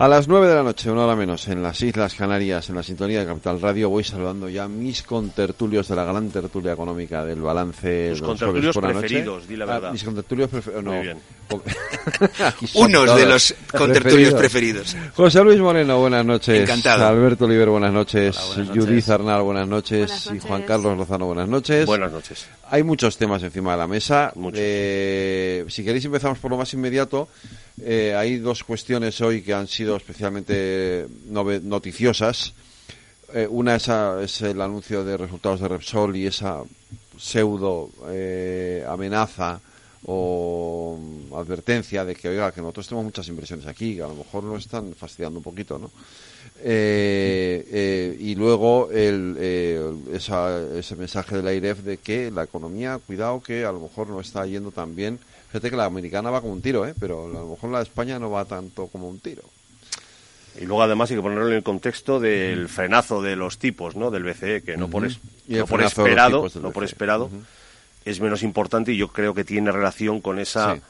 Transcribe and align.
A 0.00 0.08
las 0.08 0.28
9 0.28 0.48
de 0.48 0.54
la 0.54 0.62
noche, 0.62 0.90
una 0.90 1.04
hora 1.04 1.14
menos, 1.14 1.46
en 1.48 1.62
las 1.62 1.82
Islas 1.82 2.14
Canarias, 2.14 2.70
en 2.70 2.76
la 2.76 2.82
sintonía 2.82 3.20
de 3.20 3.26
Capital 3.26 3.60
Radio, 3.60 3.90
voy 3.90 4.02
saludando 4.02 4.48
ya 4.48 4.66
mis 4.66 5.02
contertulios 5.02 5.88
de 5.88 5.94
la 5.96 6.04
gran 6.04 6.30
tertulia 6.30 6.72
económica 6.72 7.22
del 7.22 7.42
balance. 7.42 8.08
Tus 8.12 8.20
los 8.20 8.28
contertulios 8.30 8.76
la 8.76 8.80
preferidos, 8.80 9.46
di 9.46 9.56
la 9.56 9.64
Ah, 9.66 9.68
verdad. 9.74 9.92
mis 9.92 10.02
contertulios 10.02 10.48
preferidos. 10.48 10.84
No. 10.84 10.92
Muy 10.92 11.02
bien. 11.02 11.18
Unos 12.76 13.14
de 13.14 13.26
los 13.26 13.54
contertulios 13.76 14.32
preferidos. 14.32 14.96
José 15.14 15.44
Luis 15.44 15.60
Moreno, 15.60 15.98
buenas 15.98 16.24
noches. 16.24 16.62
Encantado. 16.62 17.06
Alberto 17.06 17.44
Oliver, 17.44 17.68
buenas 17.68 17.92
noches. 17.92 18.38
Hola, 18.38 18.46
buenas 18.46 18.68
noches. 18.68 18.84
Judith 18.86 19.08
Arnal, 19.10 19.42
buenas 19.42 19.68
noches. 19.68 20.24
Buenas 20.24 20.44
Y. 20.44 20.48
Juan 20.48 20.62
Carlos 20.62 20.96
Lozano, 20.96 21.26
buenas 21.26 21.48
noches. 21.48 21.84
Buenas 21.84 22.10
noches. 22.10 22.48
Hay 22.72 22.84
muchos 22.84 23.16
temas 23.16 23.42
encima 23.42 23.72
de 23.72 23.78
la 23.78 23.88
mesa. 23.88 24.32
Eh, 24.54 25.64
si 25.68 25.82
queréis 25.82 26.04
empezamos 26.04 26.38
por 26.38 26.52
lo 26.52 26.56
más 26.56 26.72
inmediato. 26.72 27.28
Eh, 27.82 28.14
hay 28.16 28.36
dos 28.36 28.62
cuestiones 28.62 29.20
hoy 29.20 29.42
que 29.42 29.52
han 29.52 29.66
sido 29.66 29.96
especialmente 29.96 31.04
noticiosas. 31.26 32.54
Eh, 33.34 33.48
una 33.50 33.74
esa, 33.74 34.22
es 34.22 34.42
el 34.42 34.60
anuncio 34.60 35.04
de 35.04 35.16
resultados 35.16 35.58
de 35.58 35.66
Repsol 35.66 36.14
y 36.14 36.28
esa 36.28 36.62
pseudo 37.18 37.90
eh, 38.08 38.84
amenaza 38.88 39.60
o 40.06 40.96
advertencia 41.34 42.04
de 42.04 42.14
que, 42.14 42.28
oiga, 42.28 42.52
que 42.52 42.60
nosotros 42.60 42.86
tenemos 42.86 43.06
muchas 43.06 43.26
inversiones 43.26 43.66
aquí, 43.66 43.96
que 43.96 44.02
a 44.02 44.08
lo 44.08 44.14
mejor 44.14 44.44
nos 44.44 44.60
están 44.60 44.94
fastidiando 44.94 45.40
un 45.40 45.44
poquito, 45.44 45.76
¿no? 45.76 45.90
Eh, 46.62 47.64
eh, 47.72 48.16
y 48.20 48.34
luego 48.34 48.90
el, 48.90 49.36
eh, 49.38 49.92
esa- 50.12 50.60
ese 50.78 50.94
mensaje 50.96 51.36
de 51.36 51.42
la 51.42 51.54
IREF 51.54 51.78
de 51.80 51.96
que 51.96 52.30
la 52.30 52.44
economía, 52.44 52.98
cuidado, 52.98 53.42
que 53.42 53.64
a 53.64 53.72
lo 53.72 53.80
mejor 53.80 54.08
no 54.08 54.20
está 54.20 54.44
yendo 54.46 54.70
tan 54.70 54.94
bien. 54.94 55.18
Fíjate 55.48 55.70
que 55.70 55.76
la 55.76 55.86
americana 55.86 56.30
va 56.30 56.40
como 56.42 56.52
un 56.52 56.60
tiro, 56.62 56.86
¿eh? 56.86 56.94
pero 57.00 57.24
a 57.24 57.28
lo 57.28 57.46
mejor 57.48 57.70
la 57.70 57.78
de 57.78 57.84
España 57.84 58.18
no 58.18 58.30
va 58.30 58.44
tanto 58.44 58.88
como 58.88 59.08
un 59.08 59.20
tiro. 59.20 59.42
Y 60.60 60.64
luego 60.66 60.82
además 60.82 61.10
hay 61.10 61.16
que 61.16 61.22
ponerlo 61.22 61.48
en 61.48 61.54
el 61.54 61.62
contexto 61.62 62.20
del 62.20 62.68
frenazo 62.68 63.22
de 63.22 63.36
los 63.36 63.58
tipos, 63.58 63.96
¿no? 63.96 64.10
Del 64.10 64.24
BCE, 64.24 64.62
que 64.62 64.76
no 64.76 64.88
por, 64.88 65.06
es- 65.06 65.18
no 65.48 65.64
por 65.66 65.80
los 65.80 65.88
esperado, 65.92 66.48
del 66.48 66.62
no 66.62 66.70
por 66.72 66.84
esperado, 66.84 67.30
es 68.04 68.20
menos 68.20 68.42
importante 68.42 68.92
y 68.92 68.96
yo 68.98 69.08
creo 69.08 69.32
que 69.32 69.44
tiene 69.44 69.72
relación 69.72 70.20
con 70.20 70.38
esa 70.38 70.74
Sí. 70.76 70.80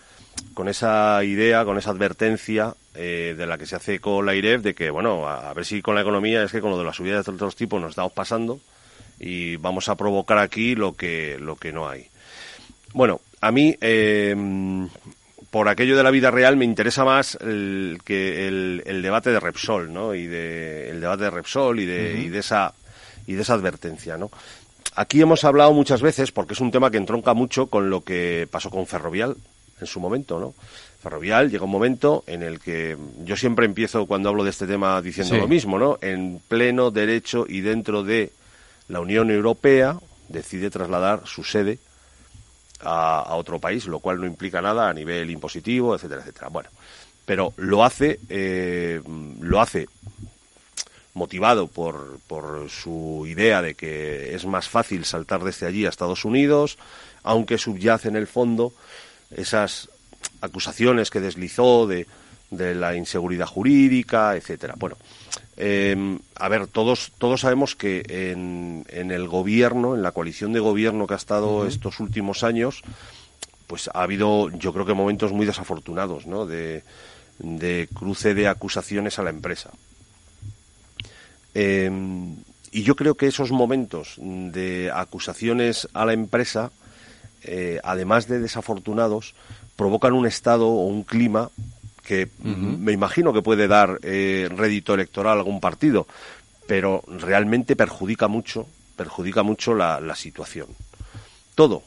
con 0.54 0.68
esa 0.68 1.22
idea, 1.24 1.64
con 1.64 1.76
esa 1.76 1.90
advertencia 1.90 2.74
eh, 2.94 3.34
de 3.36 3.46
la 3.46 3.58
que 3.58 3.66
se 3.66 3.76
hace 3.76 4.00
con 4.00 4.26
la 4.26 4.34
IREF 4.34 4.62
de 4.62 4.74
que, 4.74 4.90
bueno, 4.90 5.28
a, 5.28 5.50
a 5.50 5.54
ver 5.54 5.64
si 5.64 5.82
con 5.82 5.94
la 5.94 6.00
economía 6.00 6.42
es 6.42 6.52
que 6.52 6.60
con 6.60 6.70
lo 6.70 6.78
de 6.78 6.84
las 6.84 6.96
subidas 6.96 7.24
de 7.24 7.32
otros 7.32 7.56
tipos 7.56 7.80
nos 7.80 7.90
estamos 7.90 8.12
pasando 8.12 8.60
y 9.18 9.56
vamos 9.56 9.88
a 9.88 9.96
provocar 9.96 10.38
aquí 10.38 10.74
lo 10.74 10.94
que, 10.94 11.38
lo 11.38 11.56
que 11.56 11.72
no 11.72 11.88
hay. 11.88 12.08
Bueno, 12.92 13.20
a 13.40 13.52
mí, 13.52 13.76
eh, 13.80 14.34
por 15.50 15.68
aquello 15.68 15.96
de 15.96 16.02
la 16.02 16.10
vida 16.10 16.30
real, 16.30 16.56
me 16.56 16.64
interesa 16.64 17.04
más 17.04 17.36
el, 17.40 17.98
que 18.04 18.48
el, 18.48 18.82
el 18.86 19.02
debate 19.02 19.30
de 19.30 19.40
Repsol, 19.40 19.92
¿no? 19.92 20.14
Y 20.14 20.26
de, 20.26 20.90
el 20.90 21.00
debate 21.00 21.24
de 21.24 21.30
Repsol 21.30 21.80
y 21.80 21.86
de, 21.86 22.20
y 22.20 22.28
de 22.28 22.38
esa 22.38 22.74
y 23.26 23.34
de 23.34 23.42
esa 23.42 23.54
advertencia, 23.54 24.16
¿no? 24.16 24.30
Aquí 24.96 25.20
hemos 25.20 25.44
hablado 25.44 25.72
muchas 25.72 26.02
veces, 26.02 26.32
porque 26.32 26.54
es 26.54 26.60
un 26.60 26.72
tema 26.72 26.90
que 26.90 26.96
entronca 26.96 27.32
mucho 27.32 27.68
con 27.68 27.90
lo 27.90 28.02
que 28.02 28.48
pasó 28.50 28.70
con 28.70 28.86
Ferrovial 28.86 29.36
en 29.80 29.86
su 29.86 30.00
momento, 30.00 30.38
¿no? 30.38 30.54
Ferrovial 31.02 31.50
llega 31.50 31.64
un 31.64 31.70
momento 31.70 32.24
en 32.26 32.42
el 32.42 32.60
que 32.60 32.96
yo 33.24 33.36
siempre 33.36 33.64
empiezo 33.66 34.06
cuando 34.06 34.28
hablo 34.28 34.44
de 34.44 34.50
este 34.50 34.66
tema 34.66 35.00
diciendo 35.00 35.34
Sí. 35.34 35.40
lo 35.40 35.48
mismo, 35.48 35.78
¿no? 35.78 35.98
En 36.02 36.40
pleno 36.46 36.90
derecho 36.90 37.46
y 37.48 37.60
dentro 37.62 38.02
de 38.02 38.32
la 38.88 39.00
Unión 39.00 39.30
Europea 39.30 39.96
decide 40.28 40.68
trasladar 40.70 41.22
su 41.26 41.42
sede 41.42 41.78
a, 42.80 43.20
a 43.20 43.34
otro 43.36 43.58
país, 43.58 43.86
lo 43.86 43.98
cual 44.00 44.20
no 44.20 44.26
implica 44.26 44.60
nada 44.60 44.88
a 44.90 44.94
nivel 44.94 45.30
impositivo, 45.30 45.94
etcétera, 45.94 46.20
etcétera. 46.20 46.48
Bueno, 46.48 46.68
pero 47.24 47.52
lo 47.56 47.82
hace, 47.84 48.20
eh, 48.28 49.00
lo 49.40 49.60
hace 49.60 49.88
motivado 51.14 51.66
por, 51.66 52.18
por 52.26 52.68
su 52.70 53.24
idea 53.26 53.62
de 53.62 53.74
que 53.74 54.34
es 54.34 54.46
más 54.46 54.68
fácil 54.68 55.04
saltar 55.04 55.42
desde 55.42 55.66
allí 55.66 55.84
a 55.84 55.88
Estados 55.88 56.24
Unidos, 56.24 56.78
aunque 57.22 57.58
subyace 57.58 58.08
en 58.08 58.16
el 58.16 58.26
fondo 58.26 58.72
esas 59.30 59.88
acusaciones 60.40 61.10
que 61.10 61.20
deslizó 61.20 61.86
de, 61.86 62.06
de 62.50 62.74
la 62.74 62.94
inseguridad 62.96 63.46
jurídica, 63.46 64.36
etcétera. 64.36 64.74
Bueno, 64.76 64.96
eh, 65.56 66.18
a 66.36 66.48
ver, 66.48 66.66
todos, 66.66 67.12
todos 67.18 67.42
sabemos 67.42 67.76
que 67.76 68.02
en, 68.08 68.84
en 68.88 69.10
el 69.10 69.28
gobierno, 69.28 69.94
en 69.94 70.02
la 70.02 70.12
coalición 70.12 70.52
de 70.52 70.60
gobierno 70.60 71.06
que 71.06 71.14
ha 71.14 71.18
estado 71.18 71.66
estos 71.66 72.00
últimos 72.00 72.42
años, 72.42 72.82
pues 73.66 73.88
ha 73.92 74.02
habido, 74.02 74.50
yo 74.50 74.72
creo 74.72 74.86
que 74.86 74.94
momentos 74.94 75.32
muy 75.32 75.46
desafortunados, 75.46 76.26
¿no? 76.26 76.46
De, 76.46 76.82
de 77.38 77.88
cruce 77.94 78.34
de 78.34 78.48
acusaciones 78.48 79.18
a 79.18 79.22
la 79.22 79.30
empresa. 79.30 79.70
Eh, 81.54 81.90
y 82.72 82.82
yo 82.82 82.96
creo 82.96 83.16
que 83.16 83.26
esos 83.26 83.50
momentos 83.50 84.14
de 84.18 84.90
acusaciones 84.94 85.88
a 85.92 86.04
la 86.04 86.12
empresa, 86.12 86.70
eh, 87.44 87.80
además 87.84 88.26
de 88.28 88.38
desafortunados, 88.40 89.34
provocan 89.76 90.12
un 90.12 90.26
estado 90.26 90.66
o 90.68 90.86
un 90.86 91.02
clima 91.04 91.50
que 92.02 92.28
me 92.42 92.92
imagino 92.92 93.32
que 93.32 93.42
puede 93.42 93.68
dar 93.68 93.98
eh, 94.02 94.48
rédito 94.54 94.94
electoral 94.94 95.36
a 95.36 95.40
algún 95.40 95.60
partido, 95.60 96.06
pero 96.66 97.02
realmente 97.06 97.76
perjudica 97.76 98.26
mucho, 98.28 98.66
perjudica 98.96 99.42
mucho 99.42 99.74
la, 99.74 100.00
la 100.00 100.14
situación. 100.16 100.66
Todo. 101.54 101.82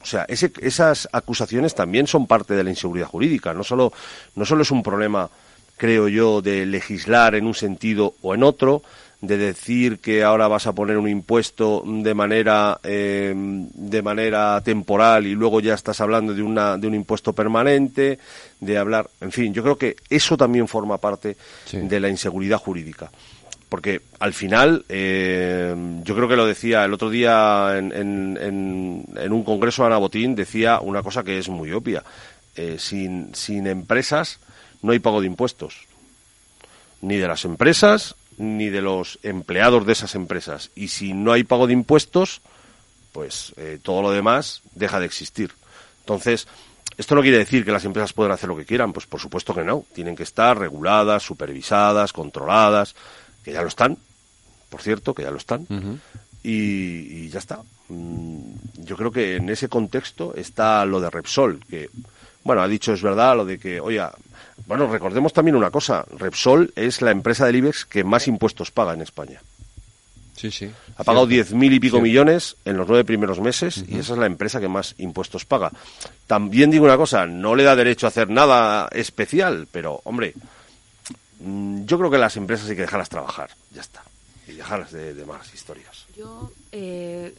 O 0.00 0.06
sea, 0.06 0.24
ese- 0.28 0.52
esas 0.60 1.08
acusaciones 1.12 1.74
también 1.74 2.06
son 2.06 2.26
parte 2.26 2.54
de 2.54 2.64
la 2.64 2.70
inseguridad 2.70 3.06
jurídica. 3.08 3.52
No 3.54 3.64
solo, 3.64 3.92
no 4.36 4.44
solo 4.44 4.62
es 4.62 4.70
un 4.70 4.82
problema, 4.82 5.28
creo 5.76 6.08
yo, 6.08 6.40
de 6.42 6.66
legislar 6.66 7.34
en 7.34 7.46
un 7.46 7.54
sentido 7.54 8.14
o 8.22 8.34
en 8.34 8.42
otro, 8.42 8.82
de 9.20 9.36
decir 9.36 9.98
que 9.98 10.22
ahora 10.22 10.46
vas 10.46 10.66
a 10.68 10.72
poner 10.74 10.96
un 10.96 11.08
impuesto 11.08 11.82
de 11.84 12.14
manera 12.14 12.78
eh, 12.84 13.34
de 13.34 14.00
manera 14.02 14.60
temporal 14.62 15.26
y 15.26 15.34
luego 15.34 15.60
ya 15.60 15.74
estás 15.74 16.00
hablando 16.00 16.34
de 16.34 16.42
una 16.42 16.76
de 16.78 16.86
un 16.86 16.94
impuesto 16.94 17.32
permanente, 17.32 18.18
de 18.60 18.78
hablar, 18.78 19.10
en 19.20 19.32
fin, 19.32 19.52
yo 19.52 19.62
creo 19.64 19.76
que 19.76 19.96
eso 20.08 20.36
también 20.36 20.68
forma 20.68 20.98
parte 20.98 21.36
Sí. 21.64 21.78
de 21.78 21.98
la 22.00 22.08
inseguridad 22.08 22.58
jurídica 22.58 23.10
porque 23.68 24.00
al 24.20 24.32
final, 24.32 24.86
eh, 24.88 25.74
yo 26.02 26.14
creo 26.14 26.26
que 26.26 26.36
lo 26.36 26.46
decía 26.46 26.84
el 26.86 26.94
otro 26.94 27.10
día 27.10 27.74
en, 27.76 27.92
en- 27.92 28.38
en- 28.40 29.04
en 29.14 29.32
un 29.32 29.42
congreso 29.44 29.84
Ana 29.84 29.98
Botín, 29.98 30.34
decía 30.34 30.80
una 30.80 31.02
cosa 31.02 31.22
que 31.22 31.36
es 31.38 31.50
muy 31.50 31.70
obvia. 31.72 32.02
Eh, 32.56 32.76
sin, 32.78 33.34
sin 33.34 33.66
empresas 33.66 34.40
no 34.80 34.92
hay 34.92 35.00
pago 35.00 35.20
de 35.20 35.26
impuestos. 35.26 35.84
Ni 37.02 37.16
de 37.18 37.28
las 37.28 37.44
empresas, 37.44 38.14
ni 38.38 38.70
de 38.70 38.80
los 38.80 39.18
empleados 39.22 39.84
de 39.86 39.92
esas 39.92 40.14
empresas. 40.14 40.70
Y 40.74 40.88
si 40.88 41.12
no 41.12 41.32
hay 41.32 41.44
pago 41.44 41.66
de 41.66 41.72
impuestos, 41.74 42.40
pues 43.12 43.52
eh, 43.56 43.78
todo 43.82 44.00
lo 44.02 44.10
demás 44.10 44.62
deja 44.74 45.00
de 45.00 45.06
existir. 45.06 45.50
Entonces, 46.00 46.46
esto 46.96 47.14
no 47.14 47.22
quiere 47.22 47.38
decir 47.38 47.64
que 47.64 47.72
las 47.72 47.84
empresas 47.84 48.12
puedan 48.12 48.32
hacer 48.32 48.48
lo 48.48 48.56
que 48.56 48.64
quieran, 48.64 48.92
pues 48.92 49.06
por 49.06 49.20
supuesto 49.20 49.54
que 49.54 49.64
no. 49.64 49.84
Tienen 49.92 50.16
que 50.16 50.22
estar 50.22 50.58
reguladas, 50.58 51.22
supervisadas, 51.22 52.12
controladas, 52.12 52.94
que 53.44 53.52
ya 53.52 53.62
lo 53.62 53.68
están, 53.68 53.98
por 54.70 54.82
cierto, 54.82 55.14
que 55.14 55.22
ya 55.22 55.30
lo 55.30 55.38
están. 55.38 55.66
y, 56.42 56.52
y 57.24 57.28
ya 57.30 57.38
está. 57.40 57.60
Mm, 57.88 58.40
Yo 58.84 58.96
creo 58.96 59.10
que 59.10 59.36
en 59.36 59.48
ese 59.48 59.68
contexto 59.68 60.34
está 60.34 60.84
lo 60.84 61.00
de 61.00 61.10
Repsol, 61.10 61.60
que, 61.68 61.90
bueno, 62.44 62.62
ha 62.62 62.68
dicho 62.68 62.92
es 62.92 63.02
verdad 63.02 63.36
lo 63.36 63.44
de 63.44 63.58
que, 63.58 63.80
oiga, 63.80 64.12
bueno, 64.66 64.86
recordemos 64.90 65.32
también 65.32 65.56
una 65.56 65.70
cosa, 65.70 66.04
Repsol 66.16 66.72
es 66.76 67.00
la 67.02 67.10
empresa 67.10 67.46
del 67.46 67.56
IBEX 67.56 67.84
que 67.86 68.04
más 68.04 68.28
impuestos 68.28 68.70
paga 68.70 68.94
en 68.94 69.02
España. 69.02 69.40
Sí, 70.36 70.52
sí. 70.52 70.70
Ha 70.96 71.02
pagado 71.02 71.26
diez 71.26 71.52
mil 71.52 71.72
y 71.72 71.80
pico 71.80 71.96
Cierto. 71.96 72.04
millones 72.04 72.56
en 72.64 72.76
los 72.76 72.86
nueve 72.86 73.04
primeros 73.04 73.40
meses 73.40 73.82
y 73.88 73.98
esa 73.98 74.12
es 74.12 74.18
la 74.20 74.26
empresa 74.26 74.60
que 74.60 74.68
más 74.68 74.94
impuestos 74.98 75.44
paga. 75.44 75.72
También 76.28 76.70
digo 76.70 76.84
una 76.84 76.96
cosa, 76.96 77.26
no 77.26 77.56
le 77.56 77.64
da 77.64 77.74
derecho 77.74 78.06
a 78.06 78.10
hacer 78.10 78.30
nada 78.30 78.88
especial, 78.92 79.66
pero 79.72 80.00
hombre, 80.04 80.34
mm, 81.40 81.86
yo 81.86 81.98
creo 81.98 82.10
que 82.10 82.18
las 82.18 82.36
empresas 82.36 82.68
hay 82.68 82.76
que 82.76 82.82
dejarlas 82.82 83.08
trabajar, 83.08 83.50
ya 83.74 83.80
está, 83.80 84.02
y 84.46 84.52
dejarlas 84.52 84.92
de, 84.92 85.12
de 85.14 85.24
más 85.26 85.52
historias. 85.52 86.06
Yo, 86.16 86.52
eh, 86.70 87.34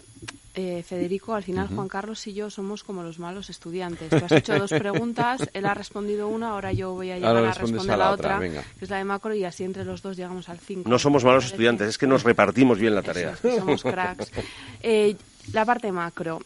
eh, 0.59 0.83
Federico, 0.83 1.33
al 1.33 1.43
final 1.43 1.67
Juan 1.67 1.87
Carlos 1.87 2.25
y 2.27 2.33
yo 2.33 2.49
somos 2.49 2.83
como 2.83 3.03
los 3.03 3.19
malos 3.19 3.49
estudiantes. 3.49 4.09
Tú 4.09 4.17
has 4.17 4.31
hecho 4.31 4.59
dos 4.59 4.69
preguntas, 4.71 5.49
él 5.53 5.65
ha 5.65 5.73
respondido 5.73 6.27
una, 6.27 6.49
ahora 6.49 6.71
yo 6.73 6.93
voy 6.93 7.11
a 7.11 7.15
llegar 7.15 7.37
Ahora 7.37 7.51
a 7.51 7.53
responder 7.53 7.91
a 7.91 7.97
la 7.97 8.11
otra, 8.11 8.39
que 8.39 8.63
es 8.81 8.89
la 8.89 8.97
de 8.97 9.03
macro, 9.05 9.33
y 9.33 9.43
así 9.43 9.63
entre 9.63 9.85
los 9.85 10.01
dos 10.01 10.17
llegamos 10.17 10.49
al 10.49 10.59
5. 10.59 10.89
No 10.89 10.99
somos 10.99 11.23
malos 11.23 11.45
estudiantes, 11.45 11.87
es 11.87 11.97
que 11.97 12.07
nos 12.07 12.23
repartimos 12.23 12.77
bien 12.77 12.95
la 12.95 13.01
tarea. 13.01 13.35
somos 13.35 13.83
cracks. 13.83 14.31
Eh, 14.81 15.15
la 15.51 15.65
parte 15.65 15.91
macro. 15.91 16.39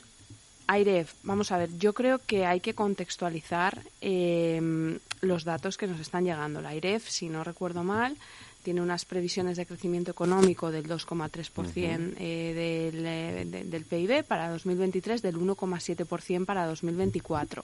AIREF, 0.67 1.13
vamos 1.23 1.51
a 1.51 1.57
ver, 1.57 1.69
yo 1.77 1.93
creo 1.93 2.19
que 2.25 2.45
hay 2.45 2.59
que 2.59 2.73
contextualizar 2.73 3.79
em, 4.01 4.97
los 5.21 5.43
datos 5.43 5.77
que 5.77 5.87
nos 5.87 5.99
están 5.99 6.23
llegando. 6.23 6.61
La 6.61 6.69
AIREF, 6.69 7.07
si 7.09 7.29
no 7.29 7.43
recuerdo 7.43 7.83
mal, 7.83 8.15
tiene 8.63 8.81
unas 8.81 9.05
previsiones 9.05 9.57
de 9.57 9.65
crecimiento 9.65 10.11
económico 10.11 10.71
del 10.71 10.87
2,3% 10.87 12.15
eh, 12.17 12.91
del, 12.91 13.05
eh, 13.05 13.63
del 13.65 13.85
PIB 13.85 14.23
para 14.23 14.49
2023, 14.49 15.21
del 15.21 15.37
1,7% 15.37 16.45
para 16.45 16.65
2024 16.65 17.63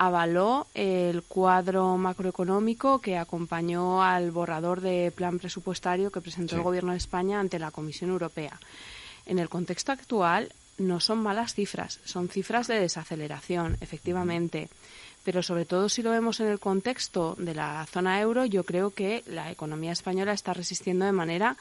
avaló 0.00 0.66
el 0.72 1.22
cuadro 1.24 1.98
macroeconómico 1.98 3.02
que 3.02 3.18
acompañó 3.18 4.02
al 4.02 4.30
borrador 4.30 4.80
de 4.80 5.12
plan 5.14 5.38
presupuestario 5.38 6.10
que 6.10 6.22
presentó 6.22 6.56
el 6.56 6.62
Gobierno 6.62 6.92
de 6.92 6.96
España 6.96 7.38
ante 7.38 7.58
la 7.58 7.70
Comisión 7.70 8.08
Europea. 8.08 8.58
En 9.26 9.38
el 9.38 9.50
contexto 9.50 9.92
actual 9.92 10.54
no 10.78 11.00
son 11.00 11.18
malas 11.18 11.52
cifras, 11.52 12.00
son 12.06 12.30
cifras 12.30 12.66
de 12.66 12.80
desaceleración, 12.80 13.76
efectivamente. 13.82 14.70
Pero 15.24 15.42
sobre 15.42 15.66
todo 15.66 15.88
si 15.88 16.02
lo 16.02 16.10
vemos 16.10 16.40
en 16.40 16.46
el 16.46 16.58
contexto 16.58 17.34
de 17.38 17.54
la 17.54 17.86
zona 17.86 18.20
euro, 18.20 18.46
yo 18.46 18.64
creo 18.64 18.90
que 18.90 19.22
la 19.26 19.50
economía 19.50 19.92
española 19.92 20.32
está 20.32 20.54
resistiendo 20.54 21.04
de 21.04 21.12
manera 21.12 21.56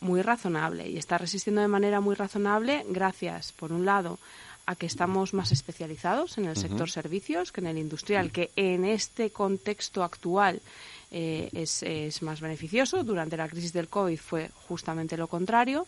muy 0.00 0.22
razonable 0.22 0.88
y 0.88 0.98
está 0.98 1.18
resistiendo 1.18 1.62
de 1.62 1.68
manera 1.68 2.00
muy 2.00 2.14
razonable 2.14 2.84
gracias, 2.88 3.52
por 3.52 3.72
un 3.72 3.84
lado, 3.86 4.18
a 4.66 4.76
que 4.76 4.86
estamos 4.86 5.34
más 5.34 5.52
especializados 5.52 6.38
en 6.38 6.46
el 6.46 6.56
sector 6.56 6.90
servicios 6.90 7.52
que 7.52 7.60
en 7.60 7.66
el 7.66 7.78
industrial, 7.78 8.32
que 8.32 8.50
en 8.56 8.84
este 8.84 9.30
contexto 9.30 10.02
actual 10.02 10.62
eh, 11.10 11.50
es, 11.52 11.82
es, 11.82 12.22
más 12.22 12.40
beneficioso. 12.40 13.04
Durante 13.04 13.36
la 13.36 13.48
crisis 13.48 13.72
del 13.72 13.88
COVID 13.88 14.18
fue 14.18 14.50
justamente 14.66 15.16
lo 15.16 15.28
contrario. 15.28 15.86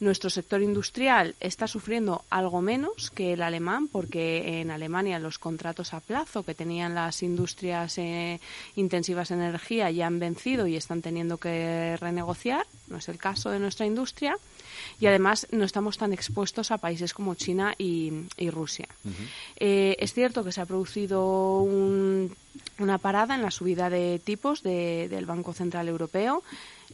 Nuestro 0.00 0.30
sector 0.30 0.62
industrial 0.62 1.34
está 1.40 1.66
sufriendo 1.66 2.24
algo 2.30 2.62
menos 2.62 3.10
que 3.10 3.32
el 3.32 3.42
alemán, 3.42 3.88
porque 3.88 4.60
en 4.60 4.70
Alemania 4.70 5.18
los 5.18 5.40
contratos 5.40 5.92
a 5.92 5.98
plazo 5.98 6.44
que 6.44 6.54
tenían 6.54 6.94
las 6.94 7.24
industrias 7.24 7.98
eh, 7.98 8.38
intensivas 8.76 9.32
en 9.32 9.40
energía 9.40 9.90
ya 9.90 10.06
han 10.06 10.20
vencido 10.20 10.68
y 10.68 10.76
están 10.76 11.02
teniendo 11.02 11.38
que 11.38 11.96
renegociar. 11.96 12.64
No 12.86 12.98
es 12.98 13.08
el 13.08 13.18
caso 13.18 13.50
de 13.50 13.58
nuestra 13.58 13.86
industria 13.86 14.38
y 15.00 15.06
además 15.06 15.48
no 15.50 15.64
estamos 15.64 15.98
tan 15.98 16.12
expuestos 16.12 16.70
a 16.70 16.78
países 16.78 17.12
como 17.12 17.34
China 17.34 17.74
y, 17.76 18.12
Rusia. 18.50 18.86
Eh, 19.56 19.96
es 19.98 20.14
cierto 20.14 20.44
que 20.44 20.52
se 20.52 20.60
ha 20.60 20.66
producido 20.66 21.60
una 21.60 22.98
parada 22.98 23.34
en 23.34 23.42
la 23.42 23.50
subida 23.50 23.90
de 23.90 24.20
tipos 24.24 24.62
del 24.62 25.26
Banco 25.26 25.52
Central 25.52 25.88
Europeo 25.88 26.44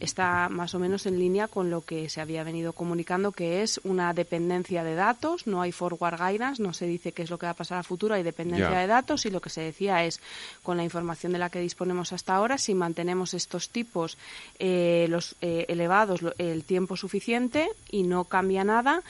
está 0.01 0.49
más 0.49 0.75
o 0.75 0.79
menos 0.79 1.07
en 1.07 1.19
línea 1.19 1.49
con 1.49 1.71
lo 1.71 1.83
que 1.83 2.09
se 2.09 2.21
había 2.21 2.45
venido 2.45 2.73
comunicando, 2.73 3.33
que 3.33 3.63
es 3.63 3.81
una 3.85 4.13
dependencia 4.13 4.85
de 4.85 4.95
datos, 4.95 5.47
no 5.47 5.63
hay 5.63 5.73
forward 5.73 6.19
guidance, 6.19 6.63
no 6.63 6.73
se 6.73 6.87
dice 6.87 7.13
qué 7.13 7.23
es 7.23 7.31
lo 7.31 7.39
que 7.39 7.47
va 7.47 7.51
a 7.51 7.55
pasar 7.55 7.79
a 7.79 7.83
futuro, 7.83 8.15
hay 8.15 8.23
dependencia 8.23 8.79
de 8.79 8.87
datos 8.87 9.27
y 9.27 9.31
lo 9.31 9.41
que 9.41 9.51
se 9.51 9.61
decía 9.61 10.05
es, 10.05 10.21
con 10.63 10.77
la 10.77 10.85
información 10.85 11.33
de 11.33 11.39
la 11.39 11.51
que 11.51 11.61
disponemos 11.61 12.13
hasta 12.13 12.35
ahora, 12.35 12.59
si 12.59 12.75
mantenemos 12.75 13.35
estos 13.35 13.71
tipos 13.71 14.19
eh, 14.59 15.07
los 15.09 15.37
eh, 15.41 15.67
elevados 15.69 16.21
el 16.39 16.65
tiempo 16.65 16.97
suficiente 16.97 17.69
y 17.91 18.03
no 18.03 18.25
cambia 18.25 18.65
nada, 18.65 19.03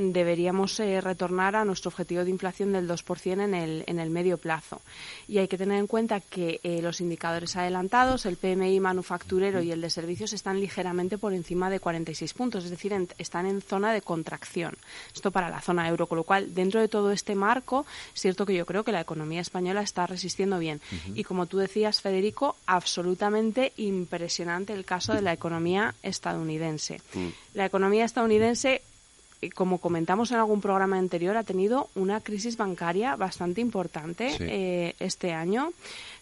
deberíamos 0.00 0.78
eh, 0.80 1.00
retornar 1.00 1.56
a 1.56 1.64
nuestro 1.64 1.90
objetivo 1.90 2.24
de 2.24 2.30
inflación 2.30 2.72
del 2.72 2.88
2% 2.88 3.44
en 3.44 3.54
el, 3.54 3.84
en 3.86 3.98
el 3.98 4.10
medio 4.10 4.38
plazo. 4.38 4.80
Y 5.28 5.38
hay 5.38 5.48
que 5.48 5.58
tener 5.58 5.78
en 5.78 5.86
cuenta 5.86 6.20
que 6.20 6.60
eh, 6.62 6.80
los 6.82 7.00
indicadores 7.00 7.56
adelantados, 7.56 8.26
el 8.26 8.36
PMI 8.36 8.80
manufacturero 8.80 9.62
y 9.62 9.72
el 9.72 9.80
de 9.80 9.90
servicios, 9.90 10.32
están 10.32 10.60
ligeramente 10.60 11.18
por 11.18 11.32
encima 11.32 11.70
de 11.70 11.80
46 11.80 12.34
puntos, 12.34 12.64
es 12.64 12.70
decir, 12.70 12.92
están 13.18 13.46
en 13.46 13.60
zona 13.60 13.92
de 13.92 14.02
contracción. 14.02 14.74
Esto 15.14 15.30
para 15.30 15.50
la 15.50 15.60
zona 15.60 15.88
euro, 15.88 16.06
con 16.06 16.16
lo 16.16 16.24
cual, 16.24 16.54
dentro 16.54 16.80
de 16.80 16.88
todo 16.88 17.12
este 17.12 17.34
marco, 17.34 17.86
es 18.14 18.20
cierto 18.20 18.46
que 18.46 18.54
yo 18.54 18.66
creo 18.66 18.84
que 18.84 18.92
la 18.92 19.00
economía 19.00 19.40
española 19.40 19.82
está 19.82 20.06
resistiendo 20.06 20.58
bien. 20.58 20.80
Y 21.14 21.24
como 21.24 21.46
tú 21.46 21.58
decías, 21.58 22.00
Federico, 22.00 22.56
absolutamente 22.66 23.72
impresionante 23.76 24.72
el 24.72 24.84
caso 24.84 25.14
de 25.14 25.22
la 25.22 25.32
economía 25.32 25.94
estadounidense. 26.02 27.00
Mm. 27.14 27.28
La 27.54 27.66
economía 27.66 28.04
estadounidense 28.04 28.82
como 29.48 29.78
comentamos 29.78 30.30
en 30.30 30.36
algún 30.36 30.60
programa 30.60 30.98
anterior, 30.98 31.36
ha 31.36 31.44
tenido 31.44 31.88
una 31.94 32.20
crisis 32.20 32.58
bancaria 32.58 33.16
bastante 33.16 33.62
importante 33.62 34.36
eh, 34.38 34.94
este 35.00 35.32
año. 35.32 35.72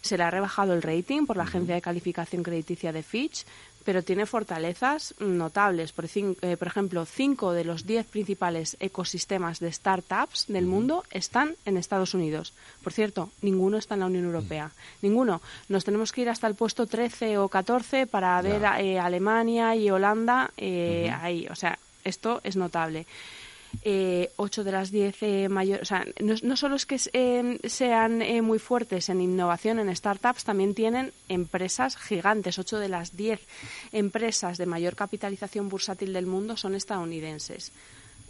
Se 0.01 0.17
le 0.17 0.23
ha 0.23 0.31
rebajado 0.31 0.73
el 0.73 0.81
rating 0.81 1.25
por 1.25 1.35
la 1.35 1.43
agencia 1.43 1.75
de 1.75 1.81
calificación 1.81 2.43
crediticia 2.43 2.93
de 2.93 3.03
Fitch, 3.03 3.45
pero 3.83 4.03
tiene 4.03 4.25
fortalezas 4.25 5.15
notables. 5.19 5.91
Por, 5.91 6.05
eh, 6.05 6.57
por 6.57 6.67
ejemplo, 6.67 7.05
cinco 7.05 7.51
de 7.51 7.65
los 7.65 7.85
diez 7.85 8.05
principales 8.05 8.77
ecosistemas 8.79 9.59
de 9.59 9.71
startups 9.71 10.45
del 10.47 10.65
mundo 10.65 11.03
están 11.11 11.55
en 11.65 11.75
Estados 11.75 12.13
Unidos. 12.13 12.53
Por 12.83 12.93
cierto, 12.93 13.31
ninguno 13.41 13.77
está 13.77 13.95
en 13.95 14.01
la 14.01 14.05
Unión 14.05 14.25
Europea. 14.25 14.71
Ninguno. 15.01 15.41
Nos 15.67 15.83
tenemos 15.83 16.13
que 16.13 16.21
ir 16.21 16.29
hasta 16.29 16.47
el 16.47 16.55
puesto 16.55 16.87
13 16.87 17.37
o 17.37 17.49
14 17.49 18.07
para 18.07 18.41
ver 18.41 18.63
eh, 18.79 18.99
Alemania 18.99 19.75
y 19.75 19.89
Holanda 19.89 20.51
ahí. 20.57 21.47
O 21.49 21.55
sea, 21.55 21.77
esto 22.09 22.41
es 22.43 22.55
notable. 22.55 23.05
Eh, 23.83 24.31
de 24.35 24.71
las 24.71 24.89
diez 24.89 25.21
eh, 25.21 25.47
mayores, 25.47 25.83
o 25.83 25.85
sea, 25.85 26.05
no, 26.19 26.57
solo 26.57 26.75
es 26.75 26.85
que 26.85 26.99
eh, 27.13 27.59
sean 27.65 28.23
muy 28.43 28.57
fuertes 28.57 29.09
en 29.09 29.21
innovación, 29.21 29.79
en 29.79 29.95
startups, 29.95 30.43
también 30.43 30.73
tienen 30.73 31.13
empresas 31.29 31.95
gigantes. 31.95 32.57
Ocho 32.59 32.79
de 32.79 32.89
las 32.89 33.15
diez 33.15 33.41
empresas 33.91 34.57
de 34.57 34.65
mayor 34.65 34.95
capitalización 34.95 35.69
bursátil 35.69 36.13
del 36.13 36.25
mundo 36.25 36.57
son 36.57 36.75
estadounidenses. 36.75 37.71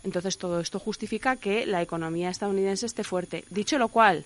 Entonces, 0.03 0.37
todo 0.37 0.59
esto 0.59 0.79
justifica 0.79 1.37
que 1.37 1.65
la 1.65 1.81
economía 1.81 2.29
estadounidense 2.29 2.85
esté 2.85 3.03
fuerte. 3.03 3.45
Dicho 3.49 3.77
lo 3.77 3.87
cual, 3.89 4.25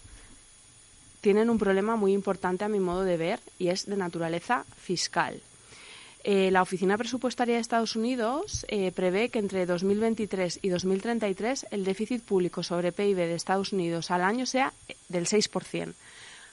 tienen 1.22 1.50
un 1.50 1.58
problema 1.58 1.96
muy 1.96 2.14
importante 2.14 2.66
a 2.66 2.70
mi 2.70 2.80
modo 2.80 3.04
de 3.04 3.18
ver 3.18 3.40
y 3.58 3.70
es 3.70 3.86
de 3.86 3.96
naturaleza 3.96 4.66
fiscal. 4.78 5.42
Eh, 6.26 6.52
la 6.52 6.62
Oficina 6.62 6.98
Presupuestaria 6.98 7.56
de 7.56 7.62
Estados 7.62 7.98
Unidos 7.98 8.66
eh, 8.70 8.94
prevé 8.94 9.28
que 9.30 9.40
entre 9.40 9.66
2023 9.66 10.60
y 10.62 10.70
2033 10.70 11.68
el 11.72 11.84
déficit 11.84 12.24
público 12.24 12.64
sobre 12.64 12.94
PIB 12.94 13.18
de 13.18 13.36
Estados 13.36 13.74
Unidos 13.74 14.10
al 14.10 14.22
año 14.22 14.46
sea 14.46 14.74
del 15.10 15.26
6%. 15.26 15.94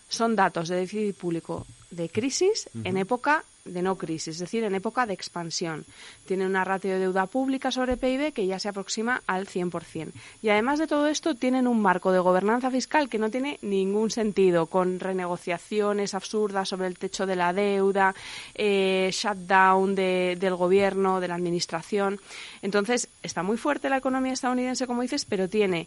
Son 0.09 0.35
datos 0.35 0.69
de 0.69 0.77
déficit 0.77 1.17
público 1.17 1.67
de 1.93 2.09
crisis 2.09 2.69
en 2.83 2.97
época 2.97 3.45
de 3.65 3.83
no 3.83 3.97
crisis, 3.97 4.37
es 4.37 4.41
decir, 4.41 4.65
en 4.65 4.75
época 4.75 5.07
de 5.07 5.15
expansión. 5.15 5.85
Tiene 6.27 6.47
una 6.47 6.65
ratio 6.65 6.93
de 6.93 6.99
deuda 6.99 7.27
pública 7.27 7.71
sobre 7.71 7.97
PIB 7.97 8.33
que 8.33 8.47
ya 8.47 8.59
se 8.59 8.69
aproxima 8.69 9.23
al 9.27 9.47
100%. 9.47 10.13
Y 10.43 10.49
además 10.49 10.79
de 10.79 10.87
todo 10.87 11.07
esto, 11.07 11.35
tienen 11.35 11.67
un 11.67 11.81
marco 11.81 12.13
de 12.13 12.19
gobernanza 12.19 12.71
fiscal 12.71 13.09
que 13.09 13.19
no 13.19 13.31
tiene 13.31 13.59
ningún 13.63 14.11
sentido, 14.11 14.67
con 14.67 15.01
renegociaciones 15.01 16.15
absurdas 16.15 16.69
sobre 16.69 16.87
el 16.87 16.99
techo 16.99 17.27
de 17.27 17.37
la 17.37 17.53
deuda, 17.53 18.15
eh, 18.55 19.11
shutdown 19.13 19.95
del 19.95 20.55
gobierno, 20.55 21.21
de 21.21 21.29
la 21.29 21.35
administración. 21.35 22.21
Entonces, 22.63 23.09
está 23.23 23.43
muy 23.43 23.57
fuerte 23.57 23.91
la 23.91 23.99
economía 23.99 24.33
estadounidense, 24.33 24.87
como 24.87 25.03
dices, 25.03 25.25
pero 25.25 25.49
tiene 25.49 25.87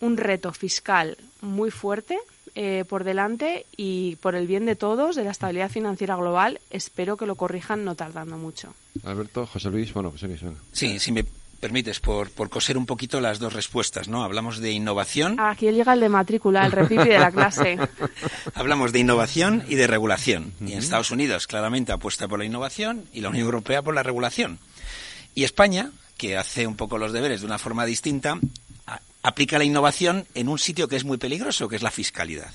un 0.00 0.16
reto 0.16 0.52
fiscal 0.52 1.16
muy 1.40 1.70
fuerte 1.70 2.18
eh, 2.54 2.84
por 2.88 3.04
delante 3.04 3.66
y 3.76 4.16
por 4.16 4.34
el 4.34 4.46
bien 4.46 4.66
de 4.66 4.76
todos, 4.76 5.16
de 5.16 5.24
la 5.24 5.30
estabilidad 5.30 5.70
financiera 5.70 6.16
global, 6.16 6.60
espero 6.70 7.16
que 7.16 7.26
lo 7.26 7.34
corrijan 7.34 7.84
no 7.84 7.94
tardando 7.94 8.36
mucho. 8.36 8.74
Alberto, 9.04 9.46
José 9.46 9.70
Luis, 9.70 9.92
bueno, 9.92 10.10
José 10.10 10.28
Luis. 10.28 10.40
Sí, 10.72 10.98
si 10.98 11.12
me 11.12 11.24
permites, 11.60 12.00
por, 12.00 12.30
por 12.30 12.48
coser 12.50 12.78
un 12.78 12.86
poquito 12.86 13.20
las 13.20 13.38
dos 13.38 13.52
respuestas, 13.52 14.08
¿no? 14.08 14.22
Hablamos 14.22 14.58
de 14.58 14.72
innovación. 14.72 15.38
Aquí 15.40 15.70
llega 15.70 15.92
el 15.92 16.00
de 16.00 16.08
matrícula, 16.08 16.64
el 16.64 16.72
repipi 16.72 17.08
de 17.08 17.18
la 17.18 17.32
clase. 17.32 17.78
Hablamos 18.54 18.92
de 18.92 19.00
innovación 19.00 19.64
y 19.68 19.74
de 19.74 19.86
regulación. 19.86 20.52
Y 20.60 20.72
en 20.72 20.78
Estados 20.78 21.10
Unidos 21.10 21.46
claramente 21.46 21.92
apuesta 21.92 22.28
por 22.28 22.38
la 22.38 22.44
innovación 22.44 23.04
y 23.12 23.20
la 23.20 23.30
Unión 23.30 23.46
Europea 23.46 23.82
por 23.82 23.94
la 23.94 24.02
regulación. 24.02 24.58
Y 25.34 25.44
España, 25.44 25.90
que 26.16 26.36
hace 26.36 26.66
un 26.66 26.76
poco 26.76 26.98
los 26.98 27.12
deberes 27.12 27.40
de 27.40 27.46
una 27.46 27.58
forma 27.58 27.84
distinta, 27.86 28.38
aplica 29.28 29.58
la 29.58 29.64
innovación 29.64 30.26
en 30.34 30.48
un 30.48 30.58
sitio 30.58 30.88
que 30.88 30.96
es 30.96 31.04
muy 31.04 31.18
peligroso, 31.18 31.68
que 31.68 31.76
es 31.76 31.82
la 31.82 31.90
fiscalidad. 31.90 32.50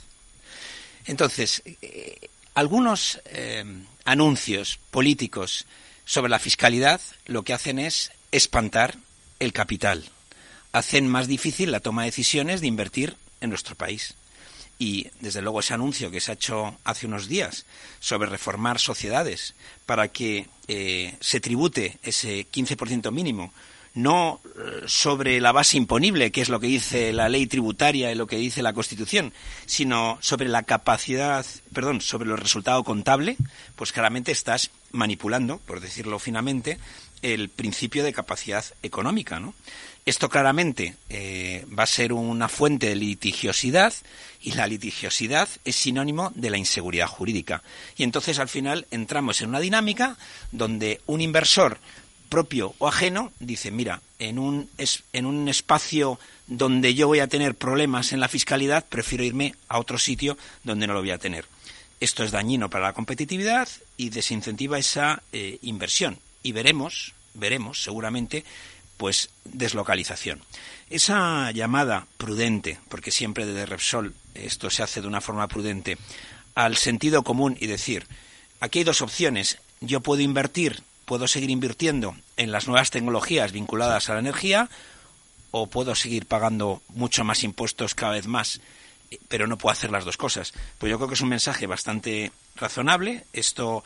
Entonces, 1.06 1.62
eh, 1.84 2.30
algunos 2.56 3.22
eh, 3.26 3.64
anuncios 4.06 4.80
políticos 4.90 5.68
sobre 6.04 6.32
la 6.32 6.40
fiscalidad 6.40 7.00
lo 7.28 7.44
que 7.44 7.54
hacen 7.54 7.78
es 7.78 8.12
espantar 8.32 8.98
el 9.40 9.54
capital, 9.54 10.04
hacen 10.72 11.08
más 11.08 11.28
difícil 11.28 11.72
la 11.72 11.80
toma 11.80 12.02
de 12.02 12.08
decisiones 12.08 12.60
de 12.60 12.68
invertir 12.68 13.18
en 13.40 13.52
nuestro 13.52 13.76
país. 13.76 14.16
Y 14.80 15.12
desde 15.20 15.44
luego 15.44 15.60
ese 15.60 15.76
anuncio 15.76 16.10
que 16.10 16.22
se 16.22 16.32
ha 16.32 16.34
hecho 16.34 16.80
hace 16.86 17.06
unos 17.06 17.28
días 17.28 17.68
sobre 18.00 18.30
reformar 18.30 18.80
sociedades 18.80 19.54
para 19.86 20.08
que 20.08 20.48
eh, 20.68 21.16
se 21.22 21.40
tribute 21.40 22.00
ese 22.02 22.48
15% 22.52 23.12
mínimo 23.12 23.54
no 23.94 24.42
eh, 24.46 24.84
sobre 24.88 25.40
la 25.40 25.52
base 25.52 25.78
imponible, 25.78 26.32
que 26.32 26.42
es 26.42 26.50
lo 26.50 26.60
que 26.60 26.68
dice 26.68 27.14
la 27.14 27.30
ley 27.30 27.48
tributaria 27.48 28.12
y 28.12 28.16
lo 28.16 28.28
que 28.28 28.38
dice 28.38 28.64
la 28.64 28.74
Constitución, 28.74 29.34
sino 29.66 30.18
sobre 30.22 30.50
la 30.50 30.64
capacidad, 30.64 31.46
perdón, 31.74 32.02
sobre 32.02 32.30
el 32.32 32.38
resultado 32.38 32.84
contable, 32.84 33.38
pues 33.76 33.92
claramente 33.92 34.32
estás 34.32 34.72
manipulando, 34.92 35.60
por 35.60 35.80
decirlo 35.80 36.20
finamente, 36.20 36.80
el 37.22 37.50
principio 37.50 38.04
de 38.04 38.14
capacidad 38.14 38.66
económica, 38.84 39.40
¿no? 39.40 39.54
Esto 40.06 40.28
claramente 40.28 40.96
eh, 41.10 41.66
va 41.68 41.84
a 41.84 41.88
ser 41.88 42.12
una 42.12 42.50
fuente 42.50 42.88
de 42.88 42.96
litigiosidad 42.96 43.94
y 44.42 44.52
la 44.52 44.68
litigiosidad 44.68 45.48
es 45.64 45.78
sinónimo 45.78 46.34
de 46.36 46.50
la 46.50 46.58
inseguridad 46.58 47.08
jurídica. 47.08 47.64
Y 47.96 48.04
entonces 48.04 48.38
al 48.40 48.50
final 48.50 48.86
entramos 48.92 49.42
en 49.42 49.50
una 49.50 49.62
dinámica 49.62 50.18
donde 50.52 51.00
un 51.06 51.22
inversor 51.22 51.80
propio 52.34 52.74
o 52.80 52.88
ajeno 52.88 53.32
dice, 53.40 53.70
mira, 53.70 54.02
en 54.18 54.40
un, 54.40 54.68
en 55.14 55.26
un 55.28 55.48
espacio 55.48 56.20
donde 56.48 56.96
yo 56.96 57.06
voy 57.06 57.20
a 57.20 57.28
tener 57.28 57.54
problemas 57.54 58.12
en 58.12 58.20
la 58.20 58.28
fiscalidad, 58.28 58.86
prefiero 58.90 59.24
irme 59.24 59.54
a 59.68 59.78
otro 59.78 60.00
sitio 60.00 60.36
donde 60.64 60.88
no 60.88 60.94
lo 60.94 61.02
voy 61.02 61.12
a 61.12 61.20
tener. 61.20 61.46
Esto 62.00 62.24
es 62.24 62.32
dañino 62.32 62.72
para 62.72 62.86
la 62.86 62.94
competitividad 62.94 63.70
y 63.98 64.10
desincentiva 64.10 64.80
esa 64.80 65.22
eh, 65.32 65.60
inversión. 65.62 66.18
Y 66.42 66.54
veremos, 66.54 67.14
veremos 67.36 67.84
seguramente 67.84 68.44
pues 68.98 69.30
deslocalización. 69.46 70.42
Esa 70.90 71.52
llamada 71.52 72.08
prudente, 72.18 72.80
porque 72.90 73.12
siempre 73.12 73.46
desde 73.46 73.68
Repsol 73.68 74.16
esto 74.34 74.72
se 74.72 74.82
hace 74.82 75.02
de 75.02 75.08
una 75.08 75.22
forma 75.22 75.48
prudente, 75.48 76.00
al 76.56 76.78
sentido 76.78 77.22
común 77.24 77.58
y 77.60 77.68
decir, 77.68 78.08
aquí 78.60 78.80
hay 78.80 78.86
dos 78.86 79.04
opciones, 79.04 79.60
yo 79.82 80.02
puedo 80.02 80.24
invertir, 80.24 80.82
puedo 81.06 81.28
seguir 81.28 81.50
invirtiendo 81.50 82.16
en 82.38 82.52
las 82.52 82.68
nuevas 82.68 82.92
tecnologías 82.92 83.52
vinculadas 83.52 84.10
a 84.10 84.14
la 84.14 84.20
energía, 84.20 84.70
o 85.52 85.68
puedo 85.68 85.94
seguir 85.94 86.26
pagando 86.26 86.82
mucho 86.90 87.24
más 87.24 87.44
impuestos 87.44 87.94
cada 87.94 88.14
vez 88.14 88.26
más, 88.26 88.60
pero 89.28 89.46
no 89.46 89.58
puedo 89.60 89.72
hacer 89.72 89.92
las 89.92 90.04
dos 90.04 90.18
cosas. 90.18 90.52
Pues 90.80 90.90
yo 90.90 90.98
creo 90.98 91.08
que 91.08 91.14
es 91.14 91.22
un 91.22 91.30
mensaje 91.30 91.68
bastante 91.68 92.32
razonable. 92.56 93.26
Esto 93.34 93.84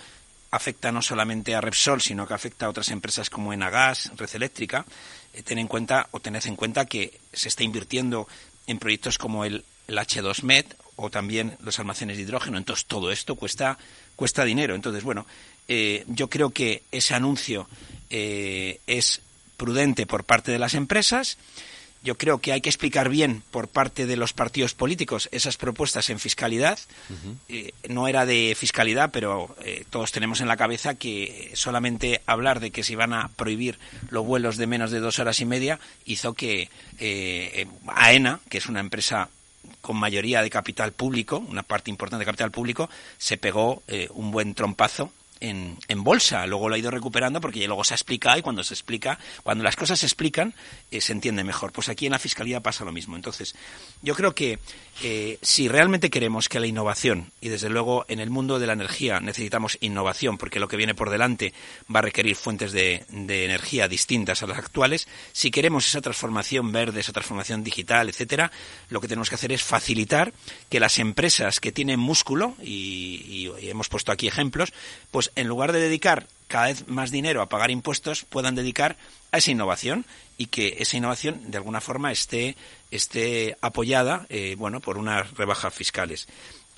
afecta 0.51 0.93
no 0.93 1.01
solamente 1.01 1.55
a 1.55 1.61
Repsol, 1.61 2.01
sino 2.01 2.25
que 2.25 2.33
afecta 2.33 2.65
a 2.65 2.69
otras 2.69 2.89
empresas 2.89 3.29
como 3.29 3.51
Enagas, 3.51 4.11
Red 4.15 4.29
Eléctrica. 4.35 4.85
Eh, 5.33 5.43
ten 5.43 5.59
en 5.59 5.67
cuenta 5.67 6.07
o 6.11 6.19
tened 6.19 6.45
en 6.45 6.55
cuenta 6.55 6.85
que 6.85 7.19
se 7.33 7.49
está 7.49 7.63
invirtiendo 7.63 8.29
en 8.65 8.79
proyectos 8.79 9.17
como 9.17 9.43
el, 9.43 9.65
H2Med 9.87 10.65
o 10.97 11.09
también 11.09 11.57
los 11.61 11.79
almacenes 11.79 12.17
de 12.17 12.23
hidrógeno. 12.23 12.57
Entonces 12.57 12.85
todo 12.85 13.11
esto 13.11 13.35
cuesta 13.35 13.77
cuesta 14.15 14.43
dinero. 14.45 14.75
Entonces 14.75 15.03
bueno, 15.03 15.25
eh, 15.67 16.03
yo 16.07 16.29
creo 16.29 16.49
que 16.49 16.83
ese 16.91 17.13
anuncio 17.13 17.67
eh, 18.09 18.79
es 18.87 19.21
prudente 19.57 20.05
por 20.05 20.23
parte 20.23 20.51
de 20.51 20.59
las 20.59 20.73
empresas 20.73 21.37
yo 22.07 22.17
creo 22.17 22.39
que 22.39 22.53
hay 22.53 22.61
que 22.61 22.69
explicar 22.69 23.09
bien 23.09 23.43
por 23.51 23.67
parte 23.67 24.05
de 24.05 24.15
los 24.15 24.31
partidos 24.31 24.73
políticos 24.73 25.27
esas 25.33 25.57
propuestas 25.57 26.09
en 26.09 26.19
fiscalidad. 26.19 26.79
Eh, 27.49 27.73
no 27.89 28.07
era 28.07 28.25
de 28.25 28.55
fiscalidad, 28.57 29.09
pero 29.11 29.55
eh, 29.61 29.83
todos 29.89 30.13
tenemos 30.13 30.39
en 30.39 30.47
la 30.47 30.55
cabeza 30.55 30.95
que 30.95 31.51
solamente 31.53 32.21
hablar 32.25 32.61
de 32.61 32.71
que 32.71 32.83
se 32.83 32.93
iban 32.93 33.13
a 33.13 33.29
prohibir 33.29 33.79
los 34.09 34.25
vuelos 34.25 34.55
de 34.55 34.67
menos 34.67 34.91
de 34.91 35.01
dos 35.01 35.19
horas 35.19 35.41
y 35.41 35.45
media 35.45 35.79
hizo 36.05 36.33
que 36.33 36.69
eh, 36.99 37.67
AENA, 37.87 38.39
que 38.47 38.59
es 38.59 38.67
una 38.67 38.79
empresa 38.79 39.29
con 39.81 39.97
mayoría 39.97 40.41
de 40.41 40.49
capital 40.49 40.93
público, 40.93 41.39
una 41.39 41.63
parte 41.63 41.89
importante 41.89 42.21
de 42.21 42.25
capital 42.25 42.51
público, 42.51 42.89
se 43.17 43.37
pegó 43.37 43.83
un 44.11 44.31
buen 44.31 44.53
trompazo 44.53 45.11
en, 45.39 46.03
bolsa. 46.03 46.45
Luego 46.47 46.69
lo 46.69 46.75
ha 46.75 46.77
ido 46.77 46.91
recuperando 46.91 47.41
porque 47.41 47.59
ya 47.59 47.67
luego 47.67 47.83
se 47.83 47.93
ha 47.93 47.95
explicado 47.95 48.37
y 48.37 48.41
cuando 48.41 48.63
se 48.63 48.73
explica, 48.73 49.19
cuando 49.43 49.63
las 49.63 49.75
cosas 49.75 49.99
se 49.99 50.05
explican, 50.05 50.53
eh, 50.91 51.01
se 51.01 51.11
entiende 51.11 51.43
mejor. 51.43 51.71
Pues 51.71 51.89
aquí 51.89 52.05
en 52.05 52.13
la 52.13 52.19
Fiscalía 52.19 52.61
pasa 52.61 52.85
lo 52.85 52.91
mismo. 52.91 53.15
Entonces, 53.15 53.55
yo 54.01 54.15
creo 54.15 54.33
que 54.33 54.59
eh, 55.03 55.37
si 55.41 55.67
realmente 55.67 56.09
queremos 56.09 56.49
que 56.49 56.59
la 56.59 56.67
innovación, 56.67 57.31
y 57.41 57.49
desde 57.49 57.69
luego 57.69 58.05
en 58.07 58.19
el 58.19 58.29
mundo 58.29 58.59
de 58.59 58.67
la 58.67 58.73
energía 58.73 59.19
necesitamos 59.19 59.77
innovación, 59.81 60.37
porque 60.37 60.59
lo 60.59 60.67
que 60.67 60.77
viene 60.77 60.95
por 60.95 61.09
delante 61.09 61.53
va 61.93 61.99
a 61.99 62.03
requerir 62.03 62.35
fuentes 62.35 62.71
de, 62.71 63.05
energía 63.09 63.87
distintas 63.87 64.43
a 64.43 64.47
las 64.47 64.57
actuales, 64.57 65.07
si 65.33 65.51
queremos 65.51 65.87
esa 65.87 66.01
transformación 66.01 66.71
verde, 66.71 67.01
esa 67.01 67.13
transformación 67.13 67.63
digital, 67.63 68.09
etcétera, 68.09 68.51
lo 68.89 69.01
que 69.01 69.07
tenemos 69.07 69.29
que 69.29 69.35
hacer 69.35 69.51
es 69.51 69.61
facilitar 69.61 70.33
que 70.69 70.79
las 70.79 70.99
empresas 70.99 71.59
que 71.59 71.71
tienen 71.71 71.99
músculo, 71.99 72.55
y 72.61 73.51
hemos 73.61 73.89
puesto 73.89 74.11
aquí 74.11 74.27
ejemplos, 74.27 74.73
pues 75.11 75.26
en 75.35 75.47
lugar 75.47 75.71
de 75.71 75.79
dedicar 75.79 76.27
cada 76.47 76.67
vez 76.67 76.87
más 76.87 77.11
dinero 77.11 77.41
a 77.41 77.49
pagar 77.49 77.71
impuestos, 77.71 78.23
puedan 78.23 78.55
dedicar 78.55 78.97
a 79.31 79.37
esa 79.37 79.51
innovación 79.51 80.05
y 80.37 80.47
que 80.47 80.77
esa 80.79 80.97
innovación 80.97 81.51
de 81.51 81.57
alguna 81.57 81.81
forma 81.81 82.11
esté, 82.11 82.55
esté 82.91 83.57
apoyada 83.61 84.25
eh, 84.29 84.55
bueno, 84.57 84.79
por 84.79 84.97
unas 84.97 85.31
rebajas 85.33 85.73
fiscales. 85.73 86.27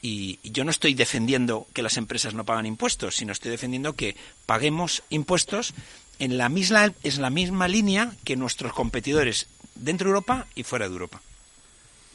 Y 0.01 0.39
yo 0.43 0.63
no 0.63 0.71
estoy 0.71 0.93
defendiendo 0.93 1.67
que 1.73 1.83
las 1.83 1.97
empresas 1.97 2.33
no 2.33 2.45
pagan 2.45 2.65
impuestos, 2.65 3.17
sino 3.17 3.33
estoy 3.33 3.51
defendiendo 3.51 3.93
que 3.93 4.15
paguemos 4.45 5.03
impuestos 5.09 5.73
en 6.19 6.37
la 6.37 6.49
misma, 6.49 6.93
es 7.03 7.17
la 7.17 7.29
misma 7.29 7.67
línea 7.67 8.13
que 8.23 8.35
nuestros 8.35 8.73
competidores 8.73 9.47
dentro 9.75 10.05
de 10.05 10.11
Europa 10.11 10.47
y 10.55 10.63
fuera 10.63 10.87
de 10.87 10.93
Europa. 10.93 11.21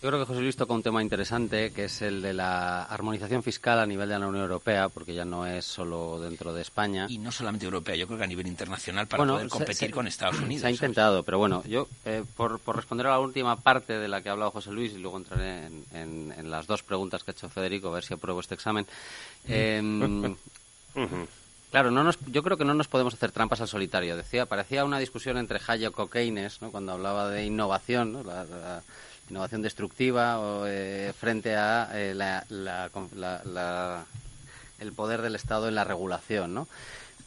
Yo 0.04 0.10
creo 0.10 0.20
que 0.20 0.26
José 0.26 0.42
Luis 0.42 0.54
toca 0.54 0.74
un 0.74 0.82
tema 0.82 1.00
interesante, 1.00 1.72
que 1.72 1.84
es 1.86 2.02
el 2.02 2.20
de 2.20 2.34
la 2.34 2.82
armonización 2.82 3.42
fiscal 3.42 3.78
a 3.78 3.86
nivel 3.86 4.06
de 4.06 4.18
la 4.18 4.26
Unión 4.28 4.42
Europea, 4.42 4.90
porque 4.90 5.14
ya 5.14 5.24
no 5.24 5.46
es 5.46 5.64
solo 5.64 6.20
dentro 6.20 6.52
de 6.52 6.60
España. 6.60 7.06
Y 7.08 7.16
no 7.16 7.32
solamente 7.32 7.64
europea, 7.64 7.96
yo 7.96 8.06
creo 8.06 8.18
que 8.18 8.24
a 8.24 8.26
nivel 8.26 8.46
internacional 8.46 9.06
para 9.06 9.24
poder 9.24 9.48
competir 9.48 9.90
con 9.92 10.06
Estados 10.06 10.40
Unidos. 10.40 10.60
Se 10.60 10.66
ha 10.66 10.70
intentado, 10.70 11.22
pero 11.22 11.38
bueno, 11.38 11.64
yo, 11.66 11.88
eh, 12.04 12.22
por, 12.36 12.60
responder 12.76 13.06
a 13.06 13.12
la 13.12 13.18
última 13.18 13.56
parte 13.56 13.94
de 13.94 14.06
la 14.06 14.20
que 14.20 14.28
ha 14.28 14.32
hablado 14.32 14.50
José 14.50 14.72
Luis, 14.72 14.92
y 14.92 14.98
luego 14.98 15.16
entraré 15.16 15.70
en, 15.94 16.50
las 16.50 16.66
dos 16.66 16.82
preguntas 16.82 17.24
que 17.24 17.30
ha 17.30 17.32
hecho 17.32 17.48
Federico, 17.48 17.88
a 17.88 17.92
ver 17.92 18.04
si 18.04 18.12
apruebo 18.12 18.40
este 18.40 18.56
examen. 18.56 18.86
Em, 19.48 20.36
claro, 21.70 21.90
no 21.90 22.04
nos, 22.04 22.18
yo 22.26 22.42
creo 22.42 22.58
que 22.58 22.66
no 22.66 22.74
nos 22.74 22.88
podemos 22.88 23.14
hacer 23.14 23.32
trampas 23.32 23.62
al 23.62 23.68
solitario. 23.68 24.18
Decía, 24.18 24.44
parecía 24.44 24.84
una 24.84 24.98
discusión 24.98 25.38
entre 25.38 25.60
Hayek 25.66 25.94
y 25.98 26.08
Keynes, 26.08 26.60
¿no? 26.60 26.70
cuando 26.70 26.92
hablaba 26.92 27.30
de 27.30 27.46
innovación, 27.46 28.12
¿no? 28.12 28.22
la 28.22 28.82
innovación 29.30 29.62
destructiva 29.62 30.38
eh, 30.66 31.12
frente 31.18 31.56
a 31.56 31.90
eh, 31.94 32.40
el 34.78 34.92
poder 34.92 35.22
del 35.22 35.34
Estado 35.34 35.68
en 35.68 35.74
la 35.74 35.84
regulación. 35.84 36.54
¿no? 36.54 36.68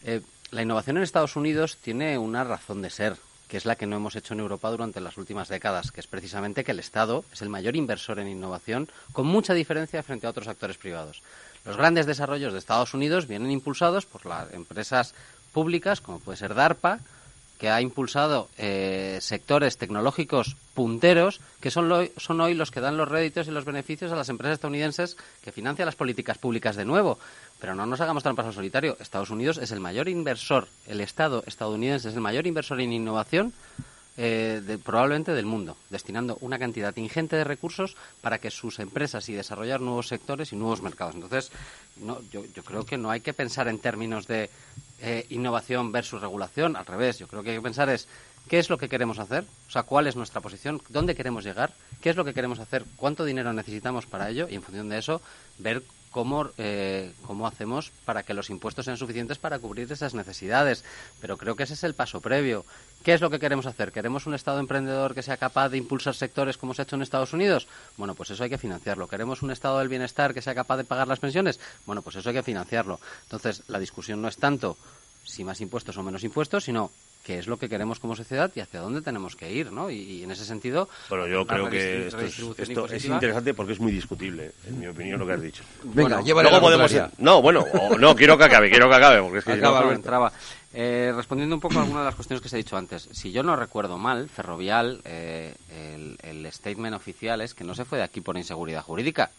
Eh, 0.03 0.21
la 0.51 0.61
innovación 0.61 0.97
en 0.97 1.03
Estados 1.03 1.35
Unidos 1.35 1.77
tiene 1.77 2.17
una 2.17 2.43
razón 2.43 2.81
de 2.81 2.89
ser, 2.89 3.15
que 3.47 3.57
es 3.57 3.65
la 3.65 3.75
que 3.75 3.87
no 3.87 3.95
hemos 3.95 4.15
hecho 4.15 4.33
en 4.33 4.39
Europa 4.39 4.69
durante 4.69 5.01
las 5.01 5.17
últimas 5.17 5.49
décadas, 5.49 5.91
que 5.91 5.99
es 5.99 6.07
precisamente 6.07 6.63
que 6.63 6.71
el 6.71 6.79
Estado 6.79 7.25
es 7.33 7.41
el 7.41 7.49
mayor 7.49 7.75
inversor 7.75 8.19
en 8.19 8.27
innovación, 8.27 8.89
con 9.11 9.27
mucha 9.27 9.53
diferencia 9.53 10.03
frente 10.03 10.27
a 10.27 10.29
otros 10.29 10.47
actores 10.47 10.77
privados. 10.77 11.21
Los 11.65 11.77
grandes 11.77 12.05
desarrollos 12.05 12.53
de 12.53 12.59
Estados 12.59 12.93
Unidos 12.93 13.27
vienen 13.27 13.51
impulsados 13.51 14.05
por 14.05 14.25
las 14.25 14.53
empresas 14.53 15.13
públicas, 15.51 15.99
como 15.99 16.19
puede 16.19 16.37
ser 16.37 16.53
DARPA, 16.53 16.99
que 17.57 17.69
ha 17.69 17.81
impulsado 17.81 18.49
eh, 18.57 19.17
sectores 19.21 19.77
tecnológicos 19.77 20.55
punteros 20.73 21.41
que 21.59 21.71
son, 21.71 21.91
son 22.17 22.41
hoy 22.41 22.53
los 22.53 22.71
que 22.71 22.81
dan 22.81 22.97
los 22.97 23.09
réditos 23.09 23.47
y 23.47 23.51
los 23.51 23.65
beneficios 23.65 24.11
a 24.11 24.15
las 24.15 24.29
empresas 24.29 24.55
estadounidenses 24.55 25.17
que 25.43 25.51
financian 25.51 25.87
las 25.87 25.95
políticas 25.95 26.37
públicas 26.37 26.75
de 26.75 26.85
nuevo. 26.85 27.17
Pero 27.59 27.73
no 27.73 27.85
nos 27.85 28.01
hagamos 28.01 28.23
trampas 28.23 28.45
al 28.45 28.53
solitario. 28.53 28.97
Estados 28.99 29.31
Unidos 29.31 29.57
es 29.57 29.71
el 29.71 29.79
mayor 29.79 30.07
inversor, 30.07 30.67
el 30.85 31.01
Estado 31.01 31.43
estadounidense 31.47 32.09
es 32.09 32.15
el 32.15 32.21
mayor 32.21 32.45
inversor 32.45 32.79
en 32.79 32.93
innovación 32.93 33.53
eh, 34.19 34.79
probablemente 34.83 35.33
del 35.33 35.45
mundo, 35.45 35.77
destinando 35.91 36.37
una 36.41 36.57
cantidad 36.57 36.95
ingente 36.97 37.35
de 37.35 37.43
recursos 37.43 37.95
para 38.21 38.39
que 38.39 38.49
sus 38.49 38.79
empresas 38.79 39.29
y 39.29 39.33
desarrollar 39.33 39.79
nuevos 39.79 40.07
sectores 40.07 40.51
y 40.53 40.55
nuevos 40.55 40.81
mercados. 40.81 41.13
Entonces, 41.13 41.51
no, 41.97 42.19
yo, 42.31 42.43
yo 42.55 42.63
creo 42.63 42.83
que 42.83 42.97
no 42.97 43.11
hay 43.11 43.21
que 43.21 43.33
pensar 43.33 43.67
en 43.67 43.77
términos 43.77 44.25
de 44.25 44.49
eh, 45.01 45.25
innovación 45.29 45.91
versus 45.91 46.21
regulación, 46.21 46.75
al 46.75 46.85
revés. 46.85 47.19
Yo 47.19 47.27
creo 47.27 47.43
que 47.43 47.51
hay 47.51 47.57
que 47.57 47.61
pensar 47.61 47.89
es 47.89 48.07
qué 48.47 48.59
es 48.59 48.69
lo 48.69 48.77
que 48.77 48.89
queremos 48.89 49.19
hacer, 49.19 49.45
o 49.67 49.71
sea, 49.71 49.83
cuál 49.83 50.07
es 50.07 50.15
nuestra 50.15 50.41
posición, 50.41 50.81
dónde 50.89 51.15
queremos 51.15 51.43
llegar, 51.43 51.73
qué 52.01 52.09
es 52.09 52.15
lo 52.15 52.25
que 52.25 52.33
queremos 52.33 52.59
hacer, 52.59 52.85
cuánto 52.95 53.25
dinero 53.25 53.53
necesitamos 53.53 54.05
para 54.05 54.29
ello 54.29 54.47
y 54.49 54.55
en 54.55 54.63
función 54.63 54.89
de 54.89 54.97
eso 54.97 55.21
ver 55.59 55.83
cómo, 56.11 56.49
eh, 56.57 57.13
cómo 57.25 57.45
hacemos 57.45 57.91
para 58.05 58.23
que 58.23 58.33
los 58.33 58.49
impuestos 58.49 58.85
sean 58.85 58.97
suficientes 58.97 59.37
para 59.37 59.59
cubrir 59.59 59.91
esas 59.91 60.13
necesidades. 60.13 60.83
Pero 61.21 61.37
creo 61.37 61.55
que 61.55 61.63
ese 61.63 61.73
es 61.75 61.83
el 61.83 61.93
paso 61.93 62.21
previo. 62.21 62.65
¿Qué 63.03 63.13
es 63.13 63.21
lo 63.21 63.29
que 63.29 63.39
queremos 63.39 63.65
hacer? 63.65 63.91
¿Queremos 63.91 64.25
un 64.25 64.33
Estado 64.33 64.59
emprendedor 64.59 65.15
que 65.15 65.23
sea 65.23 65.37
capaz 65.37 65.69
de 65.69 65.77
impulsar 65.77 66.13
sectores 66.13 66.57
como 66.57 66.73
se 66.73 66.81
ha 66.81 66.83
hecho 66.83 66.95
en 66.95 67.01
Estados 67.01 67.33
Unidos? 67.33 67.67
Bueno, 67.95 68.15
pues 68.15 68.31
eso 68.31 68.43
hay 68.43 68.49
que 68.49 68.57
financiarlo. 68.57 69.07
¿Queremos 69.07 69.41
un 69.41 69.51
Estado 69.51 69.79
del 69.79 69.87
bienestar 69.87 70.33
que 70.33 70.41
sea 70.41 70.55
capaz 70.55 70.77
de 70.77 70.83
pagar 70.83 71.07
las 71.07 71.19
pensiones? 71.19 71.59
Bueno, 71.85 72.01
pues 72.01 72.17
eso 72.17 72.29
hay 72.29 72.35
que 72.35 72.43
financiarlo. 72.43 72.99
Entonces, 73.23 73.63
la 73.67 73.79
discusión 73.79 74.21
no 74.21 74.27
es 74.27 74.37
tanto 74.37 74.77
si 75.23 75.43
más 75.43 75.59
impuestos 75.61 75.97
o 75.97 76.03
menos 76.03 76.23
impuestos, 76.23 76.63
sino 76.63 76.91
qué 77.27 77.39
es 77.39 77.47
lo 77.47 77.57
que 77.57 77.67
queremos 77.67 77.99
como 77.99 78.15
sociedad 78.15 78.49
y 78.55 78.61
hacia 78.61 78.79
dónde 78.79 79.01
tenemos 79.01 79.35
que 79.35 79.51
ir, 79.51 79.69
¿no? 79.69 79.91
Y, 79.91 80.23
en 80.23 80.31
ese 80.31 80.45
sentido... 80.45 80.87
Bueno, 81.09 81.27
yo 81.27 81.45
creo 81.45 81.69
que 81.69 82.07
esto, 82.07 82.21
es, 82.21 83.03
interesante 83.05 83.53
porque 83.53 83.73
es 83.73 83.81
muy 83.81 83.91
discutible, 83.91 84.53
en 84.65 84.79
mi 84.79 84.87
opinión, 84.87 85.19
lo 85.19 85.27
que 85.27 85.33
has 85.33 85.41
dicho. 85.41 85.63
Venga, 85.83 86.21
luego 86.21 86.61
podemos... 86.61 86.95
No, 87.17 87.41
bueno, 87.41 87.65
no, 87.99 88.15
quiero 88.15 88.37
que 88.37 88.45
acabe, 88.45 88.69
quiero 88.69 88.89
que 88.89 88.95
acabe, 88.95 89.21
porque 89.21 89.39
es 89.39 89.43
que... 89.43 89.51
Acaba, 89.51 89.93
entraba. 89.93 90.31
Eh, 90.79 91.11
respondiendo 91.11 91.55
un 91.55 91.59
poco 91.59 91.79
a 91.79 91.81
algunas 91.81 92.03
de 92.03 92.05
las 92.05 92.13
cuestiones 92.13 92.39
que 92.39 92.49
se 92.49 92.55
ha 92.55 92.57
dicho 92.57 92.77
antes, 92.77 93.09
si 93.11 93.31
yo 93.31 93.41
no 93.41 93.55
recuerdo 93.55 93.97
mal, 93.97 94.29
Ferrovial, 94.29 95.01
eh, 95.05 95.55
el, 95.71 96.19
el 96.21 96.51
statement 96.53 96.95
oficial 96.95 97.41
es 97.41 97.55
que 97.55 97.63
no 97.63 97.73
se 97.73 97.83
fue 97.83 97.97
de 97.97 98.03
aquí 98.03 98.21
por 98.21 98.37
inseguridad 98.37 98.83
jurídica, 98.83 99.31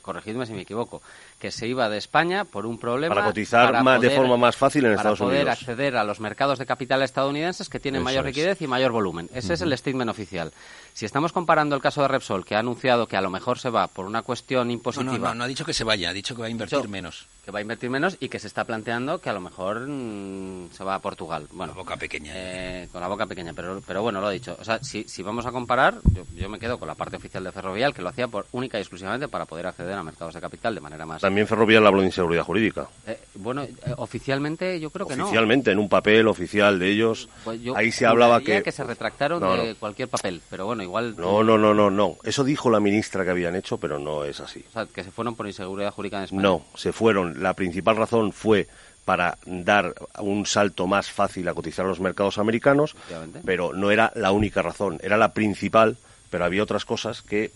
corregidme 0.00 0.46
si 0.46 0.52
me 0.52 0.62
equivoco, 0.62 1.02
que 1.40 1.50
se 1.50 1.66
iba 1.66 1.88
de 1.88 1.98
España 1.98 2.44
por 2.44 2.64
un 2.64 2.78
problema 2.78 3.12
para 3.12 3.26
cotizar 3.26 3.82
más, 3.82 4.00
de 4.00 4.10
forma 4.10 4.36
más 4.36 4.56
fácil 4.56 4.84
en 4.86 4.92
Estados 4.92 5.20
Unidos. 5.20 5.38
Para 5.38 5.56
poder 5.56 5.62
acceder 5.62 5.96
a 5.96 6.04
los 6.04 6.20
mercados 6.20 6.58
de 6.58 6.66
capital 6.66 7.02
estadounidenses 7.02 7.68
que 7.68 7.80
tienen 7.80 8.02
mayor 8.02 8.24
liquidez 8.24 8.62
y 8.62 8.68
mayor 8.68 8.92
volumen. 8.92 9.28
Ese 9.34 9.54
es 9.54 9.60
el 9.62 9.76
statement 9.76 10.10
oficial. 10.10 10.52
Si 10.92 11.04
estamos 11.04 11.32
comparando 11.32 11.74
el 11.74 11.82
caso 11.82 12.02
de 12.02 12.08
Repsol, 12.08 12.44
que 12.44 12.54
ha 12.54 12.60
anunciado 12.60 13.06
que 13.06 13.16
a 13.16 13.20
lo 13.20 13.30
mejor 13.30 13.58
se 13.58 13.70
va 13.70 13.88
por 13.88 14.06
una 14.06 14.22
cuestión 14.22 14.70
impositiva. 14.70 15.18
No, 15.18 15.28
no, 15.28 15.34
no, 15.34 15.44
ha 15.44 15.48
dicho 15.48 15.64
que 15.64 15.74
se 15.74 15.84
vaya, 15.84 16.10
ha 16.10 16.12
dicho 16.12 16.34
que 16.34 16.42
va 16.42 16.46
a 16.46 16.50
invertir 16.50 16.88
menos. 16.88 17.26
Que 17.44 17.50
va 17.50 17.58
a 17.58 17.62
invertir 17.62 17.90
menos 17.90 18.16
y 18.20 18.28
que 18.28 18.38
se 18.38 18.46
está 18.46 18.64
planteando 18.64 19.20
que 19.20 19.28
a 19.28 19.32
lo 19.32 19.40
mejor 19.40 19.86
mm, 19.86 20.70
se 20.70 20.82
va 20.82 20.94
a 20.94 20.98
Portugal. 21.00 21.46
Bueno, 21.52 21.72
con 21.72 21.78
la 21.78 21.84
boca 21.84 21.96
pequeña. 21.96 22.32
Eh, 22.34 22.88
con 22.90 23.00
la 23.00 23.08
boca 23.08 23.26
pequeña, 23.26 23.52
pero, 23.54 23.82
pero 23.86 24.02
bueno, 24.02 24.20
lo 24.20 24.28
ha 24.28 24.30
dicho. 24.30 24.56
O 24.58 24.64
sea, 24.64 24.82
si, 24.82 25.04
si 25.04 25.22
vamos 25.22 25.44
a 25.46 25.52
comparar, 25.52 26.00
yo, 26.34 26.48
me 26.48 26.58
quedo 26.58 26.78
con 26.78 26.88
la 26.88 26.94
parte 26.94 27.16
oficial 27.16 27.44
de 27.44 27.52
Ferrovial, 27.52 27.92
que 27.92 28.02
lo 28.02 28.08
hacía 28.08 28.28
por 28.28 28.46
única 28.52 28.78
y 28.78 28.80
exclusivamente 28.80 29.28
para 29.28 29.44
poder 29.44 29.66
acceder 29.66 29.94
a 29.94 30.02
mercados 30.02 30.34
de 30.34 30.40
capital 30.40 30.74
de 30.74 30.80
manera 30.80 31.04
más. 31.04 31.20
También 31.20 31.46
Ferrovial 31.46 31.86
habló 31.86 32.00
de 32.00 32.06
inseguridad 32.06 32.44
jurídica. 32.44 32.88
Eh, 33.06 33.18
bueno, 33.36 33.62
eh, 33.62 33.74
oficialmente 33.96 34.78
yo 34.80 34.90
creo 34.90 35.06
que 35.06 35.16
no. 35.16 35.24
Oficialmente, 35.24 35.70
en 35.70 35.78
un 35.78 35.88
papel 35.88 36.28
oficial 36.28 36.78
de 36.78 36.90
ellos. 36.90 37.28
Pues 37.44 37.60
ahí 37.74 37.90
se 37.90 38.06
hablaba 38.06 38.40
que. 38.40 38.62
que 38.62 38.72
se 38.72 38.84
retractaron 38.84 39.40
de 39.40 39.74
cualquier 39.74 40.08
papel, 40.08 40.40
pero 40.48 40.66
bueno, 40.66 40.82
igual. 40.82 41.16
No, 41.16 41.42
no, 41.42 41.58
no, 41.58 41.74
no, 41.74 41.90
no. 41.90 42.16
Eso 42.22 42.44
dijo 42.44 42.70
la 42.70 42.80
ministra 42.80 43.24
que 43.24 43.30
habían 43.30 43.56
hecho, 43.56 43.78
pero 43.78 43.98
no 43.98 44.24
es 44.24 44.40
así. 44.40 44.64
O 44.68 44.72
sea, 44.72 44.86
que 44.86 45.04
se 45.04 45.10
fueron 45.10 45.34
por 45.34 45.46
inseguridad 45.46 45.92
jurídica 45.92 46.18
en 46.18 46.24
España. 46.24 46.42
No, 46.42 46.64
se 46.74 46.92
fueron. 46.92 47.42
La 47.42 47.54
principal 47.54 47.96
razón 47.96 48.32
fue 48.32 48.68
para 49.04 49.36
dar 49.44 49.94
un 50.20 50.46
salto 50.46 50.86
más 50.86 51.10
fácil 51.10 51.48
a 51.48 51.54
cotizar 51.54 51.84
a 51.84 51.88
los 51.88 52.00
mercados 52.00 52.38
americanos, 52.38 52.96
pero 53.44 53.72
no 53.72 53.90
era 53.90 54.12
la 54.14 54.32
única 54.32 54.62
razón, 54.62 54.98
era 55.02 55.16
la 55.16 55.34
principal, 55.34 55.98
pero 56.30 56.44
había 56.44 56.62
otras 56.62 56.84
cosas 56.84 57.20
que 57.20 57.52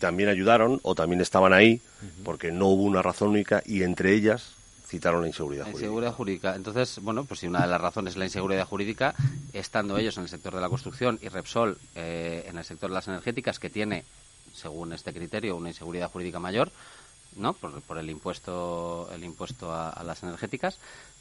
también 0.00 0.28
ayudaron 0.28 0.80
o 0.82 0.94
también 0.94 1.20
estaban 1.20 1.52
ahí, 1.52 1.80
porque 2.24 2.50
no 2.50 2.66
hubo 2.66 2.82
una 2.82 3.02
razón 3.02 3.28
única 3.28 3.62
y 3.64 3.84
entre 3.84 4.12
ellas 4.12 4.57
citaron 4.88 5.20
la 5.20 5.28
inseguridad 5.28 5.64
jurídica. 5.64 5.84
Inseguridad 5.84 6.12
jurídica. 6.14 6.56
Entonces, 6.56 6.98
bueno, 7.02 7.24
pues 7.24 7.40
si 7.40 7.46
una 7.46 7.60
de 7.60 7.68
las 7.68 7.80
razones 7.80 8.14
es 8.14 8.18
la 8.18 8.24
inseguridad 8.24 8.66
jurídica, 8.66 9.14
estando 9.52 9.98
ellos 9.98 10.16
en 10.16 10.22
el 10.22 10.28
sector 10.28 10.54
de 10.54 10.62
la 10.62 10.68
construcción 10.68 11.18
y 11.20 11.28
Repsol 11.28 11.78
eh, 11.94 12.46
en 12.48 12.56
el 12.56 12.64
sector 12.64 12.88
de 12.88 12.94
las 12.94 13.06
energéticas, 13.06 13.58
que 13.58 13.68
tiene, 13.68 14.04
según 14.54 14.94
este 14.94 15.12
criterio, 15.12 15.56
una 15.56 15.68
inseguridad 15.68 16.10
jurídica 16.10 16.38
mayor, 16.38 16.72
¿no? 17.36 17.52
Por, 17.52 17.80
por, 17.82 17.98
el 17.98 18.10
impuesto 18.10 19.08
el 19.12 19.24
impuesto 19.24 19.72
a, 19.72 20.02
las 20.04 20.22
energéticas 20.22 20.78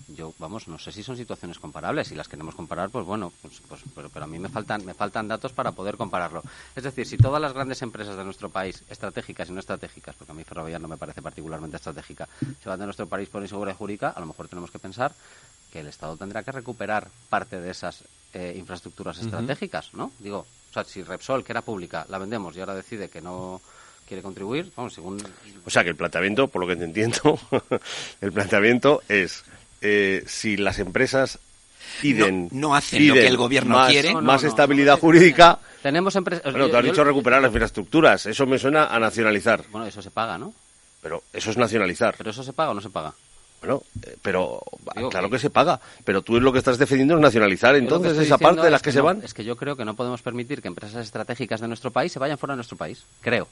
yo 0.08 0.34
vamos 0.40 0.68
no 0.68 0.80
sé 0.80 0.92
si 0.92 1.04
son 1.04 1.18
situaciones 1.18 1.60
comparables. 1.60 2.08
Si 2.08 2.16
las 2.16 2.28
queremos 2.28 2.56
comparar 2.56 2.90
pues 2.90 3.06
bueno 3.06 3.32
pues, 3.42 3.62
pues 3.68 3.82
pero, 3.94 4.24
a 4.24 4.28
mí 4.28 4.40
me 4.40 4.50
faltan 4.50 4.86
me 4.86 4.94
faltan 4.94 5.28
datos 5.28 5.54
para 5.54 5.72
poder 5.72 5.98
compararlo. 5.98 6.44
Es 6.76 6.84
decir 6.84 7.06
si 7.06 7.18
todas 7.18 7.42
las 7.42 7.54
grandes 7.54 7.82
empresas 7.82 8.18
de 8.18 8.24
nuestro 8.24 8.50
país 8.50 8.84
estratégicas 8.90 9.50
y 9.50 9.54
no 9.54 9.60
estratégicas 9.60 10.16
porque 10.16 10.32
a 10.32 10.36
mí 10.36 10.44
Ferrovial 10.44 10.82
no 10.82 10.88
me 10.88 10.98
parece 10.98 11.22
particularmente 11.22 11.78
estratégica 11.78 12.28
se 12.62 12.70
van 12.70 12.80
de 12.80 12.86
nuestro 12.86 13.08
país 13.08 13.30
por 13.30 13.42
inseguridad 13.42 13.76
jurídica 13.76 14.10
a 14.10 14.20
lo 14.20 14.28
mejor 14.28 14.48
tenemos 14.48 14.72
que 14.72 14.80
pensar 14.80 15.14
que 15.72 15.82
el 15.82 15.88
Estado 15.88 16.16
tendrá 16.16 16.44
que 16.44 16.52
recuperar 16.52 17.10
parte 17.30 17.60
de 17.60 17.72
esas 17.72 18.04
eh, 18.34 18.56
infraestructuras 18.58 19.18
estratégicas 19.20 19.94
no 19.94 20.12
digo 20.20 20.46
o 20.70 20.74
sea 20.74 20.84
si 20.84 21.04
Repsol 21.04 21.44
que 21.44 21.52
era 21.52 21.62
pública 21.62 22.06
la 22.10 22.18
vendemos 22.18 22.56
y 22.56 22.60
ahora 22.60 22.76
decide 22.76 23.10
que 23.10 23.22
no 23.22 23.62
quiere 24.08 24.24
contribuir, 24.24 24.72
vamos, 24.76 24.94
según... 24.94 25.22
O 25.66 25.70
sea, 25.70 25.84
que 25.84 25.90
el 25.90 25.96
planteamiento, 25.96 26.48
por 26.48 26.62
lo 26.62 26.68
que 26.68 26.76
te 26.76 26.86
entiendo, 26.86 27.40
el 28.22 28.32
planteamiento 28.32 29.02
es 29.10 29.44
eh, 29.82 30.24
si 30.26 30.58
las 30.58 30.80
empresas 30.80 31.40
piden... 32.02 32.50
No, 32.52 32.76
hacen 32.76 33.08
lo 33.08 33.14
que 33.14 33.28
el 33.28 33.38
gobierno 33.38 33.76
más, 33.76 33.92
quiere. 33.92 34.14
más 34.16 34.44
estabilidad 34.44 35.00
jurídica... 35.00 35.60
Tenemos 35.82 36.16
empresas... 36.16 36.44
Bueno, 36.44 36.70
te 36.70 36.78
has 36.78 36.84
dicho 36.84 37.04
recuperar 37.04 37.42
las 37.42 37.52
infraestructuras. 37.52 38.26
Eso 38.26 38.46
me 38.46 38.58
suena 38.58 38.88
a 38.88 39.00
nacionalizar. 39.00 39.64
Bueno, 39.72 39.88
eso 39.88 40.02
se 40.02 40.12
paga, 40.12 40.38
¿no? 40.38 40.54
Pero 41.02 41.24
eso 41.34 41.52
es 41.52 41.58
nacionalizar. 41.58 42.16
¿Pero 42.18 42.32
eso 42.32 42.44
se 42.44 42.54
paga 42.54 42.72
o 42.72 42.74
no 42.74 42.82
se 42.82 42.90
paga? 42.90 43.14
Bueno, 43.62 43.82
eh, 44.06 44.16
pero 44.22 44.62
claro 45.10 45.30
que... 45.30 45.40
se 45.40 45.50
paga, 45.50 45.80
pero 46.04 46.22
tú 46.22 46.40
lo 46.40 46.52
que 46.54 46.60
estás 46.60 46.78
defendiendo 46.78 47.16
es 47.16 47.22
nacionalizar 47.22 47.76
entonces 47.76 48.18
esa 48.18 48.38
parte 48.38 48.62
de 48.62 48.70
las 48.70 48.82
que, 48.82 48.92
se 48.92 49.02
van. 49.02 49.22
Es 49.24 49.34
que 49.34 49.44
yo 49.44 49.56
creo 49.56 49.76
que 49.76 49.84
no 49.84 49.96
podemos 49.96 50.22
permitir 50.22 50.62
que 50.62 50.68
empresas 50.68 51.04
estratégicas 51.04 51.60
de 51.60 51.68
nuestro 51.68 51.92
país 51.92 52.12
se 52.12 52.20
vayan 52.20 52.38
fuera 52.38 52.54
de 52.54 52.58
nuestro 52.58 52.78
país, 52.78 53.04
creo. 53.22 53.48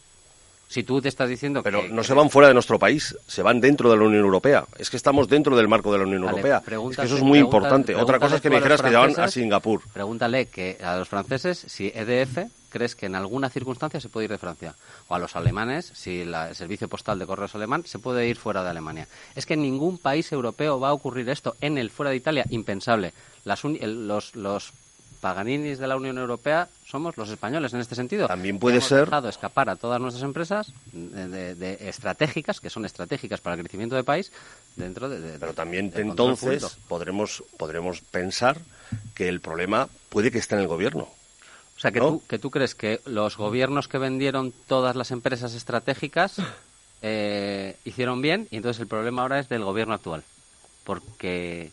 Si 0.67 0.83
tú 0.83 1.01
te 1.01 1.09
estás 1.09 1.29
diciendo 1.29 1.61
Pero 1.63 1.83
no 1.89 2.03
se 2.03 2.13
van 2.13 2.29
fuera 2.29 2.47
de 2.47 2.53
nuestro 2.53 2.79
país, 2.79 3.15
se 3.27 3.41
van 3.41 3.61
dentro 3.61 3.89
de 3.89 3.97
la 3.97 4.03
Unión 4.03 4.23
Europea. 4.23 4.65
Es 4.77 4.89
que 4.89 4.97
estamos 4.97 5.27
dentro 5.27 5.55
del 5.55 5.67
marco 5.67 5.91
de 5.91 5.99
la 5.99 6.03
Unión 6.05 6.23
Europea. 6.23 6.61
Es 6.65 6.97
que 6.97 7.03
eso 7.03 7.17
es 7.17 7.23
muy 7.23 7.39
importante. 7.39 7.95
Otra 7.95 8.19
cosa 8.19 8.37
es 8.37 8.41
que 8.41 8.49
me 8.49 8.57
dijeras 8.57 8.81
que 8.81 8.89
van 8.89 9.19
a 9.19 9.27
Singapur. 9.27 9.81
Pregúntale 9.93 10.47
que 10.47 10.77
a 10.83 10.97
los 10.97 11.07
franceses 11.07 11.65
si 11.67 11.91
EDF 11.93 12.39
crees 12.69 12.95
que 12.95 13.05
en 13.05 13.15
alguna 13.15 13.49
circunstancia 13.49 14.01
se 14.01 14.09
puede 14.09 14.25
ir 14.25 14.31
de 14.31 14.37
Francia. 14.37 14.75
O 15.07 15.15
a 15.15 15.19
los 15.19 15.37
alemanes, 15.37 15.91
si 15.95 16.21
el 16.21 16.35
servicio 16.53 16.89
postal 16.89 17.17
de 17.17 17.25
correos 17.25 17.55
alemán 17.55 17.85
se 17.85 17.99
puede 17.99 18.27
ir 18.27 18.35
fuera 18.35 18.63
de 18.63 18.69
Alemania. 18.69 19.07
Es 19.33 19.45
que 19.45 19.53
en 19.53 19.61
ningún 19.61 19.97
país 19.97 20.29
europeo 20.33 20.77
va 20.77 20.89
a 20.89 20.93
ocurrir 20.93 21.29
esto. 21.29 21.55
En 21.61 21.77
el 21.77 21.89
fuera 21.89 22.09
de 22.09 22.17
Italia, 22.17 22.45
impensable. 22.49 23.13
Las 23.45 23.63
los, 23.63 24.35
los 24.35 24.73
Paganinis 25.25 25.79
de 25.79 25.87
la 25.87 25.95
Unión 25.95 26.19
Europea 26.19 26.69
somos 26.85 27.17
los 27.17 27.31
españoles 27.31 27.73
en 27.73 27.79
este 27.79 27.95
sentido. 27.95 28.27
También 28.27 28.59
puede 28.59 28.77
hemos 28.77 28.89
ser. 28.89 29.05
dejado 29.05 29.27
escapar 29.27 29.71
a 29.71 29.75
todas 29.75 29.99
nuestras 29.99 30.23
empresas 30.23 30.71
de, 30.93 31.77
estratégicas, 31.81 32.59
que 32.61 32.69
son 32.69 32.85
estratégicas 32.85 33.41
para 33.41 33.55
el 33.55 33.61
crecimiento 33.61 33.95
del 33.95 34.05
país, 34.05 34.31
dentro 34.75 35.09
de. 35.09 35.39
Pero 35.39 35.55
también 35.55 35.91
entonces 35.95 36.77
podremos, 36.87 37.43
podremos 37.57 38.01
pensar 38.01 38.59
que 39.15 39.27
el 39.27 39.41
problema 39.41 39.89
puede 40.09 40.29
que 40.29 40.37
esté 40.37 40.53
en 40.53 40.61
el 40.61 40.67
gobierno. 40.67 41.09
O 41.75 41.79
sea, 41.79 41.91
que, 41.91 42.01
tú, 42.01 42.21
que 42.29 42.37
tú 42.37 42.51
crees 42.51 42.75
que 42.75 43.01
los 43.05 43.35
gobiernos 43.35 43.87
que 43.87 43.97
vendieron 43.97 44.53
todas 44.67 44.95
las 44.95 45.09
empresas 45.09 45.55
estratégicas 45.55 46.35
eh, 47.01 47.77
hicieron 47.83 48.21
bien 48.21 48.47
y 48.51 48.57
entonces 48.57 48.79
el 48.79 48.87
problema 48.87 49.23
ahora 49.23 49.39
es 49.39 49.49
del 49.49 49.63
gobierno 49.63 49.95
actual. 49.95 50.23
Porque. 50.83 51.71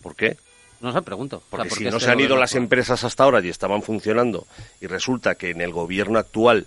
¿Por 0.00 0.14
qué? 0.14 0.36
No 0.84 0.92
sé, 0.92 1.00
pregunto. 1.00 1.42
Porque 1.48 1.70
si 1.70 1.84
no 1.86 1.98
se 1.98 2.10
han 2.10 2.20
ido 2.20 2.36
las 2.36 2.54
empresas 2.54 3.04
hasta 3.04 3.24
ahora 3.24 3.40
y 3.42 3.48
estaban 3.48 3.82
funcionando 3.82 4.46
y 4.82 4.86
resulta 4.86 5.34
que 5.34 5.48
en 5.48 5.62
el 5.62 5.72
gobierno 5.72 6.18
actual 6.18 6.66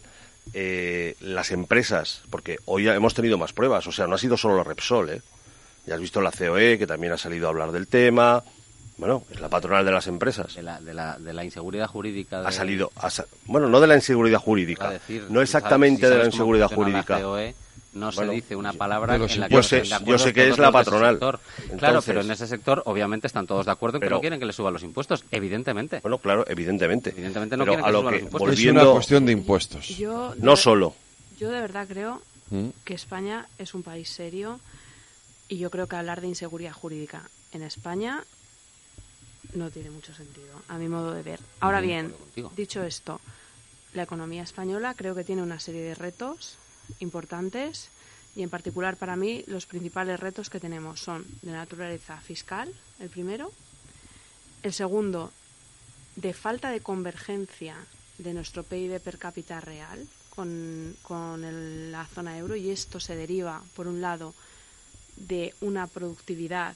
eh, 0.56 1.16
las 1.20 1.52
empresas, 1.52 2.24
porque 2.32 2.58
hoy 2.66 2.90
hemos 2.90 3.14
tenido 3.14 3.38
más 3.38 3.54
pruebas, 3.54 3.86
o 3.86 3.92
sea, 3.92 4.08
no 4.08 4.16
ha 4.16 4.18
sido 4.18 4.36
solo 4.36 4.58
la 4.58 4.64
Repsol, 4.64 5.12
¿eh? 5.12 5.22
Ya 5.86 5.94
has 5.94 6.02
visto 6.02 6.20
la 6.20 6.32
COE, 6.32 6.80
que 6.80 6.88
también 6.88 7.14
ha 7.14 7.18
salido 7.20 7.46
a 7.46 7.52
hablar 7.52 7.72
del 7.72 7.86
tema. 7.86 8.44
Bueno, 8.98 9.22
es 9.30 9.40
la 9.40 9.50
patronal 9.50 9.86
de 9.86 9.92
las 9.92 10.08
empresas. 10.08 10.56
De 10.56 10.64
la, 10.64 10.82
de 10.82 10.96
la, 10.96 11.20
de 11.20 11.32
la 11.32 11.44
inseguridad 11.44 11.86
jurídica. 11.86 12.40
Ha 12.40 12.52
salido. 12.52 12.92
bueno, 13.46 13.70
no 13.70 13.80
de 13.80 13.86
la 13.86 13.94
inseguridad 13.94 14.40
jurídica. 14.40 15.00
no 15.30 15.44
exactamente 15.44 16.10
de 16.10 16.18
la 16.18 16.26
inseguridad 16.26 16.70
jurídica. 16.70 17.20
No 17.98 18.12
se 18.12 18.26
dice 18.28 18.56
una 18.56 18.74
palabra 18.74 19.16
en 19.16 19.40
la 19.40 19.48
que 19.50 19.56
yo 19.56 19.64
sé, 19.64 19.84
yo 19.84 20.18
sé 20.18 20.34
que 20.34 20.50
es 20.50 20.58
la 20.58 20.72
patronal. 20.72 21.20
claro, 21.78 22.02
pero 22.06 22.22
en 22.22 22.32
ese 22.32 22.48
sector 22.48 22.84
obviamente 22.86 23.28
están 23.28 23.48
todos 23.48 23.66
de 23.66 23.72
acuerdo 23.72 23.98
en 23.98 24.04
que 24.04 24.10
no 24.10 24.22
quieren 24.22 24.40
que 24.40 24.46
le 24.46 24.54
suban 24.54 24.74
los 24.74 24.84
impuestos, 24.84 25.24
evidentemente. 25.32 26.00
Bueno, 26.02 26.18
claro, 26.18 26.46
evidentemente. 26.48 27.10
Evidentemente 27.10 27.58
no 27.58 27.66
quieren 27.66 27.84
que, 27.84 27.92
le 27.92 27.98
suban 27.98 28.14
los 28.14 28.22
impuestos. 28.24 28.60
Es 28.60 28.66
una 28.66 28.86
cuestión 28.86 29.26
de 29.26 29.32
impuestos. 29.32 30.00
no 30.38 30.56
solo. 30.56 30.96
Yo 31.40 31.50
de 31.50 31.62
verdad 31.62 31.88
creo 31.88 32.22
¿Mm? 32.50 32.70
que 32.84 32.94
España 32.94 33.48
es 33.58 33.74
un 33.74 33.84
país 33.84 34.10
serio 34.10 34.60
y 35.48 35.58
yo 35.58 35.70
creo 35.70 35.88
que 35.88 35.96
hablar 35.96 36.22
de 36.22 36.28
inseguridad 36.28 36.74
jurídica 36.74 37.30
en 37.54 37.62
España 37.64 38.24
no 39.54 39.70
tiene 39.70 39.90
mucho 39.92 40.14
sentido, 40.14 40.62
a 40.68 40.78
mi 40.78 40.88
modo 40.88 41.14
de 41.14 41.24
ver. 41.24 41.40
Ahora 41.60 41.80
bien, 41.80 42.14
dicho 42.56 42.84
esto, 42.84 43.22
la 43.94 44.04
economía 44.04 44.44
española 44.44 44.94
creo 44.96 45.16
que 45.16 45.24
tiene 45.24 45.42
una 45.42 45.60
serie 45.60 45.82
de 45.82 45.96
retos 45.96 46.58
importantes 47.00 47.90
y 48.36 48.44
en 48.44 48.50
particular 48.50 48.98
para 48.98 49.16
mí 49.16 49.44
los 49.48 49.66
principales 49.66 50.20
retos 50.20 50.50
que 50.50 50.60
tenemos 50.60 51.00
son 51.00 51.26
de 51.42 51.52
naturaleza 51.52 52.20
fiscal, 52.22 52.74
el 53.00 53.10
primero, 53.10 53.52
el 54.64 54.74
segundo, 54.74 55.32
de 56.16 56.34
falta 56.34 56.70
de 56.70 56.82
convergencia 56.82 57.76
de 58.18 58.34
nuestro 58.34 58.64
PIB 58.64 59.00
per 59.00 59.18
cápita 59.18 59.62
real 59.62 60.08
con, 60.30 60.96
con 61.02 61.92
la 61.92 62.06
zona 62.06 62.38
euro 62.38 62.56
y 62.56 62.70
esto 62.70 63.00
se 63.00 63.16
deriva, 63.16 63.62
por 63.76 63.88
un 63.88 64.02
lado, 64.02 64.34
de 65.16 65.54
una 65.62 65.88
productividad 65.88 66.76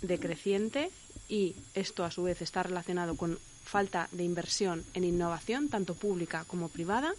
decreciente 0.00 0.90
y 1.28 1.54
esto 1.74 2.04
a 2.04 2.10
su 2.10 2.22
vez 2.22 2.42
está 2.42 2.62
relacionado 2.62 3.16
con 3.16 3.38
falta 3.64 4.08
de 4.12 4.24
inversión 4.24 4.84
en 4.94 5.04
innovación, 5.04 5.68
tanto 5.68 5.94
pública 5.94 6.44
como 6.46 6.68
privada, 6.68 7.14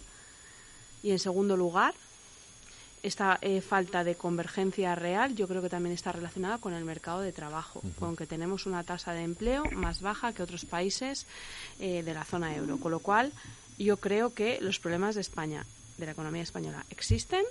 y 1.04 1.10
en 1.10 1.18
segundo 1.18 1.56
lugar, 1.56 1.94
esta 3.02 3.38
eh, 3.42 3.60
falta 3.60 4.02
de 4.02 4.14
convergencia 4.14 4.94
real 4.94 5.36
yo 5.36 5.46
creo 5.46 5.60
que 5.60 5.68
también 5.68 5.94
está 5.94 6.10
relacionada 6.10 6.56
con 6.56 6.72
el 6.72 6.86
mercado 6.86 7.20
de 7.20 7.30
trabajo, 7.30 7.82
con 8.00 8.16
que 8.16 8.26
tenemos 8.26 8.64
una 8.64 8.82
tasa 8.82 9.12
de 9.12 9.22
empleo 9.22 9.64
más 9.72 10.00
baja 10.00 10.32
que 10.32 10.42
otros 10.42 10.64
países 10.64 11.26
eh, 11.78 12.02
de 12.02 12.14
la 12.14 12.24
zona 12.24 12.56
euro. 12.56 12.78
Con 12.78 12.90
lo 12.90 13.00
cual, 13.00 13.32
yo 13.78 13.98
creo 13.98 14.32
que 14.32 14.58
los 14.62 14.78
problemas 14.78 15.14
de 15.14 15.20
España, 15.20 15.66
de 15.98 16.06
la 16.06 16.12
economía 16.12 16.42
española, 16.42 16.86
existen, 16.88 17.44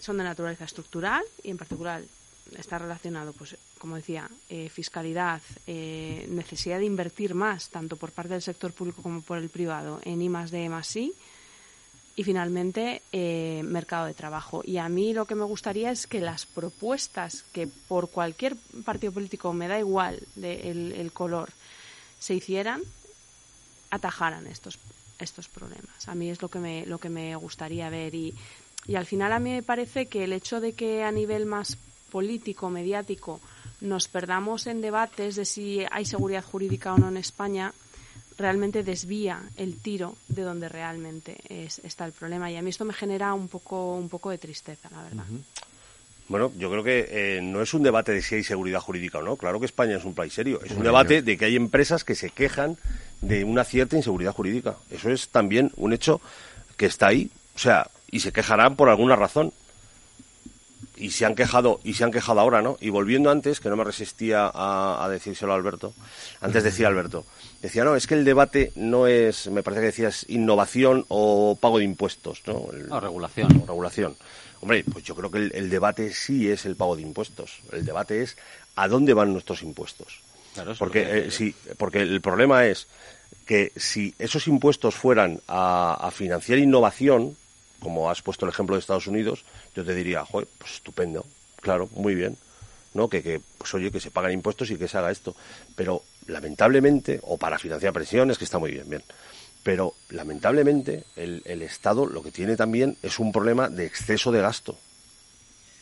son 0.00 0.18
de 0.18 0.24
naturaleza 0.24 0.64
estructural 0.64 1.22
y 1.44 1.50
en 1.50 1.58
particular 1.58 2.02
está 2.58 2.76
relacionado, 2.80 3.32
pues, 3.34 3.56
como 3.78 3.94
decía, 3.94 4.28
eh, 4.48 4.68
fiscalidad, 4.68 5.40
necesidad 5.66 6.80
de 6.80 6.86
invertir 6.86 7.36
más, 7.36 7.68
tanto 7.68 7.94
por 7.94 8.10
parte 8.10 8.32
del 8.32 8.42
sector 8.42 8.72
público 8.72 9.00
como 9.00 9.22
por 9.22 9.38
el 9.38 9.48
privado, 9.48 10.00
en 10.02 10.20
I 10.20 10.28
más 10.28 10.50
D 10.50 10.68
más 10.68 10.96
I, 10.96 11.14
y 12.14 12.24
finalmente 12.24 13.02
eh, 13.12 13.62
mercado 13.64 14.06
de 14.06 14.14
trabajo. 14.14 14.62
Y 14.64 14.76
a 14.76 14.88
mí 14.88 15.14
lo 15.14 15.24
que 15.24 15.34
me 15.34 15.44
gustaría 15.44 15.90
es 15.90 16.06
que 16.06 16.20
las 16.20 16.46
propuestas 16.46 17.44
que 17.52 17.66
por 17.66 18.10
cualquier 18.10 18.56
partido 18.84 19.12
político, 19.12 19.52
me 19.52 19.68
da 19.68 19.78
igual 19.78 20.20
de 20.34 20.70
el, 20.70 21.12
color, 21.12 21.50
se 22.18 22.34
hicieran, 22.34 22.82
atajaran 23.90 24.46
estos, 24.46 24.78
estos 25.18 25.48
problemas. 25.48 26.08
A 26.08 26.14
mí 26.14 26.30
es 26.30 26.42
lo 26.42 26.48
que 26.48 26.58
me, 26.58 26.86
lo 26.86 26.98
que 26.98 27.08
me 27.08 27.34
gustaría 27.36 27.88
ver. 27.88 28.14
Y, 28.14 28.34
y 28.86 28.96
al 28.96 29.06
final 29.06 29.32
a 29.32 29.38
mí 29.38 29.50
me 29.50 29.62
parece 29.62 30.06
que 30.06 30.24
el 30.24 30.32
hecho 30.32 30.60
de 30.60 30.74
que 30.74 31.04
a 31.04 31.12
nivel 31.12 31.46
más 31.46 31.78
político, 32.10 32.68
mediático, 32.68 33.40
nos 33.80 34.06
perdamos 34.06 34.66
en 34.66 34.82
debates 34.82 35.36
de 35.36 35.44
si 35.46 35.80
hay 35.90 36.04
seguridad 36.04 36.44
jurídica 36.44 36.92
o 36.92 36.98
no 36.98 37.08
en 37.08 37.16
España, 37.16 37.72
realmente 38.38 38.82
desvía 38.82 39.42
el 39.56 39.76
tiro 39.76 40.16
de 40.28 40.42
donde 40.42 40.68
realmente 40.68 41.38
está 41.48 42.04
el 42.04 42.12
problema. 42.12 42.50
Y 42.50 42.56
a 42.56 42.62
mí 42.62 42.70
esto 42.70 42.84
me 42.84 42.94
genera 42.94 43.34
un 43.34 43.48
poco, 43.48 43.96
un 43.96 44.08
poco 44.08 44.30
de 44.30 44.38
tristeza, 44.38 44.88
la 44.90 45.02
verdad. 45.02 45.24
Bueno, 46.28 46.52
yo 46.56 46.70
creo 46.70 46.82
que 46.82 47.08
eh, 47.10 47.40
no 47.42 47.60
es 47.60 47.74
un 47.74 47.82
debate 47.82 48.12
de 48.12 48.22
si 48.22 48.36
hay 48.36 48.44
seguridad 48.44 48.80
jurídica 48.80 49.18
o 49.18 49.22
no. 49.22 49.36
Claro 49.36 49.60
que 49.60 49.66
España 49.66 49.96
es 49.96 50.04
un 50.04 50.14
país 50.14 50.32
serio. 50.32 50.60
Es 50.64 50.72
un 50.72 50.82
debate 50.82 51.20
de 51.20 51.36
que 51.36 51.44
hay 51.44 51.56
empresas 51.56 52.04
que 52.04 52.14
se 52.14 52.30
quejan 52.30 52.78
de 53.20 53.44
una 53.44 53.64
cierta 53.64 53.96
inseguridad 53.96 54.32
jurídica. 54.32 54.76
Eso 54.90 55.10
es 55.10 55.28
también 55.28 55.72
un 55.76 55.92
hecho 55.92 56.20
que 56.76 56.86
está 56.86 57.08
ahí. 57.08 57.30
O 57.54 57.58
sea, 57.58 57.90
y 58.10 58.20
se 58.20 58.32
quejarán 58.32 58.76
por 58.76 58.88
alguna 58.88 59.14
razón 59.14 59.52
y 60.96 61.10
se 61.10 61.24
han 61.24 61.34
quejado 61.34 61.80
y 61.84 61.94
se 61.94 62.04
han 62.04 62.12
quejado 62.12 62.40
ahora, 62.40 62.62
¿no? 62.62 62.76
Y 62.80 62.90
volviendo 62.90 63.30
antes, 63.30 63.60
que 63.60 63.68
no 63.68 63.76
me 63.76 63.84
resistía 63.84 64.50
a, 64.52 65.08
decírselo 65.10 65.52
a 65.52 65.56
Alberto, 65.56 65.94
antes 66.40 66.62
decía 66.62 66.88
Alberto, 66.88 67.24
decía, 67.60 67.84
no, 67.84 67.96
es 67.96 68.06
que 68.06 68.14
el 68.14 68.24
debate 68.24 68.72
no 68.76 69.06
es, 69.06 69.48
me 69.48 69.62
parece 69.62 69.80
que 69.80 69.86
decías, 69.86 70.26
innovación 70.28 71.04
o 71.08 71.56
pago 71.60 71.78
de 71.78 71.84
impuestos, 71.84 72.42
¿no? 72.46 72.68
no, 72.88 73.00
regulación. 73.00 73.48
regulación. 73.66 74.16
Hombre, 74.60 74.84
pues 74.84 75.04
yo 75.04 75.16
creo 75.16 75.30
que 75.30 75.38
el, 75.38 75.70
debate 75.70 76.12
sí 76.12 76.48
es 76.48 76.66
el 76.66 76.76
pago 76.76 76.94
de 76.94 77.02
impuestos. 77.02 77.58
El 77.72 77.84
debate 77.84 78.22
es 78.22 78.36
a 78.76 78.86
dónde 78.86 79.12
van 79.12 79.32
nuestros 79.32 79.62
impuestos. 79.62 80.20
Claro, 80.54 80.74
porque, 80.78 81.18
eh, 81.18 81.30
sí, 81.32 81.54
porque 81.78 82.00
el 82.00 82.20
problema 82.20 82.66
es 82.66 82.86
que 83.44 83.72
si 83.74 84.14
esos 84.20 84.46
impuestos 84.46 84.94
fueran 84.94 85.40
a 85.48 86.10
financiar 86.14 86.58
innovación, 86.58 87.36
como 87.82 88.10
has 88.10 88.22
puesto 88.22 88.46
el 88.46 88.52
ejemplo 88.52 88.76
de 88.76 88.80
Estados 88.80 89.06
Unidos, 89.06 89.44
yo 89.74 89.84
te 89.84 89.94
diría, 89.94 90.24
joder, 90.24 90.48
pues 90.58 90.74
estupendo, 90.74 91.26
claro, 91.60 91.88
muy 91.94 92.14
bien, 92.14 92.36
¿no? 92.94 93.08
Que, 93.08 93.22
que, 93.22 93.40
pues 93.58 93.74
oye, 93.74 93.90
que 93.90 94.00
se 94.00 94.10
pagan 94.10 94.32
impuestos 94.32 94.70
y 94.70 94.76
que 94.76 94.88
se 94.88 94.98
haga 94.98 95.10
esto. 95.10 95.34
Pero 95.74 96.02
lamentablemente, 96.26 97.20
o 97.22 97.36
para 97.36 97.58
financiar 97.58 97.92
pensiones, 97.92 98.38
que 98.38 98.44
está 98.44 98.58
muy 98.58 98.70
bien, 98.70 98.88
bien. 98.88 99.02
Pero 99.62 99.94
lamentablemente 100.10 101.04
el, 101.16 101.42
el 101.44 101.62
Estado 101.62 102.06
lo 102.06 102.22
que 102.22 102.32
tiene 102.32 102.56
también 102.56 102.96
es 103.02 103.18
un 103.18 103.32
problema 103.32 103.68
de 103.68 103.86
exceso 103.86 104.32
de 104.32 104.40
gasto. 104.40 104.76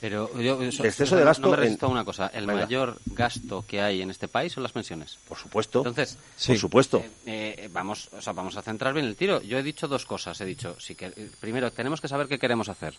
Pero 0.00 0.40
yo, 0.40 0.62
exceso 0.62 1.14
de 1.14 1.24
gasto. 1.24 1.42
No 1.42 1.50
me 1.50 1.56
resisto 1.56 1.86
a 1.86 1.88
una 1.90 2.04
cosa. 2.04 2.28
El 2.28 2.46
mayor 2.46 2.98
gasto 3.06 3.64
que 3.66 3.82
hay 3.82 4.00
en 4.00 4.10
este 4.10 4.28
país 4.28 4.52
son 4.52 4.62
las 4.62 4.72
pensiones. 4.72 5.18
Por 5.28 5.36
supuesto. 5.36 5.80
Entonces, 5.80 6.16
por 6.46 6.56
supuesto. 6.56 7.04
Eh, 7.26 7.54
eh, 7.58 7.68
vamos, 7.70 8.08
o 8.12 8.22
sea, 8.22 8.32
vamos 8.32 8.56
a 8.56 8.62
centrar 8.62 8.94
bien 8.94 9.04
el 9.04 9.14
tiro. 9.14 9.42
Yo 9.42 9.58
he 9.58 9.62
dicho 9.62 9.88
dos 9.88 10.06
cosas. 10.06 10.40
He 10.40 10.46
dicho, 10.46 10.74
si 10.80 10.94
que, 10.94 11.10
primero, 11.38 11.70
tenemos 11.70 12.00
que 12.00 12.08
saber 12.08 12.28
qué 12.28 12.38
queremos 12.38 12.70
hacer. 12.70 12.94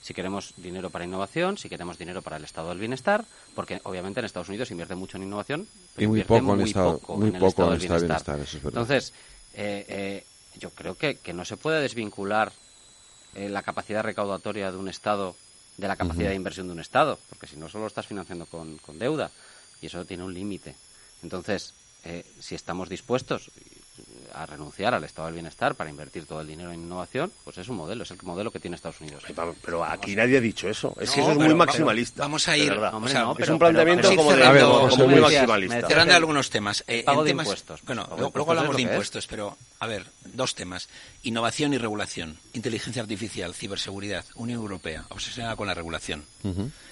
Si 0.00 0.14
queremos 0.14 0.54
dinero 0.56 0.90
para 0.90 1.04
innovación, 1.04 1.56
si 1.56 1.68
queremos 1.68 1.96
dinero 1.96 2.22
para 2.22 2.36
el 2.36 2.42
estado 2.42 2.70
del 2.70 2.78
bienestar, 2.78 3.24
porque 3.54 3.80
obviamente 3.84 4.18
en 4.18 4.26
Estados 4.26 4.48
Unidos 4.48 4.68
invierte 4.72 4.96
mucho 4.96 5.16
en 5.16 5.22
innovación, 5.22 5.68
pero 5.94 6.04
y 6.04 6.08
muy 6.08 6.24
poco, 6.24 6.54
en, 6.54 6.60
el 6.60 6.66
estado, 6.66 7.00
muy 7.10 7.30
poco 7.30 7.70
del 7.70 7.78
bienestar. 7.78 8.40
Entonces, 8.64 9.12
eh, 9.54 10.26
yo 10.58 10.70
creo 10.70 10.96
que, 10.96 11.18
que 11.18 11.32
no 11.32 11.44
se 11.44 11.56
puede 11.56 11.80
desvincular 11.80 12.50
la 13.34 13.62
capacidad 13.62 14.02
recaudatoria 14.02 14.72
de 14.72 14.76
un 14.76 14.88
estado 14.88 15.36
de 15.76 15.88
la 15.88 15.96
capacidad 15.96 16.28
de 16.28 16.34
inversión 16.34 16.66
de 16.66 16.72
un 16.74 16.80
Estado, 16.80 17.18
porque 17.28 17.46
si 17.46 17.56
no 17.56 17.68
solo 17.68 17.86
estás 17.86 18.06
financiando 18.06 18.46
con, 18.46 18.78
con 18.78 18.98
deuda 18.98 19.30
y 19.80 19.86
eso 19.86 20.04
tiene 20.04 20.24
un 20.24 20.34
límite. 20.34 20.74
Entonces, 21.22 21.74
eh, 22.04 22.24
si 22.40 22.54
estamos 22.54 22.88
dispuestos 22.88 23.50
a 24.34 24.46
renunciar 24.46 24.94
al 24.94 25.04
estado 25.04 25.26
del 25.26 25.34
bienestar 25.34 25.74
para 25.74 25.90
invertir 25.90 26.26
todo 26.26 26.40
el 26.40 26.46
dinero 26.46 26.72
en 26.72 26.80
innovación, 26.80 27.32
pues 27.44 27.58
es 27.58 27.68
un 27.68 27.76
modelo, 27.76 28.02
es 28.02 28.10
el 28.10 28.18
modelo 28.22 28.50
que 28.50 28.60
tiene 28.60 28.76
Estados 28.76 29.00
Unidos. 29.00 29.24
Pero 29.64 29.84
aquí 29.84 30.16
nadie 30.16 30.38
ha 30.38 30.40
dicho 30.40 30.68
eso, 30.68 30.94
es 31.00 31.10
que 31.10 31.20
eso 31.20 31.32
es 31.32 31.38
muy 31.38 31.54
maximalista. 31.54 32.22
Vamos 32.22 32.48
a 32.48 32.56
ir, 32.56 32.72
es 33.38 33.48
un 33.48 33.58
planteamiento 33.58 34.14
como, 34.16 34.32
de, 34.32 35.06
muy 35.06 35.20
maximalista. 35.20 35.86
Cerrando 35.86 36.14
algunos 36.14 36.50
temas. 36.50 36.84
Eh, 36.86 37.02
pago 37.04 37.24
de 37.24 37.30
impuestos. 37.30 37.82
Bueno, 37.82 38.08
luego, 38.16 38.50
hablamos 38.50 38.76
de 38.76 38.82
impuestos, 38.82 39.26
pero 39.26 39.56
a 39.78 39.86
ver, 39.86 40.06
dos 40.24 40.54
temas. 40.54 40.88
Innovación 41.22 41.74
y 41.74 41.78
regulación, 41.78 42.38
inteligencia 42.52 43.02
artificial, 43.02 43.54
ciberseguridad, 43.54 44.24
Unión 44.34 44.60
Europea, 44.60 45.04
obsesionada 45.10 45.56
con 45.56 45.66
la 45.66 45.74
regulación. 45.74 46.24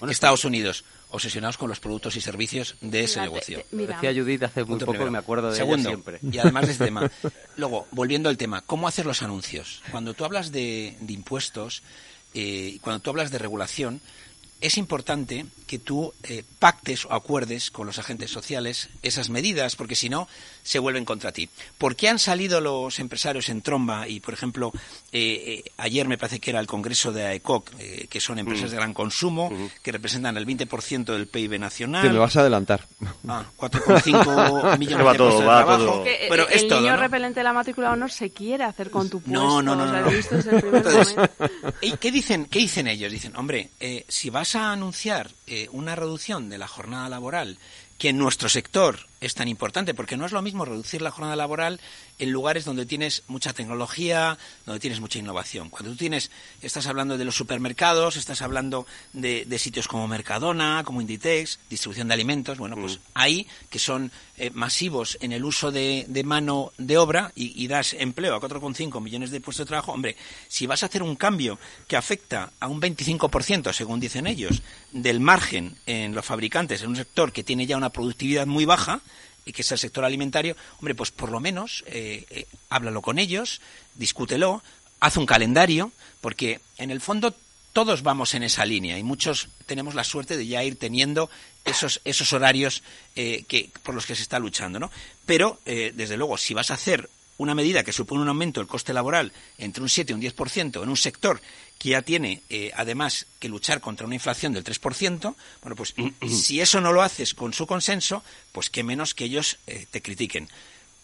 Estados 0.07 0.45
Unidos, 0.45 0.83
obsesionados 1.11 1.57
con 1.57 1.69
los 1.69 1.79
productos 1.79 2.15
y 2.15 2.21
servicios 2.21 2.75
de 2.81 3.03
ese 3.03 3.21
negocio. 3.21 3.63
Decía 3.71 4.13
Judith 4.13 4.43
hace 4.43 4.63
muy 4.63 4.79
poco 4.79 5.09
me 5.11 5.17
acuerdo 5.17 5.51
de 5.51 5.57
Segundo, 5.57 5.89
siempre. 5.89 6.19
Y 6.21 6.37
además 6.37 6.65
de 6.65 6.71
este 6.71 6.85
tema. 6.85 7.09
Luego, 7.57 7.87
volviendo 7.91 8.29
al 8.29 8.37
tema, 8.37 8.61
¿cómo 8.61 8.87
hacer 8.87 9.05
los 9.05 9.21
anuncios? 9.21 9.81
Cuando 9.91 10.13
tú 10.13 10.25
hablas 10.25 10.51
de, 10.51 10.97
impuestos, 11.07 11.83
eh, 12.33 12.79
cuando 12.81 13.01
tú 13.01 13.09
hablas 13.09 13.31
de 13.31 13.37
regulación, 13.37 14.01
es 14.61 14.77
importante 14.77 15.45
que 15.71 15.79
tú 15.79 16.13
eh, 16.23 16.43
pactes 16.59 17.05
o 17.05 17.13
acuerdes 17.13 17.71
con 17.71 17.87
los 17.87 17.97
agentes 17.97 18.29
sociales 18.29 18.89
esas 19.01 19.29
medidas, 19.29 19.77
porque 19.77 19.95
si 19.95 20.09
no, 20.09 20.27
se 20.63 20.79
vuelven 20.79 21.05
contra 21.05 21.31
ti. 21.31 21.49
¿Por 21.77 21.95
qué 21.95 22.09
han 22.09 22.19
salido 22.19 22.59
los 22.59 22.99
empresarios 22.99 23.47
en 23.47 23.61
tromba? 23.61 24.07
Y, 24.07 24.19
por 24.19 24.33
ejemplo, 24.33 24.73
eh, 25.13 25.63
eh, 25.63 25.71
ayer 25.77 26.09
me 26.09 26.17
parece 26.17 26.39
que 26.39 26.51
era 26.51 26.59
el 26.59 26.67
Congreso 26.67 27.13
de 27.13 27.25
AECOC, 27.25 27.71
que 28.09 28.19
son 28.19 28.37
empresas 28.39 28.67
mm. 28.67 28.71
de 28.71 28.75
gran 28.75 28.93
consumo, 28.93 29.49
mm. 29.49 29.67
que 29.81 29.93
representan 29.93 30.35
el 30.35 30.45
20% 30.45 31.05
del 31.05 31.27
PIB 31.27 31.57
nacional. 31.57 32.03
Te 32.03 32.09
me 32.09 32.19
vas 32.19 32.35
a 32.35 32.41
adelantar. 32.41 32.85
Ah, 33.27 33.45
4,5 33.57 34.77
millones 34.77 34.97
de 34.97 35.03
puestos 35.05 35.39
de 35.39 35.45
trabajo. 35.45 36.03
Pero 36.29 36.49
el 36.49 36.67
niño 36.67 36.97
repelente 36.97 37.39
de 37.39 37.43
la 37.45 37.53
matrícula 37.53 37.87
de 37.87 37.93
honor 37.93 38.11
se 38.11 38.29
quiere 38.31 38.65
hacer 38.65 38.91
con 38.91 39.09
tu 39.09 39.21
puesto. 39.21 39.39
No, 39.39 39.61
no, 39.61 39.75
no. 39.75 39.85
no, 39.85 40.09
¿qué, 41.97 42.11
dicen, 42.11 42.45
¿Qué 42.45 42.59
dicen 42.59 42.87
ellos? 42.87 43.09
Dicen, 43.09 43.35
hombre, 43.37 43.69
si 44.09 44.29
vas 44.29 44.50
a 44.55 44.71
anunciar 44.71 45.31
una 45.71 45.95
reducción 45.95 46.49
de 46.49 46.57
la 46.57 46.67
jornada 46.67 47.09
laboral 47.09 47.57
que 47.97 48.09
en 48.09 48.17
nuestro 48.17 48.49
sector 48.49 49.10
es 49.21 49.35
tan 49.35 49.47
importante, 49.47 49.93
porque 49.93 50.17
no 50.17 50.25
es 50.25 50.31
lo 50.31 50.41
mismo 50.41 50.65
reducir 50.65 51.01
la 51.01 51.11
jornada 51.11 51.35
laboral 51.35 51.79
en 52.17 52.31
lugares 52.31 52.65
donde 52.65 52.87
tienes 52.87 53.23
mucha 53.27 53.53
tecnología, 53.53 54.37
donde 54.65 54.79
tienes 54.79 54.99
mucha 54.99 55.19
innovación. 55.19 55.69
Cuando 55.69 55.91
tú 55.91 55.97
tienes, 55.97 56.31
estás 56.61 56.87
hablando 56.87 57.17
de 57.17 57.25
los 57.25 57.35
supermercados, 57.35 58.17
estás 58.17 58.41
hablando 58.41 58.87
de, 59.13 59.45
sitios 59.59 59.87
como 59.87 60.07
Mercadona, 60.07 60.81
como 60.83 61.01
Inditex, 61.01 61.59
distribución 61.69 62.07
de 62.07 62.15
alimentos, 62.15 62.57
bueno, 62.57 62.75
pues 62.75 62.97
mm. 62.97 63.01
ahí 63.13 63.47
que 63.69 63.77
son 63.77 64.11
eh, 64.37 64.49
masivos 64.55 65.19
en 65.21 65.33
el 65.33 65.45
uso 65.45 65.71
de, 65.71 66.07
mano 66.25 66.73
de 66.79 66.97
obra 66.97 67.31
y, 67.35 67.67
das 67.67 67.93
empleo 67.93 68.33
a 68.33 68.41
4,5 68.41 68.99
millones 69.01 69.29
de 69.29 69.39
puestos 69.39 69.65
de 69.65 69.69
trabajo, 69.69 69.91
hombre, 69.91 70.17
si 70.47 70.65
vas 70.65 70.81
a 70.81 70.87
hacer 70.87 71.03
un 71.03 71.15
cambio 71.15 71.59
que 71.87 71.95
afecta 71.95 72.51
a 72.59 72.67
un 72.67 72.81
25%, 72.81 73.71
según 73.71 73.99
dicen 73.99 74.25
ellos, 74.25 74.63
del 74.91 75.19
margen 75.19 75.75
en 75.85 76.15
los 76.15 76.25
fabricantes 76.25 76.81
en 76.81 76.89
un 76.89 76.95
sector 76.95 77.31
que 77.31 77.43
tiene 77.43 77.67
ya 77.67 77.77
una 77.77 77.91
productividad 77.91 78.47
muy 78.47 78.65
baja, 78.65 79.01
y 79.45 79.53
que 79.53 79.61
es 79.61 79.71
el 79.71 79.77
sector 79.77 80.05
alimentario, 80.05 80.55
hombre, 80.79 80.95
pues 80.95 81.11
por 81.11 81.31
lo 81.31 81.39
menos 81.39 81.83
eh, 81.87 82.25
eh, 82.29 82.45
háblalo 82.69 83.01
con 83.01 83.19
ellos, 83.19 83.61
discútelo, 83.95 84.63
haz 84.99 85.17
un 85.17 85.25
calendario, 85.25 85.91
porque 86.21 86.59
en 86.77 86.91
el 86.91 87.01
fondo 87.01 87.35
todos 87.73 88.03
vamos 88.03 88.33
en 88.33 88.43
esa 88.43 88.65
línea 88.65 88.97
y 88.97 89.03
muchos 89.03 89.47
tenemos 89.65 89.95
la 89.95 90.03
suerte 90.03 90.37
de 90.37 90.45
ya 90.45 90.63
ir 90.63 90.77
teniendo 90.77 91.29
esos, 91.63 92.01
esos 92.03 92.33
horarios 92.33 92.83
eh, 93.15 93.45
que, 93.47 93.69
por 93.83 93.95
los 93.95 94.05
que 94.05 94.15
se 94.15 94.23
está 94.23 94.39
luchando, 94.39 94.79
¿no? 94.79 94.91
Pero, 95.25 95.59
desde 95.65 96.17
luego, 96.17 96.37
si 96.37 96.53
vas 96.53 96.71
a 96.71 96.73
hacer 96.73 97.09
una 97.41 97.55
medida 97.55 97.83
que 97.83 97.91
supone 97.91 98.21
un 98.21 98.27
aumento 98.27 98.59
del 98.59 98.67
coste 98.67 98.93
laboral 98.93 99.33
entre 99.57 99.81
un 99.81 99.89
7 99.89 100.11
y 100.11 100.15
un 100.15 100.21
10% 100.21 100.83
en 100.83 100.89
un 100.89 100.97
sector 100.97 101.41
que 101.77 101.89
ya 101.89 102.03
tiene 102.03 102.43
eh, 102.49 102.71
además 102.75 103.25
que 103.39 103.49
luchar 103.49 103.81
contra 103.81 104.05
una 104.05 104.15
inflación 104.15 104.53
del 104.53 104.63
3%, 104.63 105.35
bueno, 105.61 105.75
pues 105.75 105.95
si 106.29 106.61
eso 106.61 106.79
no 106.79 106.93
lo 106.93 107.01
haces 107.01 107.33
con 107.33 107.53
su 107.53 107.65
consenso, 107.65 108.23
pues 108.51 108.69
qué 108.69 108.83
menos 108.83 109.15
que 109.15 109.25
ellos 109.25 109.57
eh, 109.65 109.87
te 109.89 110.01
critiquen. 110.01 110.47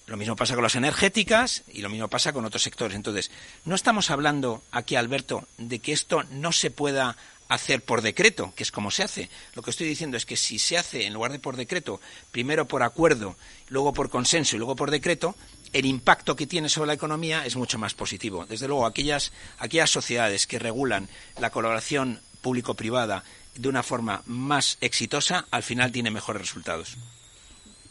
Lo 0.06 0.16
mismo 0.16 0.36
pasa 0.36 0.54
con 0.54 0.64
las 0.64 0.76
energéticas 0.76 1.64
y 1.74 1.82
lo 1.82 1.90
mismo 1.90 2.08
pasa 2.08 2.32
con 2.32 2.46
otros 2.46 2.64
sectores. 2.64 2.96
Entonces, 2.96 3.30
no 3.66 3.76
estamos 3.76 4.10
hablando 4.10 4.64
aquí, 4.72 4.96
Alberto, 4.96 5.48
de 5.58 5.80
que 5.80 5.92
esto 5.92 6.24
no 6.32 6.52
se 6.52 6.72
pueda 6.72 7.18
hacer 7.50 7.82
por 7.82 8.02
decreto, 8.02 8.54
que 8.56 8.64
es 8.64 8.72
como 8.72 8.92
se 8.92 9.04
hace. 9.04 9.30
Lo 9.54 9.62
que 9.62 9.72
estoy 9.72 9.88
diciendo 9.88 10.18
es 10.18 10.26
que 10.26 10.38
si 10.38 10.60
se 10.60 10.78
hace 10.78 11.06
en 11.06 11.14
lugar 11.14 11.32
de 11.32 11.40
por 11.40 11.56
decreto, 11.56 12.00
primero 12.32 12.68
por 12.68 12.84
acuerdo, 12.84 13.36
luego 13.70 13.94
por 13.94 14.10
consenso 14.10 14.56
y 14.56 14.60
luego 14.60 14.76
por 14.76 14.92
decreto, 14.92 15.36
el 15.74 15.86
impacto 15.86 16.36
que 16.36 16.48
tiene 16.48 16.70
sobre 16.70 16.88
la 16.88 16.94
economía 16.94 17.46
es 17.46 17.56
mucho 17.56 17.78
más 17.78 17.94
positivo. 17.94 18.46
Desde 18.46 18.68
luego, 18.68 18.86
aquellas, 18.86 19.32
aquellas 19.60 19.90
sociedades 19.90 20.48
que 20.48 20.60
regulan 20.60 21.10
la 21.40 21.50
colaboración 21.50 22.22
público-privada 22.42 23.24
de 23.56 23.70
una 23.70 23.84
forma 23.84 24.22
más 24.26 24.78
exitosa, 24.82 25.46
al 25.52 25.64
final 25.64 25.92
tiene 25.92 26.12
mejores 26.12 26.42
resultados. 26.42 26.98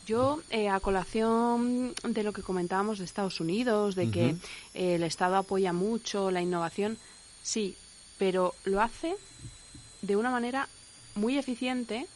Yo, 0.07 0.41
eh, 0.51 0.69
a 0.69 0.79
colación 0.79 1.93
de 2.05 2.23
lo 2.23 2.33
que 2.33 2.43
comentábamos 2.43 2.99
de 2.99 3.05
Estados 3.05 3.41
Unidos, 3.41 3.97
de 3.97 4.11
que 4.11 4.37
eh, 4.73 4.95
el 4.95 5.03
Estado 5.03 5.37
apoya 5.37 5.73
mucho 5.73 6.31
la 6.31 6.41
innovación, 6.41 6.97
sí, 7.43 7.77
pero 8.17 8.55
lo 8.65 8.81
hace 8.81 9.17
de 10.03 10.15
una 10.15 10.31
manera 10.31 10.69
muy 11.17 11.39
eficiente 11.39 12.07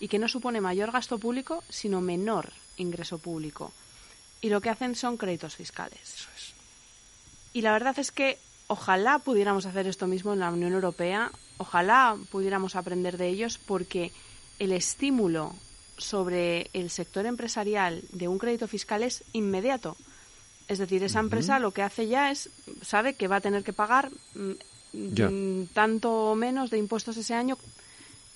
y 0.00 0.08
que 0.08 0.18
no 0.18 0.28
supone 0.28 0.62
mayor 0.62 0.90
gasto 0.90 1.18
público, 1.18 1.62
sino 1.68 2.00
menor 2.00 2.52
ingreso 2.78 3.18
público. 3.18 3.72
Y 4.44 4.50
lo 4.50 4.60
que 4.60 4.68
hacen 4.68 4.94
son 4.94 5.16
créditos 5.16 5.56
fiscales. 5.56 6.28
Y 7.54 7.62
la 7.62 7.72
verdad 7.72 7.98
es 7.98 8.12
que 8.12 8.36
ojalá 8.66 9.18
pudiéramos 9.18 9.64
hacer 9.64 9.86
esto 9.86 10.06
mismo 10.06 10.34
en 10.34 10.40
la 10.40 10.50
Unión 10.50 10.74
Europea, 10.74 11.32
ojalá 11.56 12.14
pudiéramos 12.30 12.76
aprender 12.76 13.16
de 13.16 13.28
ellos 13.28 13.56
porque 13.56 14.12
el 14.58 14.72
estímulo 14.72 15.54
sobre 15.96 16.68
el 16.74 16.90
sector 16.90 17.24
empresarial 17.24 18.02
de 18.12 18.28
un 18.28 18.36
crédito 18.36 18.68
fiscal 18.68 19.02
es 19.02 19.24
inmediato. 19.32 19.96
Es 20.68 20.78
decir, 20.78 21.02
esa 21.04 21.20
empresa 21.20 21.58
lo 21.58 21.70
que 21.70 21.80
hace 21.80 22.06
ya 22.06 22.30
es, 22.30 22.50
sabe 22.82 23.14
que 23.14 23.28
va 23.28 23.36
a 23.36 23.40
tener 23.40 23.64
que 23.64 23.72
pagar 23.72 24.10
mm, 24.34 24.52
mm, 24.92 25.66
tanto 25.72 26.12
o 26.12 26.34
menos 26.34 26.68
de 26.68 26.76
impuestos 26.76 27.16
ese 27.16 27.32
año 27.32 27.56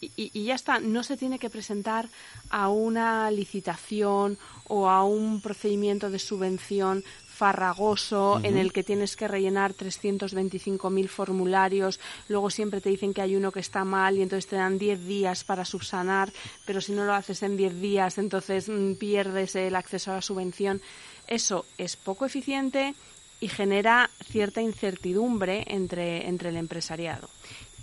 y, 0.00 0.12
y, 0.16 0.44
ya 0.44 0.54
está, 0.54 0.78
no 0.78 1.02
se 1.02 1.16
tiene 1.16 1.38
que 1.38 1.50
presentar 1.50 2.08
a 2.50 2.68
una 2.68 3.30
licitación 3.30 4.38
o 4.68 4.88
a 4.88 5.02
un 5.04 5.40
procedimiento 5.40 6.10
de 6.10 6.18
subvención 6.18 7.04
farragoso 7.38 8.40
en 8.42 8.56
el 8.56 8.72
que 8.72 8.82
tienes 8.82 9.14
que 9.16 9.28
rellenar 9.28 9.72
325.000 9.72 11.08
formularios, 11.08 12.00
luego 12.28 12.50
siempre 12.50 12.80
te 12.80 12.90
dicen 12.90 13.14
que 13.14 13.22
hay 13.22 13.36
uno 13.36 13.52
que 13.52 13.60
está 13.60 13.84
mal 13.84 14.16
y 14.16 14.22
entonces 14.22 14.48
te 14.48 14.56
dan 14.56 14.76
10 14.76 15.06
días 15.06 15.44
para 15.44 15.64
subsanar, 15.64 16.32
pero 16.66 16.80
si 16.80 16.92
no 16.92 17.04
lo 17.04 17.14
haces 17.14 17.44
en 17.44 17.56
10 17.56 17.80
días 17.80 18.18
entonces 18.18 18.68
mm, 18.68 18.94
pierdes 18.94 19.54
el 19.54 19.76
acceso 19.76 20.10
a 20.10 20.16
la 20.16 20.22
subvención. 20.22 20.82
Eso 21.28 21.64
es 21.78 21.94
poco 21.96 22.26
eficiente 22.26 22.94
y 23.40 23.46
genera 23.46 24.10
cierta 24.24 24.60
incertidumbre 24.60 25.62
entre, 25.68 26.26
entre 26.26 26.48
el 26.48 26.56
empresariado. 26.56 27.28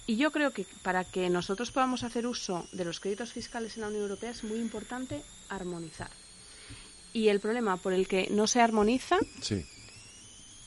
Y 0.07 0.17
yo 0.17 0.31
creo 0.31 0.51
que 0.51 0.67
para 0.83 1.03
que 1.03 1.29
nosotros 1.29 1.71
podamos 1.71 2.03
hacer 2.03 2.27
uso 2.27 2.67
de 2.71 2.85
los 2.85 2.99
créditos 2.99 3.33
fiscales 3.33 3.75
en 3.75 3.81
la 3.81 3.87
Unión 3.87 4.03
Europea 4.03 4.29
es 4.31 4.43
muy 4.43 4.59
importante 4.59 5.23
armonizar. 5.49 6.11
Y 7.11 7.29
el 7.29 7.39
problema 7.39 7.77
por 7.77 7.93
el 7.93 8.07
que 8.07 8.27
no 8.29 8.45
se 8.45 8.61
armoniza 8.61 9.17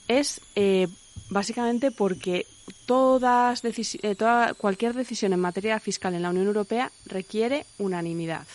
es 0.09 0.41
eh, 0.57 0.89
básicamente 1.31 1.91
porque 1.91 2.47
todas 2.87 3.63
eh, 3.65 4.15
toda, 4.15 4.55
cualquier 4.55 4.95
decisión 4.95 5.33
en 5.35 5.41
materia 5.41 5.79
fiscal 5.79 6.15
en 6.15 6.23
la 6.23 6.31
Unión 6.31 6.47
Europea 6.47 6.91
requiere 7.05 7.67
unanimidad. 7.79 8.47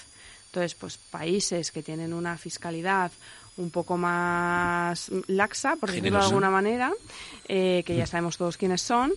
Entonces, 0.47 0.75
pues 0.75 0.97
países 0.97 1.71
que 1.71 1.81
tienen 1.81 2.13
una 2.13 2.37
fiscalidad 2.37 3.11
un 3.57 3.69
poco 3.69 3.97
más 3.97 5.11
laxa, 5.27 5.75
por 5.75 5.91
decirlo 5.91 6.19
de 6.19 6.25
alguna 6.25 6.49
manera, 6.49 6.91
eh, 7.47 7.83
que 7.85 7.95
ya 7.95 8.07
sabemos 8.07 8.37
todos 8.37 8.57
quiénes 8.57 8.81
son, 8.81 9.13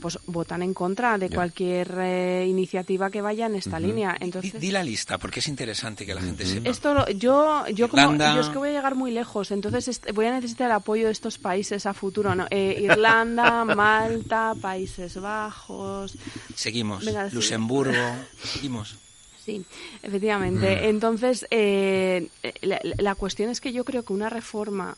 pues 0.00 0.18
votan 0.26 0.62
en 0.62 0.74
contra 0.74 1.18
de 1.18 1.30
cualquier 1.30 1.94
eh, 1.98 2.46
iniciativa 2.46 3.10
que 3.10 3.20
vaya 3.20 3.46
en 3.46 3.56
esta 3.56 3.80
línea. 3.80 4.16
Entonces, 4.18 4.60
di, 4.60 4.70
la 4.70 4.82
lista, 4.82 5.18
porque 5.18 5.40
es 5.40 5.48
interesante 5.48 6.06
que 6.06 6.14
la 6.14 6.20
gente 6.20 6.46
sepa. 6.46 6.68
Esto 6.68 7.08
yo 7.10 7.66
yo 7.68 7.88
como 7.88 8.16
yo 8.16 8.40
es 8.40 8.48
que 8.48 8.58
voy 8.58 8.70
a 8.70 8.72
llegar 8.72 8.94
muy 8.94 9.10
lejos, 9.10 9.50
entonces 9.50 10.00
voy 10.14 10.26
a 10.26 10.32
necesitar 10.32 10.66
el 10.66 10.76
apoyo 10.76 11.06
de 11.06 11.12
estos 11.12 11.38
países 11.38 11.86
a 11.86 11.94
futuro, 11.94 12.34
¿no? 12.34 12.46
Eh, 12.50 12.78
Irlanda, 12.82 13.64
Malta, 13.76 14.54
Países 14.60 15.20
Bajos. 15.20 16.16
Seguimos. 16.54 17.04
Luxemburgo, 17.32 18.16
seguimos. 18.42 18.96
Sí, 19.44 19.64
efectivamente. 20.02 20.88
Entonces, 20.88 21.46
eh, 21.50 22.28
la, 22.62 22.80
la 22.82 23.14
cuestión 23.14 23.48
es 23.48 23.60
que 23.60 23.72
yo 23.72 23.84
creo 23.84 24.04
que 24.04 24.12
una 24.12 24.28
reforma 24.28 24.96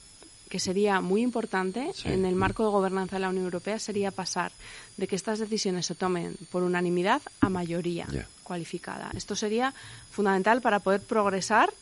que 0.49 0.59
sería 0.59 1.01
muy 1.01 1.23
importante 1.23 1.91
en 2.05 2.25
el 2.25 2.35
marco 2.35 2.65
de 2.65 2.71
gobernanza 2.71 3.17
de 3.17 3.21
la 3.21 3.29
Unión 3.29 3.45
Europea 3.45 3.79
sería 3.79 4.11
pasar 4.11 4.53
de 4.97 5.07
que 5.07 5.17
estas 5.17 5.39
decisiones 5.39 5.87
se 5.87 5.95
tomen 5.95 6.37
por 6.51 6.63
unanimidad 6.63 7.23
a 7.41 7.49
mayoría 7.49 8.07
cualificada. 8.43 9.11
Esto 9.15 9.37
sería 9.37 9.75
fundamental 10.11 10.61
para 10.61 10.81
poder 10.81 11.03
progresar 11.03 11.73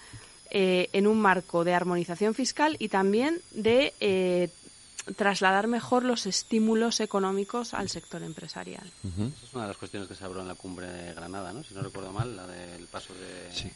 eh, 0.51 0.89
en 0.93 1.07
un 1.07 1.21
marco 1.21 1.65
de 1.65 1.75
armonización 1.75 2.35
fiscal 2.35 2.77
y 2.79 2.89
también 2.89 3.41
de 3.53 3.95
eh, 4.01 4.51
trasladar 5.17 5.69
mejor 5.69 6.05
los 6.05 6.27
estímulos 6.27 7.01
económicos 7.01 7.75
al 7.75 7.89
sector 7.89 8.23
empresarial. 8.23 8.91
es 9.05 9.55
una 9.55 9.65
de 9.65 9.69
las 9.69 9.77
cuestiones 9.77 10.09
que 10.09 10.15
se 10.15 10.25
habló 10.25 10.41
en 10.41 10.49
la 10.49 10.55
cumbre 10.55 10.91
de 10.91 11.15
Granada, 11.15 11.53
¿no? 11.53 11.63
si 11.63 11.75
no 11.75 11.83
recuerdo 11.83 12.13
mal, 12.13 12.35
la 12.35 12.47
del 12.47 12.87
paso 12.87 13.15
de 13.15 13.71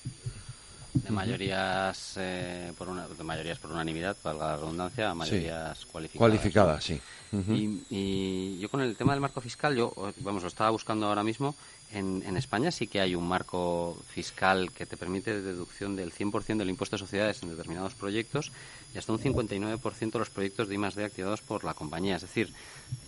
de 0.92 1.10
mayorías 1.10 2.14
eh, 2.16 2.72
por 2.76 2.88
una 2.88 3.06
de 3.06 3.24
mayorías 3.24 3.58
por 3.58 3.70
unanimidad 3.70 4.16
valga 4.22 4.46
la 4.46 4.56
redundancia 4.56 5.10
a 5.10 5.14
mayorías 5.14 5.86
cualificadas 5.86 6.18
cualificadas 6.18 6.84
sí. 6.84 7.00
Y, 7.32 8.58
yo 8.58 8.68
con 8.68 8.80
el 8.80 8.96
tema 8.96 9.12
del 9.12 9.20
marco 9.20 9.40
fiscal 9.40 9.76
yo 9.76 9.92
vamos 10.18 10.42
lo 10.42 10.48
estaba 10.48 10.70
buscando 10.70 11.06
ahora 11.06 11.22
mismo 11.22 11.54
en, 11.92 12.22
en 12.26 12.36
España 12.36 12.70
sí 12.70 12.88
que 12.88 13.00
hay 13.00 13.14
un 13.14 13.28
marco 13.28 13.96
fiscal 14.08 14.72
que 14.72 14.86
te 14.86 14.96
permite 14.96 15.40
deducción 15.40 15.94
del 15.94 16.12
100% 16.12 16.56
del 16.56 16.70
impuesto 16.70 16.96
de 16.96 17.00
sociedades 17.00 17.42
en 17.42 17.50
determinados 17.50 17.94
proyectos 17.94 18.50
y 18.94 18.98
hasta 18.98 19.12
un 19.12 19.20
59% 19.20 20.10
de 20.10 20.18
los 20.18 20.30
proyectos 20.30 20.68
de 20.68 20.74
I+D 20.74 21.04
activados 21.04 21.40
por 21.42 21.64
la 21.64 21.74
compañía. 21.74 22.16
Es 22.16 22.22
decir 22.22 22.52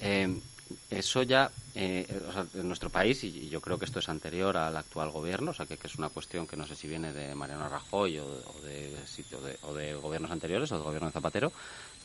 eh, 0.00 0.40
eso 0.90 1.22
ya 1.22 1.50
eh, 1.74 2.06
en 2.54 2.66
nuestro 2.68 2.90
país, 2.90 3.24
y 3.24 3.48
yo 3.48 3.60
creo 3.60 3.78
que 3.78 3.86
esto 3.86 3.98
es 3.98 4.08
anterior 4.08 4.56
al 4.56 4.76
actual 4.76 5.10
gobierno, 5.10 5.52
o 5.52 5.54
sea, 5.54 5.66
que, 5.66 5.78
es 5.82 5.94
una 5.96 6.10
cuestión 6.10 6.46
que 6.46 6.56
no 6.56 6.66
sé 6.66 6.76
si 6.76 6.86
viene 6.86 7.12
de 7.12 7.34
Mariano 7.34 7.68
Rajoy 7.68 8.18
o, 8.18 8.42
de, 8.62 8.96
sitio 9.06 9.38
o 9.62 9.74
de 9.74 9.94
gobiernos 9.94 10.30
anteriores 10.30 10.70
o 10.72 10.74
del 10.74 10.84
gobierno 10.84 11.08
de 11.08 11.12
Zapatero, 11.12 11.52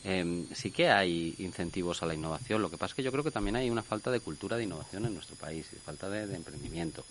em, 0.04 0.46
sí 0.54 0.70
que 0.70 0.88
hay 0.88 1.34
incentivos 1.38 2.02
a 2.02 2.06
la 2.06 2.14
innovación. 2.14 2.62
Lo 2.62 2.70
que 2.70 2.78
pasa 2.78 2.92
es 2.92 2.94
que 2.96 3.02
yo 3.02 3.12
creo 3.12 3.24
que 3.24 3.30
también 3.30 3.56
hay 3.56 3.68
una 3.68 3.82
falta 3.82 4.10
de 4.10 4.20
cultura 4.20 4.56
de 4.56 4.64
innovación 4.64 5.04
en 5.04 5.14
nuestro 5.14 5.36
país, 5.36 5.66
y 5.72 5.76
falta 5.76 6.08
de, 6.08 6.34
emprendimiento. 6.34 7.04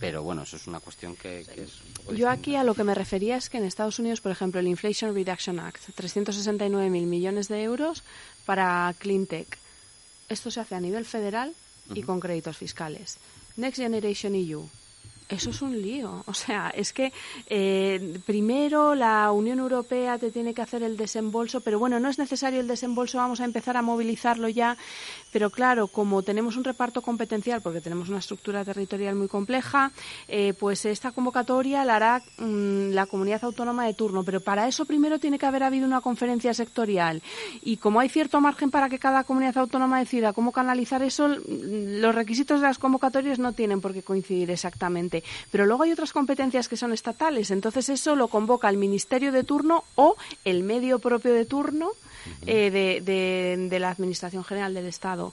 Pero 0.00 0.22
bueno, 0.22 0.42
eso 0.42 0.56
es 0.56 0.66
una 0.66 0.80
cuestión 0.80 1.14
que, 1.16 1.40
es. 1.40 1.80
Yo 2.16 2.28
aquí 2.28 2.56
a 2.56 2.64
lo 2.64 2.74
que 2.74 2.82
me 2.82 2.94
refería 2.94 3.36
es 3.36 3.48
que 3.48 3.58
en 3.58 3.64
Estados 3.64 3.98
Unidos, 3.98 4.20
por 4.20 4.32
ejemplo, 4.32 4.58
el 4.58 4.66
Inflation 4.66 5.14
Reduction 5.14 5.60
Act, 5.60 5.90
369.000 5.96 6.90
millones 7.06 7.48
de 7.48 7.62
euros 7.62 8.02
para 8.44 8.92
Clean 8.98 9.26
Tech 9.26 9.58
esto 10.28 10.50
se 10.50 10.60
hace 10.60 10.74
a 10.74 10.80
nivel 10.80 11.04
federal 11.04 11.54
y 11.94 12.02
con 12.02 12.20
créditos 12.20 12.56
fiscales. 12.56 13.18
Next 13.56 13.78
Generation 13.78 14.34
EU, 14.34 14.68
eso 15.28 15.50
es 15.50 15.62
un 15.62 15.80
lío. 15.80 16.22
O 16.26 16.34
sea, 16.34 16.70
es 16.74 16.92
que 16.92 17.12
eh, 17.48 18.18
primero 18.26 18.94
la 18.94 19.32
Unión 19.32 19.58
Europea 19.58 20.18
te 20.18 20.30
tiene 20.30 20.52
que 20.52 20.62
hacer 20.62 20.82
el 20.82 20.96
desembolso, 20.96 21.60
pero 21.60 21.78
bueno, 21.78 21.98
no 21.98 22.08
es 22.08 22.18
necesario 22.18 22.60
el 22.60 22.68
desembolso, 22.68 23.18
vamos 23.18 23.40
a 23.40 23.44
empezar 23.44 23.76
a 23.76 23.82
movilizarlo 23.82 24.48
ya. 24.48 24.76
Pero 25.32 25.50
claro, 25.50 25.88
como 25.88 26.22
tenemos 26.22 26.56
un 26.56 26.64
reparto 26.64 27.02
competencial, 27.02 27.60
porque 27.62 27.80
tenemos 27.80 28.08
una 28.08 28.18
estructura 28.18 28.64
territorial 28.64 29.14
muy 29.14 29.28
compleja, 29.28 29.92
eh, 30.28 30.54
pues 30.58 30.84
esta 30.84 31.12
convocatoria 31.12 31.84
la 31.84 31.96
hará 31.96 32.22
mm, 32.38 32.90
la 32.90 33.06
comunidad 33.06 33.44
autónoma 33.44 33.86
de 33.86 33.94
turno. 33.94 34.24
Pero 34.24 34.40
para 34.40 34.68
eso 34.68 34.84
primero 34.84 35.18
tiene 35.18 35.38
que 35.38 35.46
haber 35.46 35.62
habido 35.62 35.86
una 35.86 36.00
conferencia 36.00 36.52
sectorial. 36.54 37.22
Y 37.62 37.78
como 37.78 38.00
hay 38.00 38.08
cierto 38.08 38.40
margen 38.40 38.70
para 38.70 38.88
que 38.88 38.98
cada 38.98 39.24
comunidad 39.24 39.58
autónoma 39.58 39.98
decida 39.98 40.32
cómo 40.32 40.52
canalizar 40.52 41.02
eso, 41.02 41.28
los 41.28 42.14
requisitos 42.14 42.60
de 42.60 42.66
las 42.66 42.78
convocatorias 42.78 43.38
no 43.38 43.52
tienen 43.52 43.80
por 43.80 43.92
qué 43.92 44.02
coincidir 44.02 44.50
exactamente. 44.50 45.13
Pero 45.50 45.66
luego 45.66 45.84
hay 45.84 45.92
otras 45.92 46.12
competencias 46.12 46.68
que 46.68 46.76
son 46.76 46.92
estatales, 46.92 47.50
entonces 47.50 47.88
eso 47.88 48.16
lo 48.16 48.28
convoca 48.28 48.68
el 48.68 48.76
ministerio 48.76 49.30
de 49.30 49.44
turno 49.44 49.84
o 49.94 50.16
el 50.44 50.62
medio 50.62 50.98
propio 50.98 51.32
de 51.34 51.44
turno 51.44 51.90
eh, 52.46 53.00
de, 53.04 53.78
la 53.78 53.90
Administración 53.90 54.44
General 54.44 54.72
del 54.74 54.86
Estado. 54.86 55.32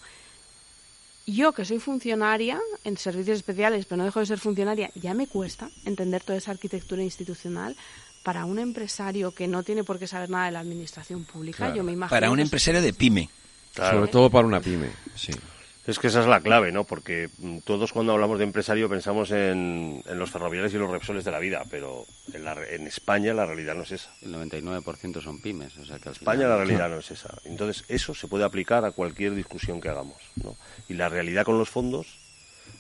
Yo, 1.25 1.53
que 1.53 1.65
soy 1.65 1.79
funcionaria 1.79 2.59
en 2.83 2.97
servicios 2.97 3.37
especiales, 3.37 3.85
pero 3.85 3.97
no 3.97 4.05
dejo 4.05 4.19
de 4.19 4.25
ser 4.25 4.39
funcionaria, 4.39 4.91
ya 4.95 5.13
me 5.13 5.27
cuesta 5.27 5.69
entender 5.85 6.23
toda 6.23 6.37
esa 6.37 6.51
arquitectura 6.51 7.03
institucional 7.03 7.77
para 8.23 8.45
un 8.45 8.59
empresario 8.59 9.31
que 9.33 9.47
no 9.47 9.63
tiene 9.63 9.83
por 9.83 9.97
qué 9.97 10.07
saber 10.07 10.29
nada 10.29 10.45
de 10.45 10.51
la 10.51 10.59
administración 10.59 11.23
pública. 11.23 11.73
Yo 11.73 11.83
me 11.83 11.93
imagino 11.93 12.15
para 12.15 12.29
un 12.29 12.39
empresario 12.39 12.81
de 12.81 12.93
pyme. 12.93 13.29
Sobre 13.73 14.11
todo 14.11 14.29
para 14.29 14.45
una 14.45 14.59
pyme, 14.59 14.89
sí. 15.15 15.31
Es 15.91 15.99
que 15.99 16.08
esa 16.08 16.21
es 16.21 16.25
la 16.25 16.39
clave, 16.39 16.71
¿no? 16.71 16.86
Porque 16.86 17.30
mm, 17.38 17.58
todos 17.65 17.91
cuando 17.91 18.13
hablamos 18.13 18.38
de 18.38 18.45
empresario 18.45 18.88
pensamos 18.88 19.30
en, 19.32 20.01
los 20.13 20.32
ferroviarios 20.32 20.73
y 20.73 20.77
los 20.77 20.89
Repsoles 20.89 21.25
de 21.25 21.32
la 21.32 21.39
vida, 21.39 21.65
pero 21.69 22.06
en, 22.34 22.88
España 22.88 23.34
la 23.34 23.45
realidad 23.45 23.75
no 23.75 23.84
es 23.84 23.91
esa. 23.91 24.10
El 24.21 24.34
99% 24.34 25.21
son 25.21 25.41
pymes. 25.41 25.77
O 25.80 25.86
sea 25.86 25.99
que 25.99 26.08
en 26.08 26.15
España 26.15 26.47
la 26.47 26.56
realidad 26.56 26.89
no 26.91 26.99
es 26.99 27.12
esa. 27.12 27.38
Entonces 27.43 27.84
eso 27.89 28.15
se 28.15 28.30
puede 28.30 28.45
aplicar 28.45 28.86
a 28.86 28.91
cualquier 28.91 29.36
discusión 29.36 29.82
que 29.82 29.89
hagamos, 29.89 30.15
¿no? 30.41 30.56
Y 30.88 30.93
la 30.93 31.10
realidad 31.10 31.43
con 31.43 31.58
los 31.58 31.69
fondos, 31.69 32.08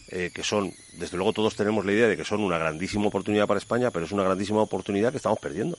eh, 0.07 0.31
que 0.33 0.43
son, 0.43 0.71
desde 0.93 1.17
luego 1.17 1.33
todos 1.33 1.57
tenemos 1.57 1.85
la 1.85 1.91
idea 1.91 2.07
de 2.07 2.15
que 2.15 2.23
son 2.23 2.39
una 2.39 2.57
grandísima 2.57 3.07
oportunidad 3.07 3.45
para 3.45 3.57
España, 3.57 3.91
pero 3.91 4.05
es 4.05 4.13
una 4.13 4.23
grandísima 4.23 4.61
oportunidad 4.61 5.11
que 5.11 5.17
estamos 5.17 5.39
perdiendo. 5.39 5.77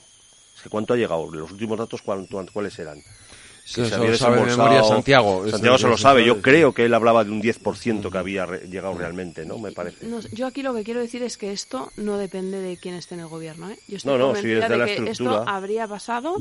Es 0.55 0.61
que 0.61 0.69
¿Cuánto 0.69 0.93
ha 0.93 0.99
llegado? 0.99 1.31
Los 1.31 1.51
últimos 1.51 1.79
datos, 1.79 2.03
¿cuánto, 2.03 2.45
¿cuáles 2.53 2.79
eran? 2.79 3.03
Que 3.65 3.85
se 3.87 3.95
había 3.95 4.17
sabe 4.17 4.41
de 4.41 4.47
memoria 4.47 4.83
Santiago. 4.83 5.49
Santiago 5.49 5.79
se 5.79 5.89
lo 5.89 5.97
sabe. 5.97 6.25
Yo 6.25 6.43
creo 6.43 6.73
que 6.73 6.85
él 6.85 6.95
hablaba 6.95 7.25
de 7.25 7.31
un 7.31 7.41
10% 7.43 8.11
que 8.11 8.19
había 8.19 8.45
re- 8.47 8.67
llegado 8.69 8.95
realmente, 8.95 9.45
¿no? 9.47 9.59
Me 9.59 9.73
parece. 9.73 10.05
No, 10.07 10.21
yo 10.33 10.47
aquí 10.47 10.63
lo 10.63 10.75
que 10.75 10.85
quiero 10.85 11.01
decir 11.01 11.23
es 11.23 11.37
que 11.37 11.53
esto 11.53 11.91
no 11.97 12.19
depende 12.19 12.61
de 12.61 12.77
quién 12.77 12.95
esté 12.95 13.15
en 13.15 13.21
el 13.23 13.29
gobierno. 13.29 13.71
¿eh? 13.71 13.79
Yo 13.89 13.97
estoy 13.99 14.13
No, 14.19 14.19
no, 14.19 14.35
si 14.35 14.51
es 14.53 14.69
de 14.69 14.77
la 14.77 14.85
que 14.85 14.93
estructura. 14.95 15.13
esto 15.41 15.45
habría 15.49 15.87
pasado 15.87 16.37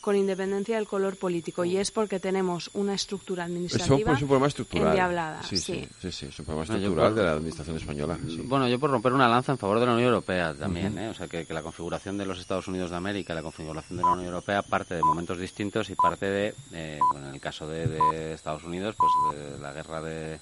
con 0.00 0.16
independencia 0.16 0.76
del 0.76 0.86
color 0.86 1.16
político 1.16 1.64
y 1.64 1.76
es 1.76 1.90
porque 1.90 2.18
tenemos 2.20 2.70
una 2.74 2.94
estructura 2.94 3.44
administrativa 3.44 4.12
es 4.12 4.22
un 4.22 4.28
problema 4.28 4.46
estructural. 4.46 4.88
endiablada. 4.88 5.42
Sí, 5.42 5.56
sí, 5.58 5.86
sí. 6.10 6.26
es 6.26 6.38
un 6.38 6.44
problema 6.46 6.64
estructural 6.64 7.08
por- 7.08 7.14
de 7.14 7.22
la 7.24 7.32
administración 7.32 7.76
española. 7.76 8.18
sí. 8.26 8.42
Bueno, 8.44 8.66
yo 8.68 8.78
por 8.78 8.90
romper 8.90 9.12
una 9.12 9.28
lanza 9.28 9.52
en 9.52 9.58
favor 9.58 9.78
de 9.78 9.86
la 9.86 9.92
Unión 9.92 10.08
Europea 10.08 10.54
también, 10.54 10.96
¿eh? 10.98 11.08
o 11.08 11.14
sea, 11.14 11.28
que, 11.28 11.44
que 11.44 11.52
la 11.52 11.62
configuración 11.62 12.16
de 12.16 12.24
los 12.26 12.38
Estados 12.38 12.66
Unidos 12.68 12.90
de 12.90 12.96
América 12.96 13.32
y 13.32 13.36
la 13.36 13.42
configuración 13.42 13.98
de 13.98 14.02
la 14.04 14.12
Unión 14.12 14.26
Europea 14.28 14.62
parte 14.62 14.94
de 14.94 15.02
momentos 15.02 15.38
distintos 15.38 15.90
y 15.90 15.94
parte 15.94 16.26
de, 16.26 16.54
eh, 16.72 16.98
bueno, 17.12 17.28
en 17.28 17.34
el 17.34 17.40
caso 17.40 17.68
de, 17.68 17.86
de 17.86 18.32
Estados 18.32 18.64
Unidos, 18.64 18.94
pues 18.96 19.38
de 19.38 19.58
la 19.58 19.72
guerra 19.72 20.00
de, 20.00 20.38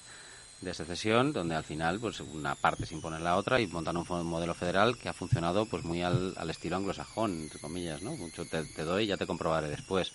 de 0.61 0.73
secesión, 0.73 1.31
donde 1.31 1.55
al 1.55 1.63
final 1.63 1.99
pues 1.99 2.19
una 2.19 2.55
parte 2.55 2.85
se 2.85 2.93
impone 2.93 3.17
a 3.17 3.19
la 3.19 3.37
otra 3.37 3.61
y 3.61 3.67
montan 3.67 3.95
un 3.95 4.27
modelo 4.27 4.53
federal 4.53 4.97
que 4.97 5.09
ha 5.09 5.13
funcionado 5.13 5.65
pues 5.65 5.83
muy 5.83 6.01
al, 6.01 6.33
al 6.37 6.49
estilo 6.49 6.75
anglosajón, 6.75 7.43
entre 7.43 7.59
comillas, 7.59 8.01
¿no? 8.01 8.15
Mucho 8.15 8.45
te, 8.45 8.63
te 8.65 8.83
doy 8.83 9.03
y 9.03 9.07
ya 9.07 9.17
te 9.17 9.27
comprobaré 9.27 9.69
después. 9.69 10.11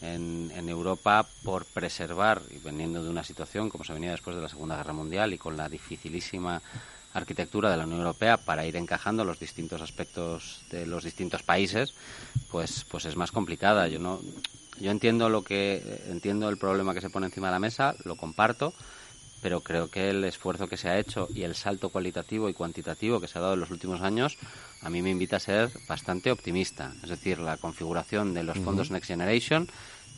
En, 0.00 0.50
en 0.56 0.68
Europa, 0.68 1.28
por 1.44 1.64
preservar, 1.64 2.42
y 2.50 2.58
veniendo 2.58 3.04
de 3.04 3.08
una 3.08 3.22
situación 3.22 3.70
como 3.70 3.84
se 3.84 3.92
venía 3.92 4.10
después 4.10 4.34
de 4.34 4.42
la 4.42 4.48
Segunda 4.48 4.76
Guerra 4.76 4.92
Mundial 4.92 5.32
y 5.32 5.38
con 5.38 5.56
la 5.56 5.68
dificilísima 5.68 6.60
arquitectura 7.14 7.70
de 7.70 7.76
la 7.76 7.84
Unión 7.84 8.00
Europea 8.00 8.36
para 8.36 8.66
ir 8.66 8.74
encajando 8.76 9.24
los 9.24 9.38
distintos 9.38 9.80
aspectos 9.80 10.62
de 10.70 10.86
los 10.86 11.04
distintos 11.04 11.44
países, 11.44 11.94
pues, 12.50 12.84
pues 12.90 13.04
es 13.04 13.16
más 13.16 13.30
complicada. 13.30 13.86
Yo 13.86 14.00
no, 14.00 14.20
yo 14.80 14.90
entiendo 14.90 15.28
lo 15.28 15.42
que 15.42 16.02
entiendo 16.08 16.48
el 16.48 16.58
problema 16.58 16.94
que 16.94 17.00
se 17.00 17.10
pone 17.10 17.26
encima 17.26 17.48
de 17.48 17.52
la 17.52 17.58
mesa, 17.60 17.94
lo 18.04 18.16
comparto, 18.16 18.74
pero 19.42 19.60
creo 19.60 19.90
que 19.90 20.08
el 20.08 20.24
esfuerzo 20.24 20.68
que 20.68 20.76
se 20.76 20.88
ha 20.88 20.98
hecho 20.98 21.28
y 21.34 21.42
el 21.42 21.54
salto 21.54 21.90
cualitativo 21.90 22.48
y 22.48 22.54
cuantitativo 22.54 23.20
que 23.20 23.28
se 23.28 23.38
ha 23.38 23.42
dado 23.42 23.54
en 23.54 23.60
los 23.60 23.70
últimos 23.70 24.00
años 24.00 24.38
a 24.80 24.88
mí 24.88 25.02
me 25.02 25.10
invita 25.10 25.36
a 25.36 25.40
ser 25.40 25.70
bastante 25.88 26.30
optimista. 26.30 26.92
Es 27.02 27.10
decir, 27.10 27.38
la 27.38 27.56
configuración 27.56 28.32
de 28.34 28.44
los 28.44 28.58
fondos 28.58 28.90
Next 28.90 29.08
Generation 29.08 29.68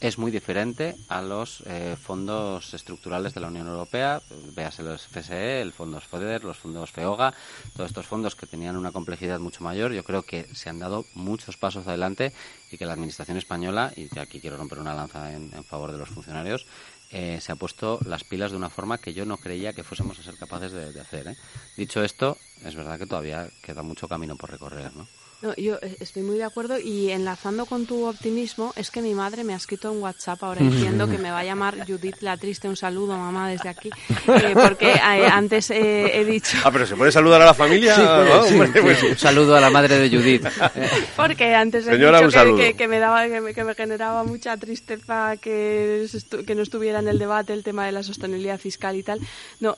es 0.01 0.19
muy 0.19 0.31
diferente 0.31 0.97
a 1.09 1.23
los 1.23 1.63
eh, 1.67 1.97
fondos 2.01 2.75
estructurales 2.75 3.33
de 3.33 3.41
la 3.41 3.49
Unión 3.49 3.69
Europea, 3.69 4.21
véase 4.55 4.83
los 4.83 5.07
FSE, 5.07 5.63
el 5.63 5.73
fondos 5.73 6.05
FEDER, 6.05 6.45
los 6.45 6.59
fondos 6.59 6.91
FEOGA, 6.91 7.33
todos 7.75 7.91
estos 7.91 8.07
fondos 8.07 8.35
que 8.35 8.47
tenían 8.47 8.77
una 8.77 8.93
complejidad 8.93 9.39
mucho 9.39 9.65
mayor. 9.65 9.93
Yo 9.93 10.05
creo 10.05 10.23
que 10.23 10.47
se 10.55 10.69
han 10.69 10.79
dado 10.79 11.07
muchos 11.15 11.57
pasos 11.57 11.87
adelante 11.87 12.33
y 12.71 12.77
que 12.77 12.87
la 12.87 12.93
Administración 12.93 13.39
española, 13.39 13.93
y 13.97 14.19
aquí 14.19 14.41
quiero 14.41 14.57
romper 14.57 14.81
una 14.81 14.95
lanza 14.95 15.33
en, 15.33 15.51
en 15.55 15.65
favor 15.65 15.93
de 15.93 15.99
los 15.99 16.09
funcionarios, 16.09 16.67
eh, 17.17 17.41
se 17.41 17.53
ha 17.53 17.55
puesto 17.55 18.01
las 18.07 18.25
pilas 18.25 18.51
de 18.51 18.57
una 18.57 18.71
forma 18.71 18.99
que 18.99 19.15
yo 19.15 19.25
no 19.25 19.37
creía 19.37 19.73
que 19.73 19.85
fuésemos 19.85 20.19
a 20.19 20.25
ser 20.25 20.37
capaces 20.37 20.73
de, 20.73 21.01
hacer. 21.01 21.29
¿eh? 21.29 21.37
Dicho 21.77 22.03
esto, 22.03 22.37
es 22.65 22.75
verdad 22.75 22.99
que 22.99 23.07
todavía 23.07 23.49
queda 23.63 23.85
mucho 23.85 24.09
camino 24.09 24.35
por 24.37 24.51
recorrer, 24.51 24.93
¿no? 24.97 25.07
No, 25.43 25.55
yo 25.57 25.75
eh, 25.83 25.97
estoy 26.01 26.23
muy 26.23 26.39
de 26.39 26.45
acuerdo 26.45 26.79
y 26.79 27.11
enlazando 27.11 27.67
con 27.67 27.85
tu 27.85 28.07
optimismo, 28.07 28.73
es 28.77 28.91
que 28.91 29.03
mi 29.03 29.13
madre 29.15 29.45
me 29.45 29.53
ha 29.53 29.57
escrito 29.57 29.93
en 29.93 30.01
WhatsApp 30.01 30.43
ahora 30.43 30.61
diciendo 30.65 31.07
que 31.09 31.19
me 31.19 31.31
va 31.31 31.41
a 31.41 31.45
llamar 31.45 31.87
Judith 31.87 32.17
la 32.21 32.37
Triste. 32.39 32.67
Un 32.69 32.77
saludo, 32.77 33.17
mamá, 33.19 33.51
desde 33.51 33.69
aquí. 33.69 33.91
Eh, 34.27 34.55
porque 34.55 34.93
eh, 34.93 35.27
antes 35.31 35.71
eh, 35.71 36.19
he 36.19 36.25
dicho... 36.25 36.57
Ah, 36.65 36.71
pero 36.73 36.87
¿se 36.87 36.97
puede 36.97 37.13
saludar 37.13 37.43
a 37.43 37.47
la 37.47 37.55
familia? 37.55 37.95
Ah, 37.99 38.43
hombre, 38.49 38.81
pues- 38.81 39.03
Un 39.03 39.19
saludo 39.19 39.55
a 39.55 39.61
la 39.61 39.69
madre 39.71 39.99
de 39.99 40.09
Judith. 40.17 40.47
Porque 41.17 41.55
antes 41.55 41.87
he 41.87 41.91
Señora, 41.91 42.21
dicho 42.23 42.43
un 42.51 42.57
que, 42.57 42.65
que- 42.69 42.75
que 42.77 42.89
me 42.89 42.99
daba 42.99 43.27
que 43.29 43.41
me, 43.41 43.53
que 43.55 43.65
me 43.65 43.75
generaba 43.75 44.25
mucha 44.25 44.57
tristeza 44.57 45.37
que, 45.37 46.07
que 46.47 46.55
no 46.55 46.63
estuviera 46.63 47.01
en 47.01 47.09
el 47.09 47.19
debate 47.19 47.53
el 47.53 47.63
tema 47.63 47.85
de 47.87 47.93
la 47.93 48.03
sostenibilidad 48.03 48.59
fiscal 48.59 48.97
y 48.97 49.03
tal. 49.03 49.21
No, 49.61 49.77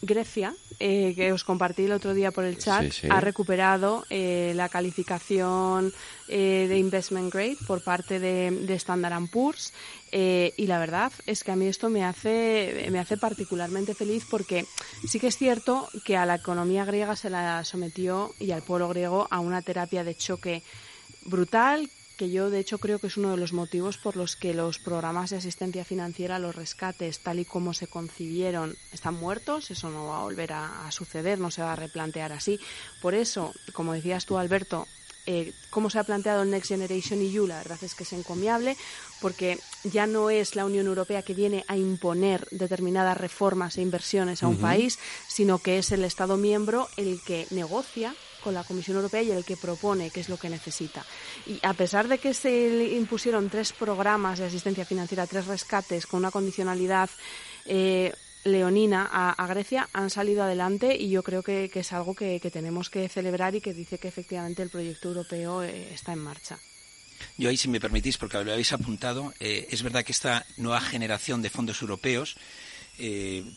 Grecia, 0.00 0.54
eh, 0.78 1.12
que 1.16 1.32
os 1.32 1.42
compartí 1.42 1.84
el 1.84 1.92
otro 1.92 2.14
día 2.14 2.30
por 2.30 2.44
el 2.44 2.56
chat, 2.56 2.84
Sí, 2.84 2.90
sí. 2.92 3.08
ha 3.10 3.20
recuperado 3.20 4.04
eh, 4.10 4.52
la 4.54 4.68
calificación 4.68 5.92
eh, 6.28 6.66
de 6.68 6.78
investment 6.78 7.32
grade 7.32 7.56
por 7.66 7.82
parte 7.82 8.20
de, 8.20 8.50
de 8.52 8.74
Standard 8.74 9.28
Poor's 9.28 9.72
eh, 10.12 10.54
y 10.56 10.68
la 10.68 10.78
verdad 10.78 11.10
es 11.26 11.42
que 11.42 11.50
a 11.50 11.56
mí 11.56 11.66
esto 11.66 11.88
me 11.90 12.04
hace 12.04 12.86
me 12.92 13.00
hace 13.00 13.16
particularmente 13.16 13.94
feliz 13.94 14.24
porque 14.30 14.66
sí 15.06 15.18
que 15.18 15.26
es 15.26 15.36
cierto 15.36 15.88
que 16.04 16.16
a 16.16 16.26
la 16.26 16.36
economía 16.36 16.84
griega 16.84 17.16
se 17.16 17.30
la 17.30 17.64
sometió 17.64 18.34
y 18.38 18.52
al 18.52 18.62
pueblo 18.62 18.88
griego 18.88 19.26
a 19.30 19.40
una 19.40 19.62
terapia 19.62 20.04
de 20.04 20.14
choque 20.14 20.62
brutal 21.24 21.90
que 22.18 22.30
yo 22.30 22.50
de 22.50 22.58
hecho 22.58 22.78
creo 22.78 22.98
que 22.98 23.06
es 23.06 23.16
uno 23.16 23.30
de 23.30 23.38
los 23.38 23.54
motivos 23.54 23.96
por 23.96 24.16
los 24.16 24.36
que 24.36 24.52
los 24.52 24.78
programas 24.78 25.30
de 25.30 25.36
asistencia 25.36 25.84
financiera, 25.84 26.38
los 26.38 26.54
rescates, 26.54 27.20
tal 27.20 27.38
y 27.38 27.44
como 27.44 27.72
se 27.72 27.86
concibieron, 27.86 28.76
están 28.92 29.14
muertos, 29.14 29.70
eso 29.70 29.88
no 29.88 30.08
va 30.08 30.18
a 30.18 30.24
volver 30.24 30.52
a, 30.52 30.86
a 30.86 30.90
suceder, 30.90 31.38
no 31.38 31.50
se 31.50 31.62
va 31.62 31.72
a 31.72 31.76
replantear 31.76 32.32
así. 32.32 32.58
Por 33.00 33.14
eso, 33.14 33.54
como 33.72 33.94
decías 33.94 34.26
tú, 34.26 34.36
Alberto, 34.36 34.86
eh, 35.30 35.52
cómo 35.68 35.90
se 35.90 35.98
ha 35.98 36.04
planteado 36.04 36.42
el 36.42 36.50
Next 36.50 36.68
Generation 36.68 37.20
EU, 37.20 37.46
la 37.46 37.58
verdad 37.58 37.78
es 37.82 37.94
que 37.94 38.04
es 38.04 38.12
encomiable, 38.14 38.78
porque 39.20 39.58
ya 39.84 40.06
no 40.06 40.30
es 40.30 40.56
la 40.56 40.64
Unión 40.64 40.86
Europea 40.86 41.22
que 41.22 41.34
viene 41.34 41.66
a 41.68 41.76
imponer 41.76 42.48
determinadas 42.50 43.18
reformas 43.18 43.76
e 43.76 43.82
inversiones 43.82 44.42
a 44.42 44.48
un 44.48 44.56
país, 44.56 44.98
sino 45.28 45.58
que 45.58 45.78
es 45.78 45.92
el 45.92 46.04
Estado 46.04 46.38
miembro 46.38 46.88
el 46.96 47.20
que 47.22 47.46
negocia 47.50 48.14
con 48.42 48.54
la 48.54 48.64
Comisión 48.64 48.96
Europea 48.96 49.22
y 49.22 49.30
el 49.30 49.44
que 49.44 49.56
propone 49.56 50.10
qué 50.10 50.20
es 50.20 50.28
lo 50.28 50.36
que 50.36 50.48
necesita. 50.48 51.04
Y 51.46 51.58
a 51.62 51.74
pesar 51.74 52.08
de 52.08 52.18
que 52.18 52.34
se 52.34 52.94
impusieron 52.94 53.50
tres 53.50 53.72
programas 53.72 54.38
de 54.38 54.46
asistencia 54.46 54.84
financiera, 54.84 55.26
tres 55.26 55.46
rescates 55.46 56.06
con 56.06 56.18
una 56.18 56.30
condicionalidad 56.30 57.10
eh, 57.66 58.12
leonina 58.44 59.08
a, 59.12 59.46
Grecia, 59.46 59.88
han 59.92 60.08
salido 60.08 60.42
adelante 60.42 60.96
y 60.96 61.10
yo 61.10 61.22
creo 61.22 61.42
que, 61.42 61.70
es 61.72 61.92
algo 61.92 62.14
que, 62.14 62.40
tenemos 62.50 62.88
que 62.88 63.08
celebrar 63.08 63.54
y 63.54 63.60
que 63.60 63.74
dice 63.74 63.98
que 63.98 64.08
efectivamente 64.08 64.62
el 64.62 64.70
proyecto 64.70 65.08
europeo 65.08 65.62
eh, 65.62 65.92
está 65.92 66.12
en 66.12 66.20
marcha. 66.20 66.58
Yo 67.36 67.50
ahí, 67.50 67.56
si 67.56 67.68
me 67.68 67.80
permitís, 67.80 68.16
porque 68.16 68.42
lo 68.42 68.52
habéis 68.52 68.72
apuntado, 68.72 69.34
eh, 69.40 69.66
es 69.70 69.82
verdad 69.82 70.04
que 70.04 70.12
esta 70.12 70.46
nueva 70.56 70.80
generación 70.80 71.42
de 71.42 71.50
fondos 71.50 71.82
europeos 71.82 72.36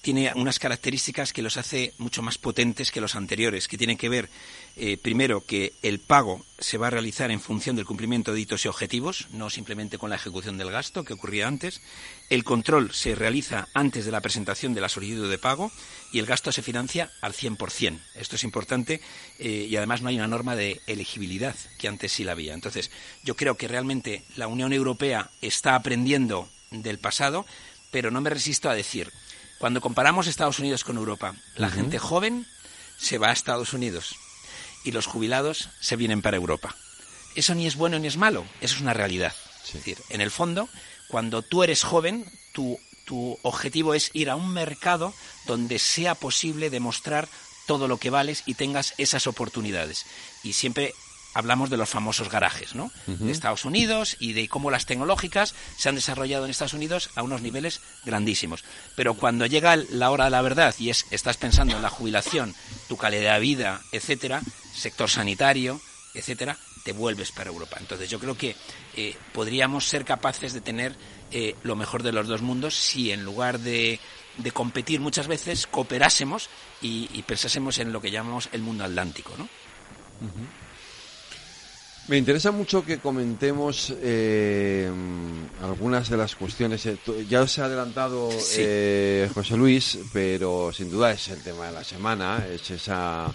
tiene 0.03 0.31
unas 0.35 0.59
características 0.59 1.33
que 1.33 1.41
los 1.41 1.57
hace 1.57 1.95
mucho 1.97 2.21
más 2.21 2.37
potentes 2.37 2.91
que 2.91 3.01
los 3.01 3.15
anteriores, 3.15 3.67
que 3.67 3.75
tienen 3.75 3.97
que 3.97 4.07
ver, 4.07 4.29
eh, 4.77 4.97
primero, 4.97 5.45
que 5.45 5.73
el 5.81 5.99
pago 5.99 6.45
se 6.57 6.77
va 6.77 6.87
a 6.87 6.91
realizar 6.91 7.29
en 7.29 7.41
función 7.41 7.75
del 7.75 7.85
cumplimiento 7.85 8.33
de 8.33 8.39
hitos 8.39 8.63
y 8.63 8.67
objetivos, 8.67 9.27
no 9.31 9.49
simplemente 9.49 9.97
con 9.97 10.09
la 10.09 10.15
ejecución 10.15 10.57
del 10.57 10.71
gasto, 10.71 11.03
que 11.03 11.13
ocurría 11.13 11.47
antes. 11.47 11.81
El 12.29 12.43
control 12.43 12.93
se 12.93 13.15
realiza 13.15 13.67
antes 13.73 14.05
de 14.05 14.11
la 14.11 14.21
presentación 14.21 14.73
de 14.73 14.81
la 14.81 14.87
solicitud 14.87 15.29
de 15.29 15.37
pago 15.37 15.71
y 16.13 16.19
el 16.19 16.25
gasto 16.25 16.51
se 16.51 16.61
financia 16.61 17.11
al 17.21 17.33
100%. 17.33 17.99
Esto 18.15 18.37
es 18.37 18.43
importante 18.43 19.01
eh, 19.39 19.67
y 19.69 19.75
además 19.75 20.01
no 20.01 20.09
hay 20.09 20.15
una 20.15 20.27
norma 20.27 20.55
de 20.55 20.81
elegibilidad, 20.87 21.55
que 21.77 21.87
antes 21.89 22.13
sí 22.13 22.23
la 22.23 22.31
había. 22.31 22.53
Entonces, 22.53 22.91
yo 23.23 23.35
creo 23.35 23.57
que 23.57 23.67
realmente 23.67 24.23
la 24.37 24.47
Unión 24.47 24.71
Europea 24.71 25.31
está 25.41 25.75
aprendiendo 25.75 26.47
del 26.69 26.99
pasado, 26.99 27.45
pero 27.91 28.09
no 28.09 28.21
me 28.21 28.29
resisto 28.29 28.69
a 28.69 28.75
decir, 28.75 29.11
cuando 29.59 29.81
comparamos 29.81 30.27
Estados 30.27 30.59
Unidos 30.59 30.85
con 30.85 30.95
Europa, 30.97 31.35
la 31.55 31.69
gente 31.69 31.99
joven 31.99 32.47
se 32.97 33.17
va 33.17 33.29
a 33.29 33.33
Estados 33.33 33.73
Unidos 33.73 34.15
y 34.83 34.91
los 34.91 35.05
jubilados 35.05 35.69
se 35.79 35.95
vienen 35.95 36.21
para 36.21 36.37
Europa. 36.37 36.75
Eso 37.35 37.55
ni 37.55 37.67
es 37.67 37.75
bueno 37.75 37.99
ni 37.99 38.07
es 38.07 38.17
malo, 38.17 38.45
eso 38.59 38.75
es 38.75 38.81
una 38.81 38.93
realidad. 38.93 39.33
Es 39.65 39.73
decir, 39.73 39.97
en 40.09 40.21
el 40.21 40.31
fondo, 40.31 40.67
cuando 41.07 41.41
tú 41.41 41.63
eres 41.63 41.83
joven, 41.83 42.25
tu, 42.51 42.79
tu 43.05 43.37
objetivo 43.43 43.93
es 43.93 44.09
ir 44.13 44.29
a 44.29 44.35
un 44.35 44.53
mercado 44.53 45.13
donde 45.45 45.79
sea 45.79 46.15
posible 46.15 46.69
demostrar 46.69 47.29
todo 47.67 47.87
lo 47.87 47.97
que 47.97 48.09
vales 48.09 48.43
y 48.45 48.55
tengas 48.55 48.93
esas 48.97 49.27
oportunidades. 49.27 50.05
Y 50.43 50.53
siempre 50.53 50.93
hablamos 51.33 51.69
de 51.69 51.77
los 51.77 51.89
famosos 51.89 52.29
garajes, 52.29 52.75
¿no? 52.75 52.91
De 53.07 53.31
Estados 53.31 53.65
Unidos 53.65 54.17
y 54.19 54.33
de 54.33 54.47
cómo 54.47 54.71
las 54.71 54.85
tecnológicas 54.85 55.53
se 55.77 55.89
han 55.89 55.95
desarrollado 55.95 56.45
en 56.45 56.51
Estados 56.51 56.73
Unidos 56.73 57.09
a 57.15 57.23
unos 57.23 57.41
niveles 57.41 57.81
grandísimos. 58.05 58.63
Pero 58.95 59.13
cuando 59.13 59.45
llega 59.45 59.75
la 59.75 60.11
hora 60.11 60.25
de 60.25 60.31
la 60.31 60.41
verdad 60.41 60.75
y 60.77 60.89
es 60.89 61.05
estás 61.11 61.37
pensando 61.37 61.75
en 61.75 61.81
la 61.81 61.89
jubilación, 61.89 62.53
tu 62.87 62.97
calidad 62.97 63.35
de 63.35 63.39
vida, 63.39 63.81
etcétera, 63.91 64.41
sector 64.73 65.09
sanitario, 65.09 65.81
etcétera, 66.13 66.57
te 66.83 66.93
vuelves 66.93 67.31
para 67.31 67.49
Europa. 67.49 67.77
Entonces 67.79 68.09
yo 68.09 68.19
creo 68.19 68.35
que 68.37 68.55
eh, 68.95 69.15
podríamos 69.33 69.87
ser 69.87 70.03
capaces 70.05 70.53
de 70.53 70.61
tener 70.61 70.95
eh, 71.31 71.55
lo 71.63 71.75
mejor 71.75 72.03
de 72.03 72.11
los 72.11 72.27
dos 72.27 72.41
mundos 72.41 72.75
si 72.75 73.11
en 73.11 73.23
lugar 73.23 73.59
de, 73.59 73.99
de 74.37 74.51
competir 74.51 74.99
muchas 74.99 75.27
veces 75.27 75.67
cooperásemos 75.67 76.49
y, 76.81 77.09
y 77.13 77.21
pensásemos 77.23 77.77
en 77.79 77.93
lo 77.93 78.01
que 78.01 78.11
llamamos 78.11 78.49
el 78.51 78.61
mundo 78.61 78.83
atlántico, 78.83 79.33
¿no? 79.37 79.47
Me 82.07 82.17
interesa 82.17 82.51
mucho 82.51 82.83
que 82.83 82.97
comentemos 82.99 83.93
eh, 84.01 84.89
algunas 85.61 86.09
de 86.09 86.17
las 86.17 86.35
cuestiones. 86.35 86.85
Eh, 86.85 86.97
Ya 87.29 87.41
os 87.41 87.57
he 87.57 87.61
adelantado 87.61 88.29
Sí. 88.31 88.57
eh, 88.59 89.29
José 89.33 89.55
Luis, 89.55 89.97
pero 90.11 90.73
sin 90.73 90.89
duda 90.89 91.11
es 91.11 91.29
el 91.29 91.41
tema 91.41 91.67
de 91.67 91.73
la 91.73 91.83
semana. 91.83 92.45
Es 92.51 92.69
esa. 92.71 93.33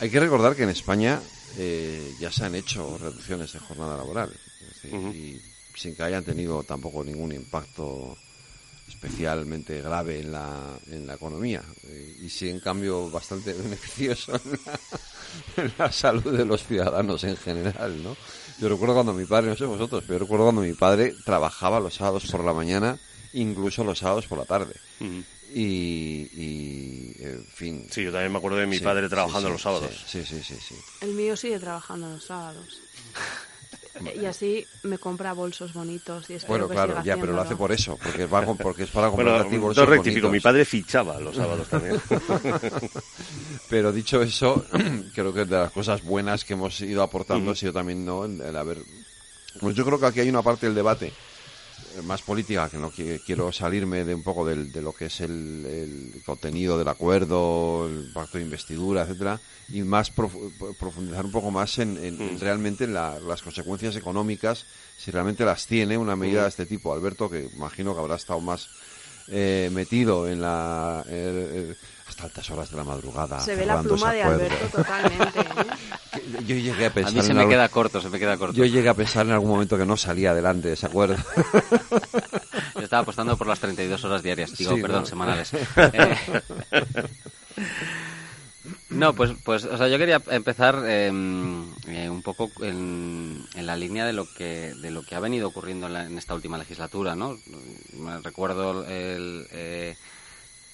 Hay 0.00 0.10
que 0.10 0.20
recordar 0.20 0.54
que 0.56 0.62
en 0.62 0.70
España 0.70 1.20
eh, 1.58 2.14
ya 2.20 2.30
se 2.32 2.44
han 2.44 2.54
hecho 2.54 2.96
reducciones 2.98 3.52
de 3.52 3.58
jornada 3.58 3.96
laboral. 3.96 4.30
Es 4.60 4.74
decir, 4.82 4.94
Ujú. 4.98 5.08
Y 5.08 5.42
sin 5.76 5.94
que 5.94 6.02
hayan 6.04 6.24
tenido 6.24 6.62
tampoco 6.62 7.04
ningún 7.04 7.32
impacto 7.32 8.16
especialmente 8.88 9.80
grave 9.80 10.20
en 10.20 10.32
la, 10.32 10.78
en 10.90 11.06
la 11.06 11.14
economía 11.14 11.62
eh, 11.84 12.16
y 12.20 12.28
sí 12.28 12.48
en 12.48 12.60
cambio 12.60 13.10
bastante 13.10 13.52
beneficioso 13.54 14.32
en 15.56 15.72
la, 15.78 15.92
salud 15.92 16.36
de 16.36 16.44
los 16.44 16.66
ciudadanos 16.66 17.22
en 17.24 17.36
general, 17.36 18.02
¿no? 18.02 18.16
Yo 18.58 18.68
recuerdo 18.68 18.94
cuando 18.94 19.12
mi 19.12 19.24
padre, 19.24 19.48
no 19.48 19.56
sé 19.56 19.66
vosotros, 19.66 20.02
pero 20.06 20.18
yo 20.18 20.24
recuerdo 20.24 20.46
cuando 20.46 20.62
mi 20.62 20.72
padre 20.72 21.14
trabajaba 21.24 21.78
los 21.78 21.94
sábados 21.94 22.26
por 22.30 22.42
la 22.42 22.52
mañana, 22.52 22.98
incluso 23.34 23.84
los 23.84 23.98
sábados 23.98 24.26
por 24.26 24.38
la 24.38 24.46
tarde. 24.46 24.74
y, 25.54 26.28
y, 26.32 27.14
en 27.20 27.44
fin. 27.46 27.86
Sí, 27.90 28.02
yo 28.02 28.10
también 28.10 28.32
me 28.32 28.38
acuerdo 28.38 28.58
de 28.58 28.66
mi 28.66 28.80
padre 28.80 29.08
trabajando 29.08 29.50
los 29.50 29.62
sábados. 29.62 30.04
Sí, 30.06 30.24
sí, 30.24 30.42
sí, 30.42 30.56
sí. 30.56 30.74
El 31.00 31.12
mío 31.12 31.36
sigue 31.36 31.60
trabajando 31.60 32.08
los 32.08 32.24
sábados. 32.24 32.80
Y 34.20 34.24
así 34.26 34.66
me 34.82 34.98
compra 34.98 35.32
bolsos 35.32 35.72
bonitos. 35.72 36.28
Y 36.30 36.38
bueno, 36.46 36.68
claro, 36.68 37.02
ya, 37.04 37.16
pero 37.16 37.32
lo 37.32 37.40
hace 37.40 37.56
por 37.56 37.72
eso, 37.72 37.98
porque 38.02 38.24
es, 38.24 38.28
para, 38.28 38.46
porque 38.54 38.84
es 38.84 38.90
para 38.90 39.08
comprar 39.10 39.44
bueno, 39.44 39.60
bolsos 39.60 39.88
rectifico, 39.88 40.28
mi 40.28 40.40
padre 40.40 40.64
fichaba 40.64 41.18
los 41.20 41.36
sábados 41.36 41.68
también. 41.68 42.00
pero 43.68 43.92
dicho 43.92 44.22
eso, 44.22 44.64
creo 45.14 45.32
que 45.32 45.44
de 45.44 45.56
las 45.56 45.72
cosas 45.72 46.02
buenas 46.02 46.44
que 46.44 46.54
hemos 46.54 46.80
ido 46.80 47.02
aportando 47.02 47.52
ha 47.52 47.54
sido 47.54 47.72
también 47.72 48.04
no 48.04 48.24
el, 48.24 48.56
haber... 48.56 48.78
Pues 49.60 49.74
yo 49.74 49.84
creo 49.84 49.98
que 49.98 50.06
aquí 50.06 50.20
hay 50.20 50.28
una 50.28 50.42
parte 50.42 50.66
del 50.66 50.74
debate 50.74 51.12
más 52.04 52.22
política, 52.22 52.68
que 52.68 52.78
no 52.78 52.90
quiero 52.90 53.52
salirme 53.52 54.04
de 54.04 54.14
un 54.14 54.22
poco 54.22 54.44
de 54.44 54.82
lo 54.82 54.92
que 54.92 55.06
es 55.06 55.20
el, 55.20 56.22
contenido 56.24 56.78
del 56.78 56.88
acuerdo, 56.88 57.86
el 57.86 58.12
pacto 58.12 58.38
de 58.38 58.44
investidura, 58.44 59.02
etcétera, 59.02 59.40
y 59.68 59.82
más 59.82 60.10
profundizar 60.10 61.24
un 61.24 61.32
poco 61.32 61.50
más 61.50 61.78
en, 61.78 61.94
mm. 61.94 62.38
realmente 62.40 62.86
las 62.86 63.42
consecuencias 63.42 63.96
económicas, 63.96 64.66
si 64.96 65.10
realmente 65.10 65.44
las 65.44 65.66
tiene 65.66 65.98
una 65.98 66.16
medida 66.16 66.40
mm. 66.40 66.44
de 66.44 66.48
este 66.48 66.66
tipo. 66.66 66.92
Alberto, 66.92 67.28
que 67.28 67.48
imagino 67.54 67.94
que 67.94 68.00
habrá 68.00 68.16
estado 68.16 68.40
más 68.40 68.68
eh, 69.28 69.70
metido 69.72 70.28
en 70.28 70.40
la 70.40 71.04
hasta 72.08 72.24
altas 72.24 72.50
horas 72.50 72.70
de 72.70 72.76
la 72.76 72.84
madrugada. 72.84 73.40
Se 73.40 73.54
ve 73.54 73.66
la 73.66 73.82
pluma 73.82 74.12
de 74.12 74.22
Alberto 74.22 74.78
totalmente. 74.78 75.40
Yo 76.48 76.56
llegué 76.56 76.86
a 76.86 76.94
pensar. 76.94 77.12
A 77.12 77.16
mí 77.16 77.22
se 77.22 77.34
me 77.34 77.46
queda 77.46 77.68
corto, 77.68 78.00
se 78.00 78.08
me 78.08 78.18
queda 78.18 78.38
corto. 78.38 78.56
Yo 78.56 78.64
llegué 78.64 78.88
a 78.88 78.94
pensar 78.94 79.26
en 79.26 79.32
algún 79.32 79.50
momento 79.50 79.76
que 79.76 79.84
no 79.84 79.98
salía 79.98 80.30
adelante 80.30 80.72
ese 80.72 80.86
acuerdo. 80.86 81.16
Yo 82.74 82.80
estaba 82.80 83.02
apostando 83.02 83.36
por 83.36 83.46
las 83.46 83.60
32 83.60 84.02
horas 84.04 84.22
diarias, 84.22 84.56
digo, 84.56 84.80
perdón, 84.80 85.06
semanales. 85.06 85.52
Eh, 85.76 86.16
no, 88.90 89.12
pues, 89.14 89.32
pues, 89.44 89.64
o 89.64 89.76
sea, 89.76 89.88
yo 89.88 89.98
quería 89.98 90.20
empezar 90.30 90.84
em, 90.88 91.66
eh, 91.86 92.08
un 92.08 92.22
poco 92.22 92.48
en, 92.62 93.44
la 93.54 93.76
línea 93.76 94.04
de 94.04 94.12
lo 94.12 94.26
que 94.32 94.74
de 94.74 94.90
lo 94.90 95.02
que 95.02 95.14
ha 95.14 95.20
venido 95.20 95.48
ocurriendo 95.48 95.86
en, 95.86 96.18
esta 96.18 96.34
última 96.34 96.58
legislatura, 96.58 97.14
¿no? 97.14 97.36
Recuerdo 98.22 98.84
el, 98.86 99.46
eh, 99.52 99.96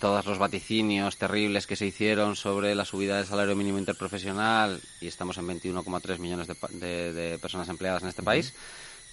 todos 0.05 0.27
los 0.27 0.37
vaticinios 0.37 1.17
terribles 1.17 1.67
que 1.67 1.77
se 1.77 1.87
hicieron 1.87 2.37
sobre 2.37 2.75
la 2.75 2.85
subida 2.85 3.17
del 3.17 3.25
salario 3.25 3.57
mínimo 3.57 3.79
interprofesional 3.79 4.79
y 5.01 5.07
estamos 5.07 5.39
en 5.39 5.49
21,3 5.49 6.19
millones 6.19 6.47
de, 6.47 7.39
personas 7.41 7.71
empleadas 7.71 8.03
en 8.03 8.11
este 8.11 8.23
país. 8.23 8.53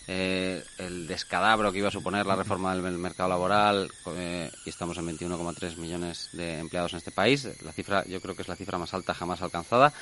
Eh, 0.10 0.62
el 0.80 1.08
descadabro 1.08 1.72
que 1.72 1.78
iba 1.78 1.88
a 1.88 1.92
suponer 1.92 2.26
la 2.26 2.36
reforma 2.36 2.76
del 2.76 2.98
mercado 2.98 3.30
laboral 3.30 3.90
eh, 4.18 4.52
y 4.66 4.70
estamos 4.70 4.98
en 4.98 5.08
21,3 5.18 5.78
millones 5.78 6.28
de 6.34 6.60
empleados 6.60 6.92
en 6.92 6.98
este 6.98 7.12
país. 7.12 7.48
La 7.62 7.72
cifra, 7.72 8.04
yo 8.06 8.20
creo 8.20 8.36
que 8.36 8.42
es 8.42 8.50
la 8.50 8.58
cifra 8.58 8.78
más 8.78 8.94
alta 8.94 9.14
jamás 9.14 9.42
alcanzada. 9.42 9.94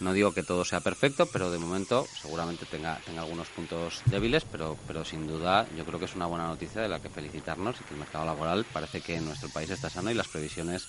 No 0.00 0.12
digo 0.12 0.34
que 0.34 0.42
todo 0.42 0.64
sea 0.64 0.80
perfecto, 0.80 1.26
pero 1.26 1.50
de 1.50 1.58
momento 1.58 2.04
seguramente 2.20 2.66
tenga, 2.66 3.00
tenga 3.04 3.22
algunos 3.22 3.48
puntos 3.50 4.02
débiles, 4.06 4.44
pero, 4.44 4.76
pero 4.86 5.04
sin 5.04 5.26
duda 5.26 5.68
yo 5.74 5.84
creo 5.84 5.98
que 5.98 6.06
es 6.06 6.16
una 6.16 6.26
buena 6.26 6.48
noticia 6.48 6.82
de 6.82 6.88
la 6.88 6.98
que 6.98 7.08
felicitarnos 7.08 7.80
y 7.80 7.84
que 7.84 7.94
el 7.94 8.00
mercado 8.00 8.24
laboral 8.24 8.66
parece 8.66 9.00
que 9.00 9.16
en 9.16 9.24
nuestro 9.24 9.50
país 9.50 9.70
está 9.70 9.88
sano 9.88 10.10
y 10.10 10.14
las 10.14 10.28
previsiones 10.28 10.88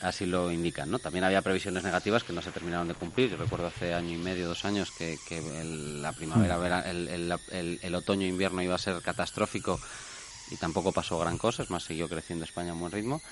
así 0.00 0.26
lo 0.26 0.50
indican. 0.52 0.90
¿no? 0.90 0.98
También 0.98 1.24
había 1.24 1.42
previsiones 1.42 1.82
negativas 1.82 2.22
que 2.22 2.32
no 2.32 2.42
se 2.42 2.52
terminaron 2.52 2.88
de 2.88 2.94
cumplir. 2.94 3.30
Yo 3.30 3.36
recuerdo 3.36 3.66
hace 3.66 3.94
año 3.94 4.14
y 4.14 4.18
medio, 4.18 4.48
dos 4.48 4.64
años, 4.64 4.92
que, 4.92 5.18
que 5.26 5.40
la 5.40 6.12
primavera, 6.12 6.80
el, 6.82 7.08
el, 7.08 7.78
el, 7.82 7.94
otoño-invierno 7.94 8.62
iba 8.62 8.74
a 8.74 8.78
ser 8.78 9.00
catastrófico 9.00 9.80
y 10.50 10.56
tampoco 10.56 10.92
pasó 10.92 11.18
gran 11.18 11.38
cosa, 11.38 11.62
es 11.62 11.70
más, 11.70 11.84
siguió 11.84 12.08
creciendo 12.08 12.44
España 12.44 12.72
a 12.72 12.74
buen 12.74 12.92
ritmo. 12.92 13.22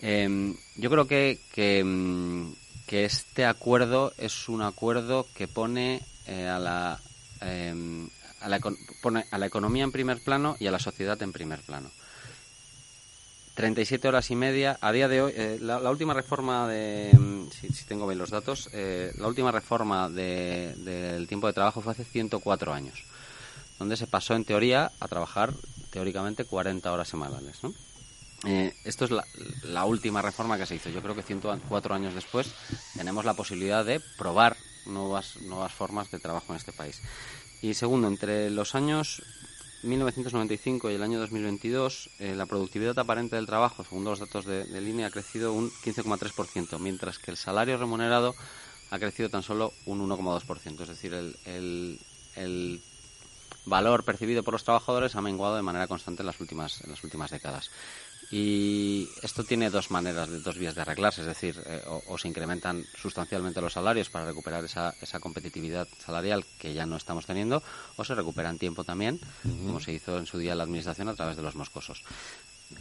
Eh, 0.00 0.54
yo 0.76 0.90
creo 0.90 1.06
que, 1.06 1.40
que, 1.52 1.82
mm, 1.84 2.54
que 2.92 3.06
este 3.06 3.46
acuerdo 3.46 4.12
es 4.18 4.50
un 4.50 4.60
acuerdo 4.60 5.26
que 5.34 5.48
pone 5.48 6.02
eh, 6.26 6.46
a 6.46 6.58
la 6.58 7.00
em, 7.40 8.06
a 8.42 8.50
la, 8.50 8.60
pone 9.00 9.24
a 9.30 9.38
la 9.38 9.46
economía 9.46 9.84
en 9.84 9.92
primer 9.92 10.22
plano 10.22 10.56
y 10.60 10.66
a 10.66 10.70
la 10.70 10.78
sociedad 10.78 11.16
en 11.22 11.32
primer 11.32 11.60
plano. 11.62 11.90
37 13.54 14.06
horas 14.08 14.30
y 14.30 14.36
media. 14.36 14.76
A 14.82 14.92
día 14.92 15.08
de 15.08 15.22
hoy, 15.22 15.32
eh, 15.34 15.56
la, 15.62 15.78
última 15.90 16.12
reforma 16.12 16.68
de. 16.68 17.12
Em, 17.12 17.48
si, 17.48 17.86
tengo 17.86 18.06
bien 18.06 18.18
los 18.18 18.28
datos, 18.28 18.68
eh, 18.74 19.10
la 19.16 19.26
última 19.26 19.50
reforma 19.50 20.10
del 20.10 21.26
tiempo 21.28 21.46
de 21.46 21.54
trabajo 21.54 21.80
fue 21.80 21.92
hace 21.92 22.04
104 22.04 22.74
años, 22.74 23.04
donde 23.78 23.96
se 23.96 24.06
pasó 24.06 24.34
en 24.34 24.44
teoría 24.44 24.92
a 25.00 25.08
trabajar 25.08 25.54
teóricamente 25.90 26.44
40 26.44 26.92
horas 26.92 27.08
semanales. 27.08 27.56
¿no? 27.62 27.72
Eh, 28.44 28.74
esto 28.84 29.04
es 29.04 29.10
la, 29.64 29.84
última 29.84 30.20
reforma 30.20 30.58
que 30.58 30.66
se 30.66 30.74
hizo. 30.74 30.90
Yo 30.90 31.02
creo 31.02 31.14
que 31.14 31.22
104 31.22 31.94
años 31.94 32.14
después 32.14 32.52
tenemos 32.94 33.24
la 33.24 33.34
posibilidad 33.34 33.84
de 33.84 34.00
probar 34.18 34.56
nuevas, 34.86 35.36
nuevas 35.42 35.72
formas 35.72 36.10
de 36.10 36.18
trabajo 36.18 36.52
en 36.52 36.56
este 36.56 36.72
país. 36.72 37.00
Y 37.60 37.74
segundo, 37.74 38.08
entre 38.08 38.50
los 38.50 38.74
años 38.74 39.22
1995 39.84 40.90
y 40.90 40.94
el 40.94 41.02
año 41.02 41.20
2022, 41.20 42.10
eh, 42.18 42.34
la 42.34 42.46
productividad 42.46 42.98
aparente 42.98 43.36
del 43.36 43.46
trabajo, 43.46 43.84
según 43.84 44.04
los 44.04 44.18
datos 44.18 44.44
de, 44.44 44.64
línea, 44.80 45.06
ha 45.06 45.10
crecido 45.10 45.52
un 45.52 45.70
15,3%, 45.70 46.78
mientras 46.80 47.18
que 47.18 47.30
el 47.30 47.36
salario 47.36 47.76
remunerado 47.78 48.34
ha 48.90 48.98
crecido 48.98 49.28
tan 49.28 49.42
solo 49.44 49.72
un 49.86 50.00
1,2%. 50.08 50.80
Es 50.82 50.88
decir, 50.88 51.14
el, 51.14 51.36
el, 51.46 52.00
el 52.34 52.82
valor 53.64 54.04
percibido 54.04 54.42
por 54.42 54.54
los 54.54 54.64
trabajadores 54.64 55.14
ha 55.14 55.20
menguado 55.20 55.56
de 55.56 55.62
manera 55.62 55.86
constante 55.86 56.22
en 56.22 56.26
las 56.26 56.40
últimas, 56.40 56.80
en 56.82 56.90
las 56.90 57.04
últimas 57.04 57.30
décadas. 57.30 57.70
Y 58.32 59.10
esto 59.20 59.44
tiene 59.44 59.68
dos 59.68 59.90
maneras, 59.90 60.42
dos 60.42 60.56
vías 60.56 60.74
de 60.74 60.80
arreglarse, 60.80 61.20
es 61.20 61.26
decir, 61.26 61.62
eh, 61.66 61.82
o, 61.86 62.16
se 62.16 62.28
incrementan 62.28 62.82
sustancialmente 62.96 63.60
los 63.60 63.74
salarios 63.74 64.08
para 64.08 64.24
recuperar 64.24 64.64
esa, 64.64 64.94
esa 65.02 65.20
competitividad 65.20 65.86
salarial 66.02 66.46
que 66.58 66.72
ya 66.72 66.86
no 66.86 66.96
estamos 66.96 67.26
teniendo, 67.26 67.62
o 67.96 68.04
se 68.04 68.14
recuperan 68.14 68.56
tiempo 68.56 68.84
también, 68.84 69.20
como 69.42 69.80
se 69.80 69.92
hizo 69.92 70.16
en 70.16 70.24
su 70.24 70.38
día 70.38 70.54
la 70.54 70.62
Administración 70.62 71.10
a 71.10 71.14
través 71.14 71.36
de 71.36 71.42
los 71.42 71.56
moscosos. 71.56 72.04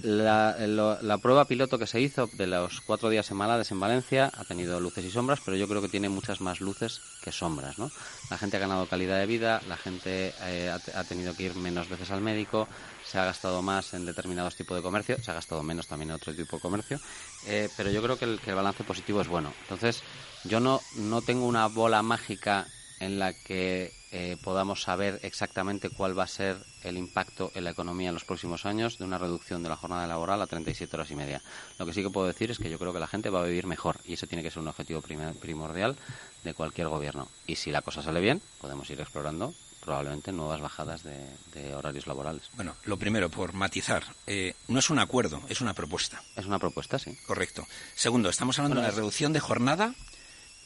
La, 0.03 0.55
la, 0.57 1.17
prueba 1.19 1.45
piloto 1.45 1.77
que 1.77 1.85
se 1.85 2.01
hizo 2.01 2.27
de 2.33 2.47
los 2.47 2.81
cuatro 2.81 3.09
días 3.09 3.25
semanales 3.25 3.71
en 3.71 3.79
Valencia 3.79 4.31
ha 4.35 4.45
tenido 4.45 4.79
luces 4.79 5.05
y 5.05 5.11
sombras, 5.11 5.41
pero 5.45 5.57
yo 5.57 5.67
creo 5.67 5.81
que 5.81 5.89
tiene 5.89 6.09
muchas 6.09 6.41
más 6.41 6.59
luces 6.59 7.01
que 7.21 7.31
sombras. 7.31 7.77
¿no? 7.77 7.91
La 8.29 8.37
gente 8.37 8.57
ha 8.57 8.61
ganado 8.61 8.87
calidad 8.87 9.19
de 9.19 9.27
vida, 9.27 9.61
la 9.67 9.77
gente 9.77 10.33
eh, 10.41 10.71
ha, 10.71 11.03
tenido 11.03 11.35
que 11.35 11.43
ir 11.43 11.55
menos 11.55 11.89
veces 11.89 12.09
al 12.09 12.21
médico, 12.21 12.67
se 13.11 13.19
ha 13.19 13.25
gastado 13.25 13.61
más 13.61 13.93
en 13.93 14.05
determinados 14.05 14.55
tipos 14.55 14.77
de 14.77 14.81
comercio, 14.81 15.21
se 15.21 15.31
ha 15.31 15.33
gastado 15.33 15.61
menos 15.63 15.85
también 15.85 16.11
en 16.11 16.15
otro 16.15 16.33
tipo 16.33 16.55
de 16.55 16.61
comercio, 16.61 16.97
eh, 17.45 17.67
pero 17.75 17.91
yo 17.91 18.01
creo 18.01 18.17
que 18.17 18.23
el, 18.23 18.39
que 18.39 18.51
el, 18.51 18.55
balance 18.55 18.85
positivo 18.85 19.19
es 19.19 19.27
bueno. 19.27 19.51
Entonces, 19.63 20.01
yo 20.45 20.61
no, 20.61 20.79
no 20.95 21.21
tengo 21.21 21.45
una 21.45 21.67
bola 21.67 22.01
mágica 22.03 22.67
en 23.01 23.19
la 23.19 23.33
que 23.33 23.91
eh, 24.11 24.37
podamos 24.41 24.83
saber 24.83 25.19
exactamente 25.23 25.89
cuál 25.89 26.17
va 26.17 26.23
a 26.23 26.27
ser 26.27 26.55
el 26.83 26.95
impacto 26.95 27.51
en 27.53 27.65
la 27.65 27.71
economía 27.71 28.07
en 28.07 28.13
los 28.13 28.23
próximos 28.23 28.65
años 28.65 28.97
de 28.97 29.03
una 29.03 29.17
reducción 29.17 29.61
de 29.61 29.67
la 29.67 29.75
jornada 29.75 30.07
laboral 30.07 30.41
a 30.41 30.47
37 30.47 30.95
horas 30.95 31.11
y 31.11 31.15
media. 31.15 31.41
Lo 31.79 31.85
que 31.85 31.91
sí 31.91 32.01
que 32.01 32.09
puedo 32.09 32.27
decir 32.27 32.49
es 32.49 32.59
que 32.59 32.69
yo 32.69 32.79
creo 32.79 32.93
que 32.93 32.99
la 32.99 33.07
gente 33.07 33.29
va 33.29 33.41
a 33.41 33.45
vivir 33.45 33.67
mejor 33.67 33.97
y 34.05 34.13
eso 34.13 34.25
tiene 34.25 34.41
que 34.41 34.51
ser 34.51 34.61
un 34.61 34.69
objetivo 34.69 35.01
primordial 35.01 35.97
de 36.45 36.53
cualquier 36.53 36.87
gobierno. 36.87 37.27
Y 37.45 37.57
si 37.57 37.71
la 37.71 37.81
cosa 37.81 38.01
sale 38.01 38.21
bien, 38.21 38.41
podemos 38.61 38.89
ir 38.89 39.01
explorando 39.01 39.53
probablemente 39.81 40.31
nuevas 40.31 40.61
bajadas 40.61 41.03
de, 41.03 41.75
horarios 41.75 42.07
laborales. 42.07 42.43
Bueno, 42.55 42.75
lo 42.85 42.97
primero, 42.97 43.29
por 43.29 43.53
matizar, 43.53 44.03
eh, 44.27 44.55
no 44.67 44.79
es 44.79 44.89
un 44.89 44.99
acuerdo, 44.99 45.41
es 45.49 45.61
una 45.61 45.73
propuesta. 45.73 46.21
Es 46.35 46.45
una 46.45 46.59
propuesta, 46.59 46.99
sí. 46.99 47.17
Correcto. 47.25 47.65
Segundo, 47.95 48.29
estamos 48.29 48.57
hablando 48.59 48.81
de 48.81 48.87
la 48.87 48.93
reducción 48.93 49.33
de 49.33 49.39
jornada 49.39 49.93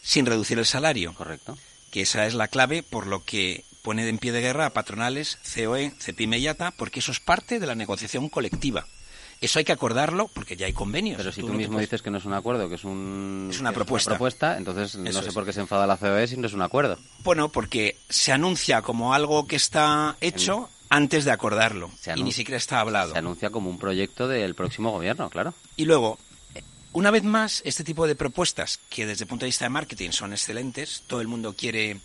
sin 0.02 0.26
reducir 0.26 0.60
el 0.60 0.66
salario. 0.66 1.14
Correcto. 1.16 1.58
Que 1.92 2.02
esa 2.02 2.26
es 2.28 2.34
la 2.34 2.50
clave 2.50 2.84
por 2.84 3.08
lo 3.08 3.24
que 3.24 3.64
pone 3.82 4.08
en 4.08 4.18
pie 4.18 4.32
de 4.32 4.42
guerra 4.42 4.66
a 4.66 4.74
patronales, 4.74 5.38
COE, 5.54 5.94
CEPIME 6.00 6.40
y 6.40 6.48
ATA, 6.48 6.72
porque 6.72 7.00
eso 7.00 7.12
es 7.12 7.20
parte 7.20 7.60
de 7.60 7.68
la 7.68 7.76
negociación 7.76 8.30
colectiva. 8.30 8.86
Eso 9.46 9.60
hay 9.60 9.66
que 9.66 9.72
acordarlo 9.72 10.28
porque 10.28 10.58
ya 10.58 10.66
hay 10.66 10.74
convenios. 10.74 11.18
Pero 11.18 11.32
si 11.32 11.42
tú, 11.42 11.54
mismo 11.54 11.80
dices 11.80 12.02
que 12.02 12.10
no 12.10 12.18
es 12.18 12.26
un 12.26 12.34
acuerdo, 12.34 12.68
que 12.68 12.76
es, 12.76 12.84
un, 12.84 13.50
es 13.52 13.60
una 13.60 13.72
propuesta. 13.72 14.10
propuesta, 14.10 14.58
entonces 14.58 14.96
no 14.96 15.22
sé 15.22 15.32
por 15.32 15.46
qué 15.46 15.54
se 15.54 15.60
enfada 15.60 15.86
la 15.86 15.98
COE 15.98 16.28
si 16.28 16.36
no 16.36 16.48
es 16.48 16.54
un 16.54 16.64
acuerdo. 16.64 16.98
Bueno, 17.24 17.50
porque 17.50 17.96
se 18.10 18.32
anuncia 18.32 18.82
como 18.82 19.14
algo 19.14 19.46
que 19.46 19.56
está 19.56 20.18
hecho 20.20 20.68
antes 20.90 21.26
de 21.26 21.32
acordarlo 21.32 21.92
y 22.16 22.24
ni 22.24 22.32
siquiera 22.32 22.58
está 22.58 22.80
hablado. 22.80 23.12
Se 23.12 23.20
anuncia 23.20 23.52
como 23.52 23.70
un 23.70 23.78
proyecto 23.78 24.28
del 24.28 24.56
próximo 24.56 24.90
gobierno, 24.90 25.30
claro. 25.30 25.54
Y 25.76 25.86
luego, 25.86 26.18
una 26.94 27.12
vez 27.12 27.24
más, 27.24 27.62
este 27.66 27.84
tipo 27.84 28.08
de 28.08 28.16
propuestas 28.16 28.80
que 28.90 29.06
desde 29.06 29.26
el 29.26 29.28
punto 29.28 29.46
de 29.46 29.50
vista 29.50 29.66
de 29.66 29.70
marketing 29.70 30.10
son 30.10 30.34
excelentes, 30.34 31.04
todo 31.06 31.22
el 31.22 31.28
mundo 31.28 31.54
quiere 31.54 32.00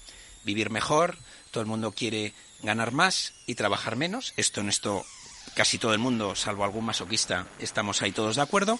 vivir 0.45 0.69
mejor, 0.69 1.17
todo 1.51 1.63
el 1.63 1.69
mundo 1.69 1.93
quiere 1.93 2.35
ganar 2.63 2.93
más 2.93 3.33
y 3.47 3.55
trabajar 3.55 3.97
menos. 3.97 4.35
Esto 4.37 4.61
en 4.61 4.69
esto 4.69 5.07
casi 5.55 5.79
todo 5.79 5.93
el 5.93 5.99
mundo, 5.99 6.35
salvo 6.35 6.65
algún 6.65 6.85
masoquista, 6.85 7.47
estamos 7.59 8.03
ahí 8.03 8.13
todos 8.13 8.37
de 8.37 8.43
acuerdo. 8.43 8.79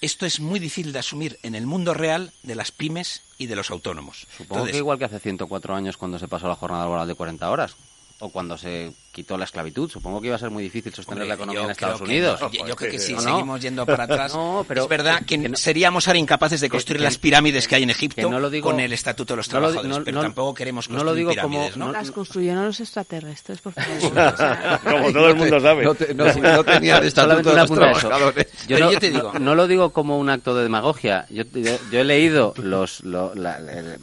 Esto 0.00 0.26
es 0.26 0.40
muy 0.40 0.60
difícil 0.60 0.92
de 0.92 0.98
asumir 0.98 1.38
en 1.42 1.54
el 1.54 1.66
mundo 1.66 1.94
real 1.94 2.32
de 2.42 2.54
las 2.54 2.70
pymes 2.70 3.22
y 3.38 3.46
de 3.46 3.56
los 3.56 3.70
autónomos. 3.70 4.26
Supongo 4.36 4.66
que 4.66 4.76
igual 4.76 4.98
que 4.98 5.06
hace 5.06 5.18
104 5.18 5.74
años 5.74 5.96
cuando 5.96 6.18
se 6.18 6.28
pasó 6.28 6.48
la 6.48 6.56
jornada 6.56 6.84
laboral 6.84 7.08
de 7.08 7.14
40 7.14 7.50
horas 7.50 7.76
o 8.18 8.30
cuando 8.30 8.56
se 8.56 8.92
quitó 9.12 9.36
la 9.38 9.44
esclavitud. 9.44 9.90
Supongo 9.90 10.20
que 10.20 10.26
iba 10.26 10.36
a 10.36 10.38
ser 10.38 10.50
muy 10.50 10.62
difícil 10.62 10.92
sostener 10.92 11.26
la 11.26 11.34
economía 11.34 11.64
en 11.64 11.70
Estados 11.70 12.00
Unidos. 12.00 12.40
yo, 12.52 12.76
creo 12.76 12.90
que 12.90 12.98
si 12.98 13.16
seguimos 13.18 13.60
yendo 13.60 13.86
para 13.86 14.04
atrás, 14.04 14.36
pero 14.68 14.82
es 14.82 14.88
verdad 14.88 15.22
que, 15.26 15.52
seríamos 15.54 16.06
ahora 16.06 16.18
incapaces 16.18 16.60
de 16.60 16.68
construir 16.68 17.00
las 17.00 17.18
pirámides 17.18 17.66
que 17.66 17.76
hay 17.76 17.82
en 17.82 17.90
Egipto 17.90 18.30
con 18.62 18.80
el 18.80 18.92
Estatuto 18.92 19.34
de 19.34 19.38
los 19.38 19.48
Trabajadores, 19.48 19.98
pero 20.04 20.20
tampoco 20.20 20.54
queremos 20.54 20.88
construir 20.88 21.04
no 21.04 21.10
lo 21.10 21.16
digo 21.16 21.30
pirámides, 21.30 21.72
como, 21.72 21.86
¿no? 21.86 21.92
Las 21.92 22.10
construyeron 22.10 22.66
los 22.66 22.80
extraterrestres, 22.80 23.60
por 23.60 23.72
favor. 23.72 24.80
como 24.84 25.12
todo 25.12 25.28
el 25.28 25.36
mundo 25.36 25.60
sabe. 25.60 25.84
No, 25.84 26.64
tenían 26.64 27.04
Estatuto 27.04 27.50
de 27.50 27.56
los 27.56 27.70
Trabajadores. 27.70 28.46
Yo, 28.68 28.78
no, 28.78 28.90
te 28.98 29.10
digo, 29.10 29.32
no 29.38 29.54
lo 29.54 29.66
digo 29.66 29.90
como 29.90 30.18
un 30.18 30.28
acto 30.30 30.54
de 30.54 30.62
demagogia. 30.62 31.26
Yo, 31.30 31.44
he 31.92 32.04
leído 32.04 32.54
los... 32.56 33.02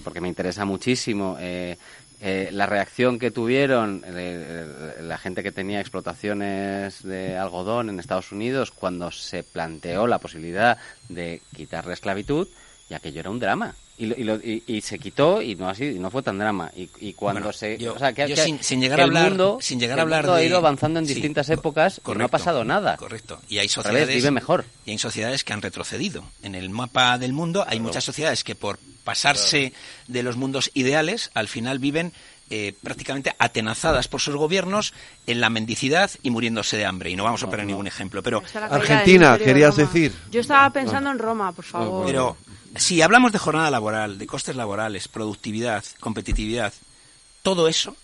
porque 0.03 0.21
me 0.21 0.27
interesa 0.27 0.65
muchísimo... 0.65 1.37
Eh, 1.39 1.77
eh, 2.25 2.51
la 2.53 2.67
reacción 2.67 3.19
que 3.19 3.31
tuvieron 3.31 4.01
eh, 4.05 4.95
la 5.01 5.17
gente 5.17 5.43
que 5.43 5.51
tenía 5.51 5.81
explotaciones 5.81 7.03
de 7.03 7.37
algodón 7.37 7.89
en 7.89 7.99
Estados 7.99 8.31
Unidos 8.31 8.71
cuando 8.71 9.11
se 9.11 9.43
planteó 9.43 10.07
la 10.07 10.19
posibilidad 10.19 10.77
de 11.09 11.41
quitar 11.53 11.85
la 11.85 11.95
esclavitud, 11.95 12.47
y 12.89 12.93
aquello 12.93 13.19
era 13.19 13.29
un 13.29 13.39
drama. 13.39 13.75
Y, 13.95 14.81
se 14.81 14.97
quitó 14.97 15.39
y 15.39 15.55
no 15.55 15.69
así 15.69 15.99
no 15.99 16.09
fue 16.09 16.23
tan 16.23 16.39
drama 16.39 16.71
y, 16.75 17.13
cuando 17.13 17.53
se 17.53 17.77
o 17.87 17.99
sea 17.99 18.11
que, 18.11 18.35
sin, 18.35 18.81
llegar 18.81 18.99
a 18.99 19.03
hablar 19.03 19.29
mundo, 19.29 19.59
sin 19.61 19.79
llegar 19.79 19.99
a 19.99 20.01
hablar 20.01 20.27
ha 20.31 20.43
ido 20.43 20.57
avanzando 20.57 20.99
en 20.99 21.05
distintas 21.05 21.47
épocas 21.51 22.01
y 22.03 22.11
no 22.13 22.25
ha 22.25 22.27
pasado 22.27 22.65
nada 22.65 22.97
correcto 22.97 23.39
y 23.47 23.59
hay 23.59 23.69
sociedades 23.69 24.07
vive 24.07 24.31
mejor 24.31 24.65
y 24.87 24.91
hay 24.91 24.97
sociedades 24.97 25.43
que 25.43 25.53
han 25.53 25.61
retrocedido 25.61 26.25
en 26.41 26.55
el 26.55 26.71
mapa 26.71 27.19
del 27.19 27.33
mundo 27.33 27.63
hay 27.67 27.79
muchas 27.79 28.03
sociedades 28.03 28.43
que 28.43 28.55
por 28.55 28.79
pasarse 29.03 29.73
de 30.07 30.23
los 30.23 30.37
mundos 30.37 30.71
ideales 30.73 31.29
al 31.35 31.47
final 31.47 31.77
viven 31.77 32.13
eh, 32.49 32.73
prácticamente 32.83 33.33
atenazadas 33.39 34.07
por 34.07 34.21
sus 34.21 34.35
gobiernos 34.35 34.93
en 35.27 35.39
la 35.39 35.49
mendicidad 35.49 36.11
y 36.21 36.29
muriéndose 36.29 36.77
de 36.77 36.85
hambre. 36.85 37.09
Y 37.09 37.15
no 37.15 37.23
vamos 37.23 37.41
a 37.41 37.49
poner 37.49 37.65
ningún 37.65 37.87
ejemplo. 37.87 38.21
Pero 38.21 38.43
Argentina, 38.69 39.39
querías 39.39 39.75
decir. 39.75 40.13
Yo 40.29 40.41
estaba 40.41 40.69
pensando 40.69 41.09
en 41.09 41.17
Roma, 41.17 41.51
por 41.53 41.65
favor. 41.65 42.05
Pero 42.05 42.37
si 42.75 43.01
hablamos 43.01 43.31
de 43.31 43.39
jornada 43.39 43.71
laboral, 43.71 44.17
de 44.17 44.27
costes 44.27 44.55
laborales, 44.55 45.07
productividad, 45.07 45.83
competitividad, 45.99 46.73
todo 47.41 47.67
eso, 47.67 47.95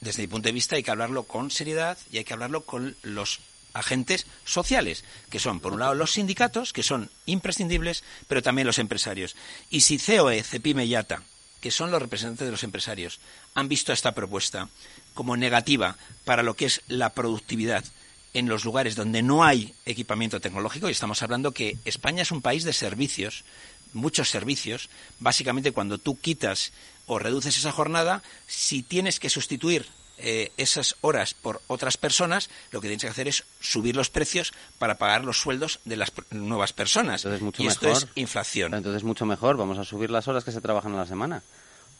desde 0.00 0.22
mi 0.22 0.28
punto 0.28 0.48
de 0.48 0.52
vista, 0.52 0.76
hay 0.76 0.82
que 0.82 0.90
hablarlo 0.90 1.24
con 1.24 1.50
seriedad 1.50 1.98
y 2.10 2.18
hay 2.18 2.24
que 2.24 2.34
hablarlo 2.34 2.64
con 2.64 2.96
los 3.02 3.40
agentes 3.72 4.26
sociales, 4.44 5.04
que 5.30 5.38
son, 5.38 5.60
por 5.60 5.72
un 5.72 5.80
lado, 5.80 5.94
los 5.94 6.12
sindicatos, 6.12 6.72
que 6.72 6.82
son 6.82 7.10
imprescindibles, 7.26 8.04
pero 8.26 8.42
también 8.42 8.66
los 8.66 8.78
empresarios. 8.78 9.36
Y 9.70 9.82
si 9.82 9.98
COE, 9.98 10.42
CEPIME 10.42 10.86
y 10.86 10.94
ATA, 10.94 11.22
que 11.60 11.70
son 11.70 11.90
los 11.90 12.00
representantes 12.00 12.46
de 12.46 12.52
los 12.52 12.64
empresarios, 12.64 13.20
han 13.54 13.68
visto 13.68 13.92
esta 13.92 14.12
propuesta 14.12 14.68
como 15.14 15.36
negativa 15.36 15.96
para 16.24 16.42
lo 16.42 16.54
que 16.54 16.66
es 16.66 16.82
la 16.88 17.10
productividad 17.10 17.84
en 18.34 18.48
los 18.48 18.64
lugares 18.66 18.96
donde 18.96 19.22
no 19.22 19.44
hay 19.44 19.74
equipamiento 19.86 20.40
tecnológico, 20.40 20.88
y 20.88 20.92
estamos 20.92 21.22
hablando 21.22 21.52
que 21.52 21.78
España 21.86 22.22
es 22.22 22.30
un 22.30 22.42
país 22.42 22.64
de 22.64 22.74
servicios, 22.74 23.44
muchos 23.96 24.30
servicios, 24.30 24.88
básicamente 25.18 25.72
cuando 25.72 25.98
tú 25.98 26.18
quitas 26.18 26.72
o 27.06 27.18
reduces 27.18 27.56
esa 27.58 27.72
jornada, 27.72 28.22
si 28.46 28.82
tienes 28.82 29.18
que 29.20 29.30
sustituir 29.30 29.86
eh, 30.18 30.50
esas 30.56 30.96
horas 31.02 31.34
por 31.34 31.60
otras 31.66 31.96
personas, 31.98 32.48
lo 32.70 32.80
que 32.80 32.88
tienes 32.88 33.02
que 33.02 33.10
hacer 33.10 33.28
es 33.28 33.44
subir 33.60 33.96
los 33.96 34.08
precios 34.08 34.54
para 34.78 34.96
pagar 34.96 35.24
los 35.24 35.38
sueldos 35.38 35.80
de 35.84 35.96
las 35.96 36.12
nuevas 36.30 36.72
personas. 36.72 37.26
y 37.58 37.66
esto 37.66 37.90
es 37.90 38.06
inflación. 38.14 38.72
Entonces 38.74 39.04
mucho 39.04 39.26
mejor, 39.26 39.56
vamos 39.56 39.78
a 39.78 39.84
subir 39.84 40.10
las 40.10 40.26
horas 40.26 40.44
que 40.44 40.52
se 40.52 40.60
trabajan 40.60 40.94
a 40.94 40.98
la 40.98 41.06
semana. 41.06 41.42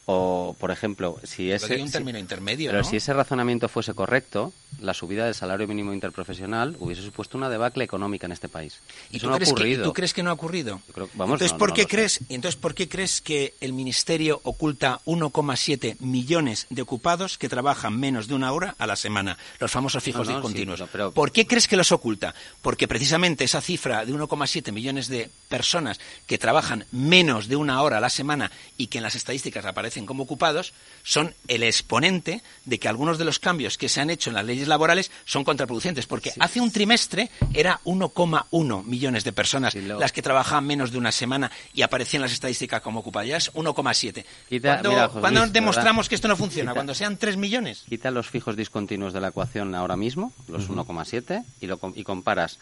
O, 0.08 0.54
por 0.60 0.70
ejemplo, 0.70 1.18
si 1.24 1.50
ese, 1.50 1.82
un 1.82 1.90
término 1.90 2.16
intermedio, 2.16 2.70
pero 2.70 2.84
si 2.84 2.96
ese 2.96 3.12
razonamiento 3.12 3.68
fuese 3.68 3.92
correcto, 3.92 4.52
la 4.80 4.94
subida 4.94 5.24
del 5.24 5.34
salario 5.34 5.66
mínimo 5.66 5.92
interprofesional 5.92 6.76
hubiese 6.78 7.02
supuesto 7.02 7.36
una 7.36 7.48
debacle 7.48 7.82
económica 7.82 8.26
en 8.26 8.32
este 8.32 8.48
país. 8.48 8.80
¿Y 9.10 9.18
tú, 9.18 9.28
crees 9.30 9.52
Que, 9.52 9.78
tú 9.78 9.92
crees 9.92 10.14
que 10.14 10.22
no 10.22 10.30
ha 10.30 10.34
ocurrido? 10.34 10.80
entonces, 10.94 11.52
¿por 11.54 11.72
qué 11.72 11.86
crees, 11.86 12.20
entonces, 12.28 12.54
¿por 12.54 12.74
qué 12.74 12.88
crees 12.88 13.20
que 13.20 13.54
el 13.60 13.72
Ministerio 13.72 14.40
oculta 14.44 15.00
1,7 15.06 15.96
millones 16.00 16.66
de 16.70 16.82
ocupados 16.82 17.36
que 17.36 17.48
trabajan 17.48 17.98
menos 17.98 18.28
de 18.28 18.34
una 18.34 18.52
hora 18.52 18.76
a 18.78 18.86
la 18.86 18.94
semana? 18.94 19.38
Los 19.58 19.72
famosos 19.72 20.04
fijos 20.04 20.28
discontinuos. 20.28 20.84
¿Por 21.14 21.32
qué 21.32 21.48
crees 21.48 21.66
que 21.66 21.76
los 21.76 21.90
oculta? 21.90 22.32
Porque 22.62 22.86
precisamente 22.86 23.42
esa 23.42 23.60
cifra 23.60 24.04
de 24.04 24.12
1,7 24.12 24.70
millones 24.72 25.08
de 25.08 25.30
personas 25.48 25.98
que 26.26 26.38
trabajan 26.38 26.84
menos 26.92 27.48
de 27.48 27.56
una 27.56 27.82
hora 27.82 27.98
a 27.98 28.00
la 28.00 28.10
semana 28.10 28.52
y 28.76 28.86
que 28.86 28.98
en 28.98 29.04
las 29.04 29.14
estadísticas 29.14 29.64
aparecen 29.96 30.06
como 30.06 30.24
ocupados 30.24 30.72
son 31.02 31.34
el 31.48 31.62
exponente 31.62 32.42
de 32.64 32.78
que 32.78 32.88
algunos 32.88 33.18
de 33.18 33.24
los 33.24 33.38
cambios 33.38 33.78
que 33.78 33.88
se 33.88 34.00
han 34.00 34.10
hecho 34.10 34.30
en 34.30 34.34
las 34.34 34.44
leyes 34.44 34.68
laborales 34.68 35.10
son 35.24 35.44
contraproducentes, 35.44 36.06
porque 36.06 36.32
hace 36.38 36.60
un 36.60 36.70
trimestre 36.70 37.30
era 37.54 37.80
1,1 37.84 38.84
millones 38.84 39.24
de 39.24 39.32
personas 39.32 39.74
las 39.74 40.12
que 40.12 40.22
trabajaban 40.22 40.66
menos 40.66 40.90
de 40.90 40.98
una 40.98 41.12
semana 41.12 41.50
y 41.72 41.82
aparecían 41.82 42.22
las 42.22 42.32
estadísticas 42.32 42.82
como 42.82 43.00
ocupadas, 43.00 43.28
ya 43.28 43.36
es 43.36 43.52
1,7. 43.54 44.24
¿Cuándo, 45.20 45.46
demostramos 45.46 46.08
que 46.08 46.14
esto 46.14 46.28
no 46.28 46.36
funciona? 46.36 46.74
cuando 46.74 46.94
sean 46.94 47.16
3 47.16 47.36
millones. 47.36 47.84
Quita 47.88 48.10
los 48.10 48.28
fijos 48.28 48.56
discontinuos 48.56 49.12
de 49.12 49.20
la 49.20 49.28
ecuación 49.28 49.74
ahora 49.74 49.96
mismo, 49.96 50.32
los 50.48 50.68
1,7, 50.68 51.44
y, 51.60 52.00
y 52.00 52.04
comparas 52.04 52.58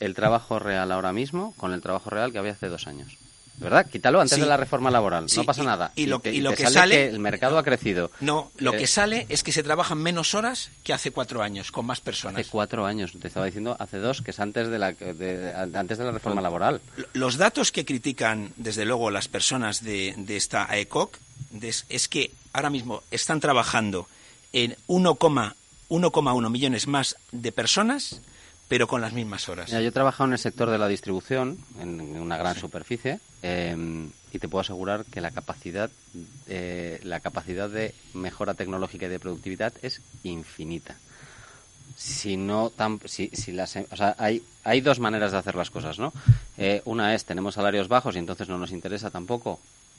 el 0.00 0.14
trabajo 0.14 0.58
real 0.58 0.92
ahora 0.92 1.12
mismo 1.12 1.54
con 1.56 1.72
el 1.72 1.80
trabajo 1.80 2.10
real 2.10 2.30
que 2.30 2.38
había 2.38 2.52
hace 2.52 2.68
dos 2.68 2.86
años. 2.86 3.18
¿Verdad? 3.58 3.86
Quítalo 3.90 4.20
antes 4.20 4.38
de 4.38 4.46
la 4.46 4.56
reforma 4.56 4.90
laboral. 4.90 5.26
no 5.34 5.44
pasa 5.44 5.64
nada. 5.64 5.92
Y, 5.96 6.06
lo, 6.06 6.20
que 6.20 6.70
sale, 6.70 7.08
el 7.08 7.18
mercado 7.18 7.58
ha 7.58 7.64
crecido. 7.64 8.10
No, 8.20 8.52
lo 8.58 8.72
que 8.72 8.84
eh, 8.84 8.86
sale 8.86 9.26
es 9.28 9.42
que 9.42 9.50
se 9.50 9.62
trabajan 9.62 9.98
menos 9.98 10.34
horas 10.34 10.70
que 10.84 10.92
hace 10.92 11.10
cuatro 11.10 11.42
años, 11.42 11.72
con 11.72 11.84
más 11.84 12.00
personas. 12.00 12.40
Hace 12.40 12.50
cuatro 12.50 12.86
años. 12.86 13.12
Te 13.20 13.26
estaba 13.26 13.46
diciendo 13.46 13.76
hace 13.78 13.98
dos, 13.98 14.22
que 14.22 14.30
es 14.30 14.40
antes 14.40 14.68
de 14.68 14.78
la, 14.78 14.88
antes 15.74 15.98
de 15.98 16.04
la 16.04 16.12
reforma 16.12 16.40
laboral. 16.40 16.80
Los 17.14 17.36
datos 17.36 17.72
que 17.72 17.84
critican, 17.84 18.52
desde 18.56 18.84
luego, 18.84 19.10
las 19.10 19.28
personas 19.28 19.82
de, 19.82 20.14
esta 20.28 20.70
AECOC 20.70 21.18
es, 21.60 22.08
que 22.08 22.30
ahora 22.52 22.70
mismo 22.70 23.02
están 23.10 23.40
trabajando 23.40 24.06
en 24.52 24.76
1,1 24.86 26.50
millones 26.50 26.86
más 26.86 27.16
de 27.32 27.52
personas 27.52 28.20
pero 28.68 28.86
con 28.86 29.00
las 29.00 29.14
mismas 29.14 29.48
horas. 29.48 29.70
yo 29.70 29.78
he 29.78 29.90
trabajado 29.90 30.28
en 30.28 30.34
el 30.34 30.38
sector 30.38 30.70
de 30.70 30.78
la 30.78 30.88
distribución, 30.88 31.58
en 31.80 32.00
una 32.00 32.36
gran 32.36 32.54
superficie, 32.54 33.18
em, 33.42 34.10
y 34.30 34.38
te 34.38 34.48
puedo 34.48 34.60
asegurar 34.60 35.06
que 35.06 35.22
la 35.22 35.30
capacidad, 35.30 35.90
eh, 36.46 37.00
la 37.02 37.20
capacidad 37.20 37.70
de 37.70 37.94
mejora 38.12 38.54
tecnológica 38.54 39.06
y 39.06 39.08
de 39.08 39.18
productividad 39.18 39.72
es 39.80 40.02
infinita. 40.22 40.96
Si 41.96 42.36
no 42.36 42.70
tan, 42.70 43.00
si, 43.06 43.28
si 43.32 43.52
las, 43.52 43.74
o 43.76 43.96
sea, 43.96 44.14
hay, 44.18 44.42
hay 44.64 44.82
dos 44.82 45.00
maneras 45.00 45.32
de 45.32 45.38
hacer 45.38 45.54
las 45.54 45.70
cosas, 45.70 45.98
¿no? 45.98 46.12
Eh, 46.58 46.82
una 46.84 47.14
es 47.14 47.24
tenemos 47.24 47.54
salarios 47.54 47.88
bajos 47.88 48.14
y 48.14 48.18
entonces 48.18 48.48
no 48.48 48.58
nos 48.58 48.70
interesa 48.70 49.10
tampoco 49.10 49.58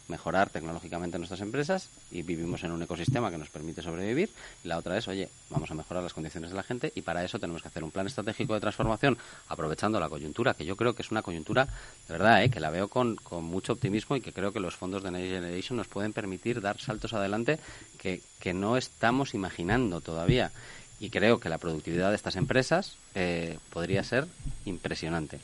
mejorar 0.10 0.50
tecnológicamente 0.50 1.18
nuestras 1.18 1.42
empresas 1.42 1.90
y 2.12 2.22
vivimos 2.24 2.64
en 2.64 2.72
un 2.72 2.82
ecosistema 2.82 3.32
que 3.32 3.38
nos 3.38 3.50
permite 3.50 3.82
sobrevivir. 3.82 4.30
Y 4.64 4.68
la 4.68 4.78
otra 4.78 4.98
es, 4.98 5.08
oye, 5.08 5.30
vamos 5.50 5.72
a 5.72 5.76
mejorar 5.76 6.04
las 6.04 6.14
condiciones 6.14 6.50
de 6.50 6.56
la 6.56 6.64
gente 6.64 6.92
y 6.96 7.02
para 7.02 7.24
eso 7.24 7.40
tenemos 7.40 7.62
que 7.62 7.68
hacer 7.68 7.84
un 7.84 7.92
plan 7.92 8.08
estratégico 8.08 8.54
de 8.54 8.60
transformación 8.60 9.18
aprovechando 9.48 10.00
la 10.00 10.10
coyuntura, 10.10 10.54
que 10.54 10.66
yo 10.66 10.76
creo 10.76 10.94
que 10.94 11.02
es 11.02 11.12
una 11.12 11.22
coyuntura, 11.22 11.66
de 11.66 12.14
verdad, 12.14 12.44
¿eh? 12.44 12.50
que 12.50 12.60
la 12.60 12.70
veo 12.70 12.88
con, 12.88 13.16
con 13.16 13.44
mucho 13.44 13.74
optimismo 13.74 14.16
y 14.16 14.22
que 14.22 14.34
creo 14.34 14.52
que 14.52 14.60
los 14.60 14.76
fondos 14.76 15.04
de 15.04 15.12
Next 15.12 15.30
Generation 15.30 15.78
nos 15.78 15.88
pueden 15.88 16.14
permitir 16.14 16.62
dar 16.62 16.80
saltos 16.80 17.14
adelante 17.14 17.60
que, 17.98 18.22
que 18.40 18.54
no 18.54 18.78
estamos 18.78 19.34
imaginando 19.34 20.02
todavía 20.02 20.52
y 21.00 21.10
creo 21.10 21.40
que 21.40 21.50
la 21.50 21.58
productividad 21.58 22.10
de 22.10 22.16
estas 22.16 22.36
empresas 22.36 22.98
eh, 23.16 23.58
podría 23.70 24.04
ser 24.04 24.28
impresionante. 24.66 25.40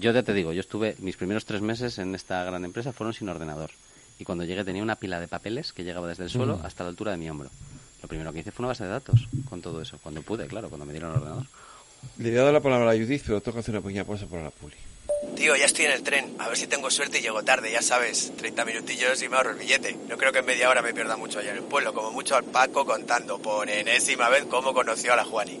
Yo 0.00 0.12
ya 0.12 0.22
te 0.22 0.32
digo, 0.32 0.52
yo 0.52 0.60
estuve, 0.60 0.96
mis 0.98 1.16
primeros 1.16 1.44
tres 1.44 1.60
meses 1.60 1.98
en 1.98 2.14
esta 2.14 2.44
gran 2.44 2.64
empresa 2.64 2.92
fueron 2.92 3.14
sin 3.14 3.28
ordenador 3.28 3.70
y 4.18 4.24
cuando 4.24 4.44
llegué 4.44 4.64
tenía 4.64 4.82
una 4.82 4.96
pila 4.96 5.20
de 5.20 5.28
papeles 5.28 5.72
que 5.72 5.84
llegaba 5.84 6.08
desde 6.08 6.24
el 6.24 6.30
suelo 6.30 6.58
mm. 6.58 6.66
hasta 6.66 6.84
la 6.84 6.90
altura 6.90 7.12
de 7.12 7.18
mi 7.18 7.30
hombro. 7.30 7.50
Lo 8.02 8.08
primero 8.08 8.32
que 8.32 8.40
hice 8.40 8.52
fue 8.52 8.64
una 8.64 8.68
base 8.68 8.84
de 8.84 8.90
datos 8.90 9.28
con 9.48 9.60
todo 9.60 9.80
eso, 9.82 9.98
cuando 10.02 10.22
pude, 10.22 10.46
claro, 10.46 10.68
cuando 10.68 10.86
me 10.86 10.92
dieron 10.92 11.10
el 11.12 11.18
ordenador. 11.18 11.46
Le 12.18 12.30
he 12.30 12.32
dado 12.32 12.52
la 12.52 12.60
palabra 12.60 12.92
a 12.92 12.94
Judith, 12.94 13.22
pero 13.26 13.40
tengo 13.40 13.54
que 13.54 13.60
hacer 13.60 13.74
una 13.74 13.82
pequeña 13.82 14.04
pausa 14.04 14.26
para 14.26 14.44
la 14.44 14.50
puli. 14.50 14.76
Tío, 15.34 15.56
ya 15.56 15.66
estoy 15.66 15.86
en 15.86 15.92
el 15.92 16.02
tren. 16.02 16.36
A 16.38 16.48
ver 16.48 16.56
si 16.56 16.66
tengo 16.66 16.90
suerte 16.90 17.18
y 17.18 17.22
llego 17.22 17.42
tarde, 17.42 17.72
ya 17.72 17.82
sabes. 17.82 18.32
30 18.36 18.64
minutillos 18.64 19.20
y 19.22 19.28
me 19.28 19.36
ahorro 19.36 19.50
el 19.50 19.58
billete. 19.58 19.96
No 20.08 20.16
creo 20.16 20.32
que 20.32 20.40
en 20.40 20.46
media 20.46 20.70
hora 20.70 20.82
me 20.82 20.94
pierda 20.94 21.16
mucho 21.16 21.40
allá 21.40 21.50
en 21.50 21.58
el 21.58 21.64
pueblo. 21.64 21.92
Como 21.92 22.12
mucho 22.12 22.36
al 22.36 22.44
Paco 22.44 22.84
contando 22.84 23.38
por 23.38 23.68
enésima 23.68 24.28
vez 24.28 24.44
cómo 24.44 24.72
conoció 24.72 25.12
a 25.12 25.16
la 25.16 25.24
Juani. 25.24 25.60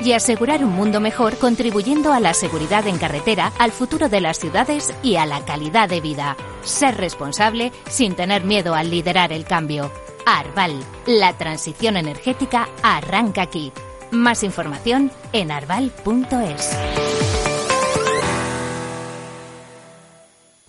y 0.00 0.12
asegurar 0.12 0.64
un 0.64 0.72
mundo 0.72 1.00
mejor 1.00 1.36
contribuyendo 1.38 2.12
a 2.12 2.20
la 2.20 2.34
seguridad 2.34 2.86
en 2.86 2.98
carretera, 2.98 3.52
al 3.58 3.72
futuro 3.72 4.08
de 4.08 4.20
las 4.20 4.38
ciudades 4.38 4.94
y 5.02 5.16
a 5.16 5.26
la 5.26 5.44
calidad 5.44 5.88
de 5.88 6.00
vida. 6.00 6.36
Ser 6.62 6.96
responsable 6.96 7.72
sin 7.88 8.14
tener 8.14 8.44
miedo 8.44 8.74
al 8.74 8.90
liderar 8.90 9.32
el 9.32 9.44
cambio. 9.44 9.92
Arval, 10.26 10.82
la 11.06 11.36
transición 11.36 11.96
energética 11.96 12.68
arranca 12.82 13.42
aquí. 13.42 13.72
Más 14.10 14.42
información 14.42 15.10
en 15.32 15.50
arval.es. 15.50 16.76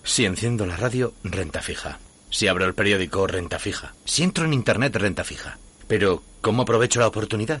Si 0.04 0.24
enciendo 0.24 0.66
la 0.66 0.76
radio, 0.76 1.14
renta 1.24 1.62
fija. 1.62 1.98
Si 2.30 2.48
abro 2.48 2.64
el 2.64 2.74
periódico, 2.74 3.26
renta 3.26 3.58
fija. 3.58 3.94
Si 4.04 4.22
entro 4.22 4.44
en 4.44 4.52
internet, 4.52 4.96
renta 4.96 5.24
fija. 5.24 5.58
Pero, 5.86 6.22
¿cómo 6.40 6.62
aprovecho 6.62 7.00
la 7.00 7.08
oportunidad? 7.08 7.60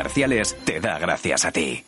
comerciales 0.01 0.55
te 0.65 0.79
da 0.79 0.97
gracias 0.97 1.45
a 1.45 1.51
ti. 1.51 1.83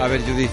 A 0.00 0.08
ver, 0.08 0.22
Judith. 0.22 0.50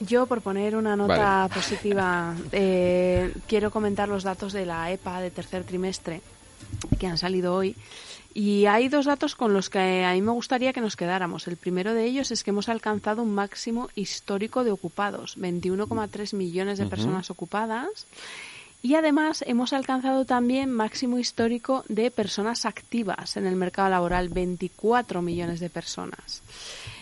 Yo, 0.00 0.26
por 0.26 0.40
poner 0.40 0.74
una 0.74 0.96
nota 0.96 1.48
positiva, 1.54 2.34
eh, 2.50 3.32
quiero 3.46 3.70
comentar 3.70 4.08
los 4.08 4.24
datos 4.24 4.52
de 4.52 4.66
la 4.66 4.90
EPA 4.90 5.20
de 5.20 5.30
tercer 5.30 5.62
trimestre 5.62 6.20
que 6.98 7.06
han 7.06 7.18
salido 7.18 7.54
hoy 7.54 7.76
y 8.34 8.66
hay 8.66 8.88
dos 8.88 9.06
datos 9.06 9.36
con 9.36 9.54
los 9.54 9.70
que 9.70 10.04
a 10.04 10.12
mí 10.12 10.20
me 10.20 10.32
gustaría 10.32 10.72
que 10.72 10.80
nos 10.80 10.96
quedáramos. 10.96 11.46
El 11.46 11.56
primero 11.56 11.94
de 11.94 12.04
ellos 12.04 12.32
es 12.32 12.42
que 12.42 12.50
hemos 12.50 12.68
alcanzado 12.68 13.22
un 13.22 13.32
máximo 13.32 13.88
histórico 13.94 14.64
de 14.64 14.72
ocupados, 14.72 15.38
21,3 15.38 16.34
millones 16.34 16.78
de 16.78 16.86
personas 16.86 17.30
ocupadas. 17.30 18.06
Y 18.82 18.96
además 18.96 19.42
hemos 19.46 19.72
alcanzado 19.72 20.26
también 20.26 20.70
máximo 20.70 21.18
histórico 21.18 21.84
de 21.88 22.10
personas 22.10 22.66
activas 22.66 23.36
en 23.36 23.46
el 23.46 23.56
mercado 23.56 23.88
laboral, 23.88 24.28
24 24.28 25.22
millones 25.22 25.60
de 25.60 25.70
personas. 25.70 26.42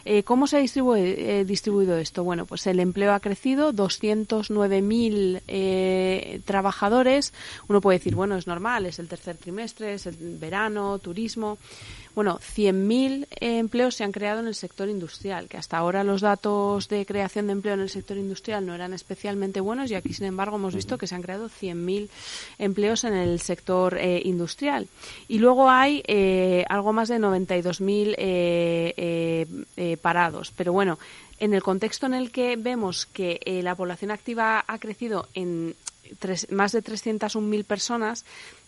Eh, 0.04 0.22
¿Cómo 0.22 0.46
se 0.46 0.56
ha 0.56 0.60
eh, 0.60 1.44
distribuido 1.46 1.96
esto? 1.96 2.24
Bueno, 2.24 2.46
pues 2.46 2.66
el 2.66 2.80
empleo 2.80 3.12
ha 3.12 3.20
crecido, 3.20 3.72
209.000 3.72 5.42
eh, 5.46 6.40
trabajadores. 6.44 7.32
Uno 7.68 7.80
puede 7.80 7.98
decir, 7.98 8.14
bueno, 8.14 8.36
es 8.36 8.46
normal, 8.46 8.86
es 8.86 8.98
el 8.98 9.08
tercer 9.08 9.36
trimestre, 9.36 9.94
es 9.94 10.06
el 10.06 10.16
verano, 10.38 10.98
turismo. 10.98 11.58
Bueno, 12.14 12.38
100.000 12.38 13.26
empleos 13.40 13.94
se 13.94 14.04
han 14.04 14.12
creado 14.12 14.40
en 14.40 14.46
el 14.46 14.54
sector 14.54 14.90
industrial, 14.90 15.48
que 15.48 15.56
hasta 15.56 15.78
ahora 15.78 16.04
los 16.04 16.20
datos 16.20 16.88
de 16.88 17.06
creación 17.06 17.46
de 17.46 17.52
empleo 17.52 17.72
en 17.72 17.80
el 17.80 17.88
sector 17.88 18.18
industrial 18.18 18.66
no 18.66 18.74
eran 18.74 18.92
especialmente 18.92 19.60
buenos 19.60 19.90
y 19.90 19.94
aquí, 19.94 20.12
sin 20.12 20.26
embargo, 20.26 20.56
hemos 20.56 20.74
visto 20.74 20.98
que 20.98 21.06
se 21.06 21.14
han 21.14 21.22
creado 21.22 21.48
100.000 21.48 22.10
empleos 22.58 23.04
en 23.04 23.14
el 23.14 23.40
sector 23.40 23.96
eh, 23.96 24.20
industrial. 24.24 24.88
Y 25.26 25.38
luego 25.38 25.70
hay 25.70 26.02
algo 26.68 26.92
más 26.92 27.08
de 27.08 27.18
92.000 27.18 28.14
eh, 28.18 29.91
parados. 29.96 30.52
Pero 30.56 30.72
bueno, 30.72 30.98
en 31.38 31.54
el 31.54 31.62
contexto 31.62 32.06
en 32.06 32.14
el 32.14 32.30
que 32.30 32.56
vemos 32.56 33.06
que 33.06 33.40
la 33.62 33.74
población 33.74 34.10
activa 34.10 34.64
ha 34.66 34.78
crecido 34.78 35.28
en 35.34 35.74
más 36.50 36.72
de 36.72 36.82
301.000 36.82 37.64
personas, 37.64 38.24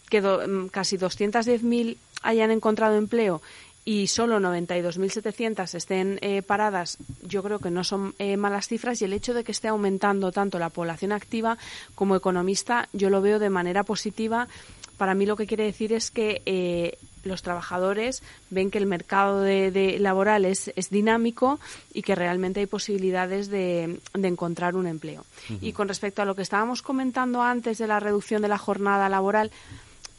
que 0.09 0.20
mm, 0.20 0.68
casi 0.68 0.97
210.000 0.97 1.97
hayan 2.22 2.51
encontrado 2.51 2.97
empleo 2.97 3.43
y 3.85 4.07
solo 4.07 4.41
92.700 4.41 5.75
estén 5.75 6.18
eh, 6.22 6.41
paradas, 6.43 6.97
yo 7.22 7.43
creo 7.43 7.59
que 7.59 7.70
no 7.70 7.85
son 7.85 8.14
eh, 8.18 8.37
malas 8.39 8.66
cifras 8.66 9.03
y 9.03 9.05
el 9.05 9.12
hecho 9.12 9.35
de 9.35 9.45
que 9.45 9.53
esté 9.53 9.68
aumentando 9.68 10.33
tanto 10.33 10.59
la 10.59 10.70
población 10.70 11.12
activa 11.12 11.59
como 11.95 12.16
economista, 12.16 12.89
yo 12.95 13.11
lo 13.11 13.20
veo 13.20 13.39
de 13.39 13.51
manera 13.51 13.85
positiva. 13.85 14.49
Para 14.97 15.14
mí 15.14 15.26
lo 15.26 15.36
que 15.36 15.47
quiere 15.47 15.64
decir 15.64 15.92
es 15.92 16.11
que 16.11 16.42
eh, 16.47 16.99
los 17.24 17.42
trabajadores 17.42 18.22
ven 18.51 18.70
que 18.70 18.78
el 18.78 18.86
mercado 18.86 19.40
de, 19.40 19.97
laboral 19.99 20.45
es, 20.45 20.72
es, 20.76 20.90
dinámico 20.90 21.59
y 21.92 22.03
que 22.03 22.14
realmente 22.14 22.61
hay 22.61 22.66
posibilidades 22.66 23.49
de, 23.49 23.99
encontrar 24.14 24.76
un 24.76 24.86
empleo. 24.86 25.24
Y 25.61 25.72
con 25.72 25.88
respecto 25.88 26.22
a 26.22 26.24
lo 26.24 26.34
que 26.34 26.42
estábamos 26.42 26.82
comentando 26.82 27.42
antes 27.42 27.78
de 27.78 27.86
la 27.86 28.01
reducción 28.01 28.42
de 28.42 28.49
la 28.49 28.59
jornada 28.59 29.09
laboral, 29.09 29.51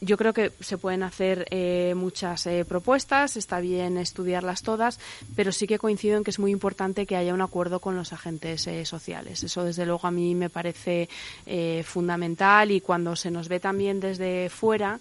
yo 0.02 0.18
creo 0.18 0.34
que 0.34 0.52
se 0.60 0.78
pueden 0.78 1.04
hacer 1.04 1.48
eh, 1.52 1.94
muchas 1.96 2.46
eh, 2.48 2.66
propuestas, 2.66 3.38
está 3.38 3.60
bien 3.60 3.98
estudiarlas 3.98 4.62
todas, 4.62 5.00
pero 5.36 5.52
sí 5.52 5.68
que 5.68 5.80
coincido 5.80 6.18
en 6.18 6.24
que 6.24 6.32
es 6.32 6.40
muy 6.40 6.52
importante 6.52 7.06
que 7.06 7.16
haya 7.16 7.34
un 7.34 7.42
acuerdo 7.42 7.80
con 7.80 7.96
los 7.96 8.12
agentes 8.12 8.68
eh, 8.68 8.86
sociales. 8.86 9.44
Eso, 9.44 9.64
desde 9.64 9.86
luego, 9.86 10.06
a 10.08 10.12
mí 10.12 10.36
me 10.36 10.50
parece 10.50 11.10
fundamental 11.84 12.72
y 12.72 12.82
cuando 12.82 13.16
se 13.16 13.32
nos 13.32 13.48
ve 13.48 13.60
también 13.60 14.00
desde 14.00 14.50
fuera, 14.50 15.00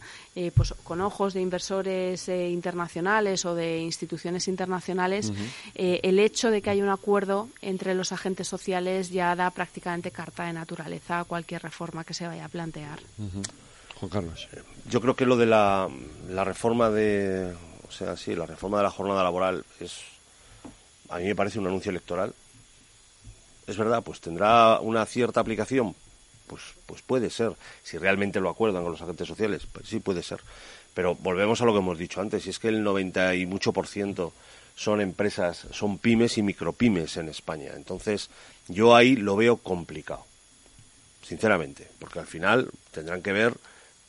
pues 0.54 0.74
con 0.84 1.00
ojos 1.00 1.34
de 1.34 1.40
inversores 1.40 2.28
internacionales 2.28 3.44
o 3.44 3.54
de 3.54 3.78
instituciones 3.78 4.48
internacionales, 4.48 5.32
el 5.74 6.18
hecho 6.18 6.50
de 6.50 6.62
que 6.62 6.70
haya 6.70 6.82
un 6.82 6.90
acuerdo 6.90 7.48
entre 7.62 7.94
los 7.94 8.12
agentes 8.12 8.48
sociales 8.48 9.10
ya 9.10 9.34
da 9.34 9.50
prácticamente 9.50 10.10
carta 10.10 10.44
de 10.44 10.52
naturaleza 10.52 11.20
a 11.20 11.24
cualquier 11.24 11.62
reforma 11.62 12.04
que 12.04 12.14
se 12.14 12.26
vaya 12.26 12.44
a 12.44 12.48
plantear. 12.48 13.00
Juan 13.98 14.10
Carlos. 14.10 14.48
Yo 14.88 15.00
creo 15.00 15.16
que 15.16 15.26
lo 15.26 15.36
de 15.36 15.46
la, 15.46 15.88
la 16.28 16.44
reforma 16.44 16.90
de, 16.90 17.54
o 17.88 17.92
sea, 17.92 18.16
sí, 18.16 18.34
la 18.34 18.46
reforma 18.46 18.78
de 18.78 18.84
la 18.84 18.90
jornada 18.90 19.22
laboral 19.22 19.64
es, 19.80 20.00
a 21.08 21.18
mí 21.18 21.24
me 21.24 21.36
parece 21.36 21.58
un 21.58 21.66
anuncio 21.66 21.90
electoral. 21.90 22.34
Es 23.66 23.76
verdad, 23.76 24.02
pues 24.02 24.20
tendrá 24.20 24.80
una 24.80 25.06
cierta 25.06 25.40
aplicación, 25.40 25.94
pues, 26.46 26.62
pues 26.86 27.02
puede 27.02 27.30
ser, 27.30 27.52
si 27.82 27.96
realmente 27.98 28.40
lo 28.40 28.50
acuerdan 28.50 28.82
con 28.82 28.92
los 28.92 29.00
agentes 29.00 29.26
sociales, 29.26 29.66
pues 29.72 29.88
sí 29.88 30.00
puede 30.00 30.22
ser. 30.22 30.40
Pero 30.92 31.14
volvemos 31.14 31.60
a 31.60 31.64
lo 31.64 31.72
que 31.72 31.78
hemos 31.78 31.98
dicho 31.98 32.20
antes, 32.20 32.46
y 32.46 32.50
es 32.50 32.58
que 32.58 32.68
el 32.68 32.82
90 32.82 33.34
y 33.36 33.46
mucho 33.46 33.72
por 33.72 33.86
ciento 33.86 34.32
son 34.76 35.00
empresas, 35.00 35.66
son 35.72 35.98
pymes 35.98 36.36
y 36.36 36.42
micropymes 36.42 37.16
en 37.16 37.28
España. 37.28 37.72
Entonces, 37.74 38.28
yo 38.68 38.94
ahí 38.94 39.16
lo 39.16 39.36
veo 39.36 39.56
complicado, 39.56 40.26
sinceramente, 41.22 41.88
porque 41.98 42.18
al 42.18 42.26
final 42.26 42.70
tendrán 42.90 43.22
que 43.22 43.32
ver 43.32 43.54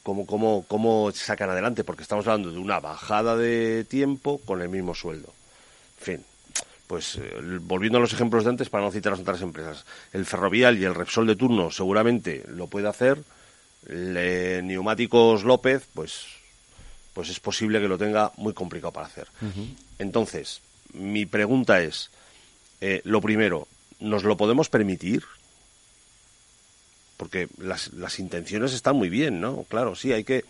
cómo, 0.06 0.28
cómo, 0.28 0.66
cómo 0.68 1.12
sacan 1.14 1.50
adelante, 1.50 1.84
porque 1.84 2.04
estamos 2.04 2.28
hablando 2.28 2.52
de 2.52 2.60
una 2.60 2.80
bajada 2.80 3.36
de 3.36 3.84
tiempo 3.86 4.40
con 4.46 4.62
el 4.62 4.70
mismo 4.70 4.94
sueldo. 4.94 5.34
En 6.00 6.06
fin, 6.06 6.26
pues 6.86 7.16
eh, 7.16 7.34
volviendo 7.62 7.98
a 7.98 8.02
los 8.02 8.14
ejemplos 8.14 8.44
de 8.44 8.52
antes, 8.52 8.70
para 8.70 8.84
no 8.84 8.92
citar 8.92 9.14
las 9.14 9.22
otras 9.22 9.42
empresas, 9.42 9.84
el 10.14 10.28
ferrovial 10.28 10.78
y 10.78 10.86
el 10.86 10.94
Repsol 10.94 11.26
de 11.26 11.36
turno 11.36 11.72
seguramente 11.72 12.44
lo 12.48 12.68
puede 12.68 12.88
hacer, 12.88 13.24
el 13.90 14.68
Neumáticos 14.68 15.44
López, 15.44 15.88
pues, 15.96 16.28
pues 17.14 17.30
es 17.30 17.40
posible 17.40 17.82
que 17.82 17.88
lo 17.88 17.98
tenga 17.98 18.32
muy 18.38 18.54
complicado 18.54 18.94
para 18.94 19.08
hacer. 19.08 19.28
Entonces, 19.98 20.62
mi 20.94 21.26
pregunta 21.26 21.82
es, 21.82 22.12
eh, 22.80 23.02
lo 23.06 23.22
primero, 23.22 23.68
¿nos 24.00 24.24
lo 24.24 24.38
podemos 24.38 24.70
permitir? 24.70 25.24
Porque 27.18 27.48
las, 27.58 27.94
las 27.94 28.20
intenciones 28.20 28.74
están 28.74 28.98
muy 28.98 29.10
bien, 29.10 29.40
¿no? 29.40 29.64
Claro, 29.70 29.96
sí, 29.96 30.12
hay 30.12 30.24
que... 30.24 30.44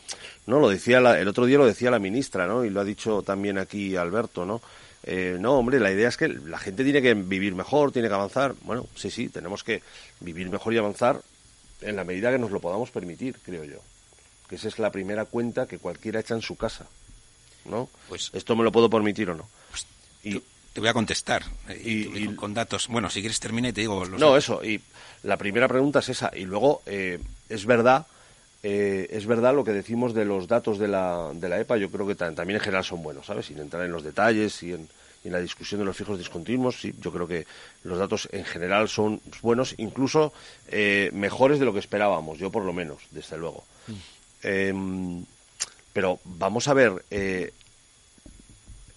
No, 0.47 0.59
lo 0.59 0.69
decía 0.69 0.97
el 0.97 1.27
otro 1.27 1.45
día 1.45 1.57
lo 1.57 1.65
decía 1.65 1.91
la 1.91 1.99
ministra, 1.99 2.47
¿no? 2.47 2.65
Y 2.65 2.69
lo 2.69 2.81
ha 2.81 2.83
dicho 2.83 3.21
también 3.21 3.57
aquí 3.57 3.95
Alberto, 3.95 4.45
¿no? 4.45 4.61
Eh, 5.07 5.37
no, 5.39 5.59
hombre, 5.59 5.79
la 5.79 5.91
idea 5.91 6.09
es 6.09 6.17
que 6.17 6.27
la 6.27 6.57
gente 6.57 6.83
tiene 6.83 7.01
que 7.01 7.13
vivir 7.13 7.53
mejor, 7.53 7.91
tiene 7.91 8.07
que 8.07 8.15
avanzar. 8.15 8.55
Bueno, 8.61 8.87
sí, 8.95 9.11
sí, 9.11 9.29
tenemos 9.29 9.63
que 9.63 9.83
vivir 10.19 10.49
mejor 10.49 10.73
y 10.73 10.79
avanzar 10.79 11.21
en 11.81 11.95
la 11.95 12.03
medida 12.03 12.31
que 12.31 12.39
nos 12.39 12.49
lo 12.49 12.59
podamos 12.59 12.89
permitir, 12.89 13.37
creo 13.45 13.63
yo. 13.63 13.77
Que 14.49 14.55
esa 14.55 14.67
es 14.67 14.79
la 14.79 14.91
primera 14.91 15.25
cuenta 15.25 15.67
que 15.67 15.77
cualquiera 15.77 16.19
echa 16.19 16.33
en 16.33 16.41
su 16.41 16.55
casa. 16.55 16.87
¿No? 17.65 17.89
Pues 18.09 18.31
esto 18.33 18.55
me 18.55 18.63
lo 18.63 18.71
puedo 18.71 18.89
permitir 18.89 19.29
o 19.29 19.35
no. 19.35 19.47
Pues 19.69 19.85
y 20.23 20.41
te 20.73 20.81
voy 20.81 20.89
a 20.89 20.93
contestar 20.93 21.43
eh, 21.69 21.81
y, 21.83 22.35
con, 22.35 22.53
datos. 22.53 22.87
Bueno, 22.87 23.09
si 23.09 23.21
quieres 23.21 23.39
termina 23.39 23.69
y 23.69 23.73
te 23.73 23.81
digo. 23.81 24.05
Los 24.05 24.19
no, 24.19 24.35
eso. 24.35 24.63
Y 24.63 24.81
la 25.25 25.37
primera 25.37 25.67
pregunta 25.67 25.99
es 25.99 26.09
esa. 26.09 26.31
Y 26.35 26.45
luego 26.45 26.81
eh, 26.85 27.19
es 27.49 27.65
verdad, 27.65 28.07
es 28.63 29.27
verdad 29.27 29.53
lo 29.53 29.63
que 29.63 29.73
decimos 29.73 30.15
de 30.15 30.25
los 30.25 30.47
datos 30.47 30.79
de 30.79 30.87
la, 30.87 31.31
de 31.35 31.49
la 31.49 31.59
EPA. 31.59 31.77
Yo 31.77 31.91
creo 31.91 32.07
que 32.07 32.15
también 32.15 32.57
en 32.57 32.59
general 32.59 32.83
son 32.83 33.03
buenos, 33.03 33.27
¿sabes? 33.27 33.45
Sin 33.45 33.59
entrar 33.59 33.85
en 33.85 33.91
los 33.91 34.03
detalles 34.03 34.63
y 34.63 34.73
en, 34.73 34.87
en 35.25 35.31
la 35.31 35.39
discusión 35.39 35.79
de 35.79 35.85
los 35.85 35.97
fijos 35.97 36.17
discontinuos, 36.17 36.79
sí, 36.79 36.93
yo 37.01 37.11
creo 37.11 37.27
que 37.27 37.45
los 37.83 37.97
datos 37.97 38.29
en 38.31 38.45
general 38.45 38.87
son 38.87 39.21
buenos, 39.41 39.73
incluso 39.77 40.31
eh, 40.67 41.09
mejores 41.13 41.59
de 41.59 41.65
lo 41.65 41.73
que 41.73 41.79
esperábamos, 41.79 42.37
yo 42.37 42.51
por 42.51 42.63
lo 42.63 42.73
menos, 42.73 43.01
desde 43.11 43.37
luego. 43.37 43.63
Mm. 43.87 43.93
Em, 44.43 45.25
pero 45.91 46.19
vamos 46.23 46.67
a 46.67 46.73
ver, 46.73 47.03
eh, 47.09 47.51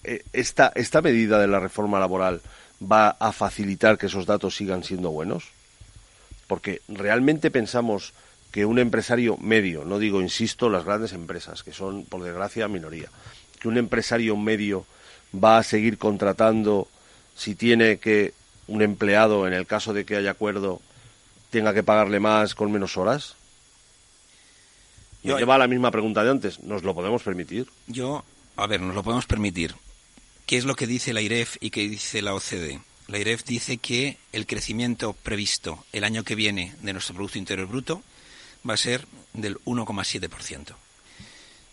eh, 0.03 0.23
esta, 0.31 0.71
esta 0.75 1.01
medida 1.01 1.39
de 1.39 1.47
la 1.47 1.59
reforma 1.59 1.99
laboral 1.99 2.41
va 2.79 3.09
a 3.09 3.31
facilitar 3.31 3.97
que 3.97 4.05
esos 4.05 4.25
datos 4.25 4.55
sigan 4.55 4.83
siendo 4.83 5.09
buenos, 5.09 5.45
porque 6.49 6.81
realmente 6.87 7.51
pensamos 7.51 8.13
que 8.51 8.65
un 8.65 8.79
empresario 8.79 9.37
medio, 9.37 9.85
no 9.85 9.99
digo, 9.99 10.19
insisto, 10.19 10.67
las 10.67 10.83
grandes 10.83 11.13
empresas, 11.13 11.61
que 11.61 11.71
son, 11.71 12.05
por 12.05 12.23
desgracia, 12.23 12.67
minoría, 12.67 13.07
que 13.59 13.67
un 13.67 13.77
empresario 13.77 14.35
medio 14.35 14.87
va 15.31 15.59
a 15.59 15.63
seguir 15.63 15.99
contratando 15.99 16.87
si 17.35 17.53
tiene 17.53 17.99
que 17.99 18.33
un 18.65 18.81
empleado, 18.81 19.47
en 19.47 19.53
el 19.53 19.67
caso 19.67 19.93
de 19.93 20.05
que 20.05 20.15
haya 20.15 20.31
acuerdo, 20.31 20.81
tenga 21.51 21.71
que 21.75 21.83
pagarle 21.83 22.19
más 22.19 22.55
con 22.55 22.71
menos 22.71 22.97
horas? 22.97 23.35
Yo, 25.21 25.37
lleva 25.37 25.59
la 25.59 25.67
misma 25.67 25.91
pregunta 25.91 26.23
de 26.23 26.31
antes. 26.31 26.63
¿Nos 26.63 26.81
lo 26.81 26.95
podemos 26.95 27.21
permitir? 27.21 27.67
Yo, 27.85 28.25
a 28.55 28.65
ver, 28.65 28.81
nos 28.81 28.95
lo 28.95 29.03
podemos 29.03 29.27
permitir. 29.27 29.75
¿Qué 30.47 30.57
es 30.57 30.65
lo 30.65 30.75
que 30.75 30.87
dice 30.87 31.13
la 31.13 31.21
IREF 31.21 31.57
y 31.59 31.69
qué 31.69 31.87
dice 31.87 32.23
la 32.23 32.33
OCDE? 32.33 32.81
La 33.09 33.17
IREF 33.17 33.43
dice 33.43 33.77
que 33.77 34.19
el 34.33 34.45
crecimiento 34.45 35.13
previsto 35.13 35.83
el 35.93 36.03
año 36.03 36.23
que 36.23 36.35
viene 36.35 36.75
de 36.81 36.93
nuestro 36.93 37.15
Producto 37.15 37.39
Interior 37.39 37.67
Bruto 37.67 38.03
va 38.67 38.75
a 38.75 38.77
ser 38.77 39.07
del 39.33 39.57
1,7%. 39.65 40.75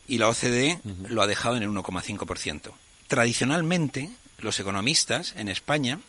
Y 0.08 0.16
la 0.16 0.30
OCDE 0.30 0.80
lo 1.08 1.20
ha 1.20 1.26
dejado 1.26 1.58
en 1.58 1.62
el 1.62 1.68
1,5%. 1.68 2.72
Tradicionalmente, 3.06 4.08
los 4.38 4.58
economistas 4.60 5.34
en 5.36 5.48
España 5.48 6.00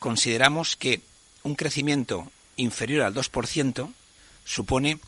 consideramos 0.00 0.74
que 0.74 1.00
un 1.44 1.54
crecimiento 1.54 2.32
inferior 2.56 3.02
al 3.02 3.14
2% 3.14 3.92
supone 4.44 4.98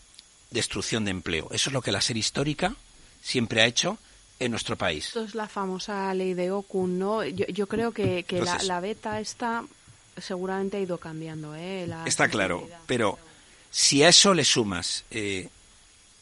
destrucción 0.53 1.05
de 1.05 1.11
empleo. 1.11 1.49
Eso 1.51 1.71
es 1.71 1.75
lo 1.75 1.83
que 1.83 1.91
la 1.91 2.01
serie 2.01 2.21
histórica 2.21 2.77
siempre 3.23 3.63
ha 3.63 3.67
hecho 3.67 3.99
en 4.39 4.51
nuestro 4.51 4.77
país. 4.77 5.07
Esto 5.07 5.25
es 5.25 5.35
la 5.35 5.49
famosa 5.49 6.13
ley 6.15 6.35
de 6.35 6.51
Okun, 6.51 6.99
¿no? 6.99 7.25
Yo, 7.25 7.67
creo 7.67 7.93
que, 7.93 8.25
la, 8.65 8.81
beta 8.81 9.21
está 9.21 9.65
seguramente 10.17 10.77
ha 10.77 10.81
ido 10.81 10.99
cambiando. 10.99 11.55
¿eh? 11.55 11.89
está 12.07 12.29
claro, 12.29 12.69
pero 12.87 13.19
si 13.71 14.03
a 14.03 14.09
eso 14.09 14.35
le 14.35 14.45
sumas 14.45 15.05
eh, 15.11 15.49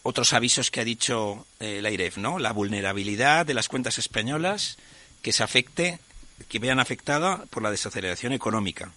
otros 0.02 0.32
avisos 0.32 0.70
que 0.70 0.80
ha 0.80 0.84
dicho 0.84 1.46
eh, 1.60 1.80
la 1.82 1.90
IREF, 1.90 2.18
¿no? 2.18 2.38
La 2.38 2.52
vulnerabilidad 2.52 3.46
de 3.46 3.54
las 3.54 3.68
cuentas 3.68 3.98
españolas, 3.98 4.76
que 5.22 5.32
se 5.32 5.42
afecte, 5.42 5.98
que 6.48 6.58
vean 6.58 6.80
afectada 6.80 7.44
por 7.50 7.62
la 7.62 7.70
desaceleración 7.70 8.32
económica. 8.32 8.92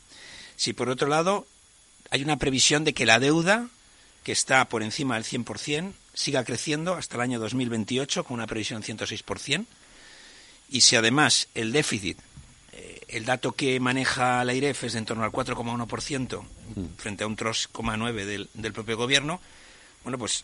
Si 0.55 0.73
por 0.73 0.89
otro 0.89 1.07
lado 1.07 1.47
hay 2.11 2.23
una 2.23 2.37
previsión 2.37 2.83
de 2.83 2.93
que 2.93 3.05
la 3.05 3.19
deuda, 3.19 3.67
que 4.23 4.31
está 4.31 4.65
por 4.65 4.83
encima 4.83 5.15
del 5.15 5.23
100%, 5.23 5.93
siga 6.19 6.43
creciendo 6.43 6.95
hasta 6.95 7.15
el 7.15 7.21
año 7.21 7.39
2028 7.39 8.25
con 8.25 8.35
una 8.35 8.45
previsión 8.45 8.83
106%, 8.83 9.65
y 10.69 10.81
si 10.81 10.97
además 10.97 11.47
el 11.55 11.71
déficit, 11.71 12.19
eh, 12.73 12.99
el 13.07 13.23
dato 13.23 13.53
que 13.53 13.79
maneja 13.79 14.43
la 14.43 14.53
IREF 14.53 14.83
es 14.83 14.93
de 14.93 14.99
en 14.99 15.05
torno 15.05 15.23
al 15.23 15.31
4,1% 15.31 16.43
frente 16.97 17.23
a 17.23 17.27
un 17.27 17.37
3,9% 17.37 18.25
del, 18.25 18.49
del 18.53 18.73
propio 18.73 18.97
gobierno, 18.97 19.39
bueno, 20.03 20.17
pues 20.17 20.43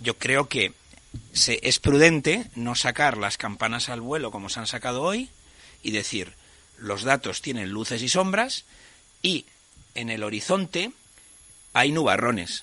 yo 0.00 0.16
creo 0.16 0.48
que 0.48 0.72
se, 1.32 1.58
es 1.64 1.80
prudente 1.80 2.48
no 2.54 2.76
sacar 2.76 3.18
las 3.18 3.36
campanas 3.36 3.88
al 3.88 4.00
vuelo 4.00 4.30
como 4.30 4.48
se 4.48 4.60
han 4.60 4.68
sacado 4.68 5.02
hoy 5.02 5.28
y 5.82 5.90
decir, 5.90 6.34
los 6.78 7.02
datos 7.02 7.42
tienen 7.42 7.70
luces 7.70 8.00
y 8.00 8.08
sombras 8.08 8.64
y 9.22 9.46
en 9.96 10.08
el 10.08 10.22
horizonte 10.22 10.92
hay 11.72 11.90
nubarrones, 11.90 12.62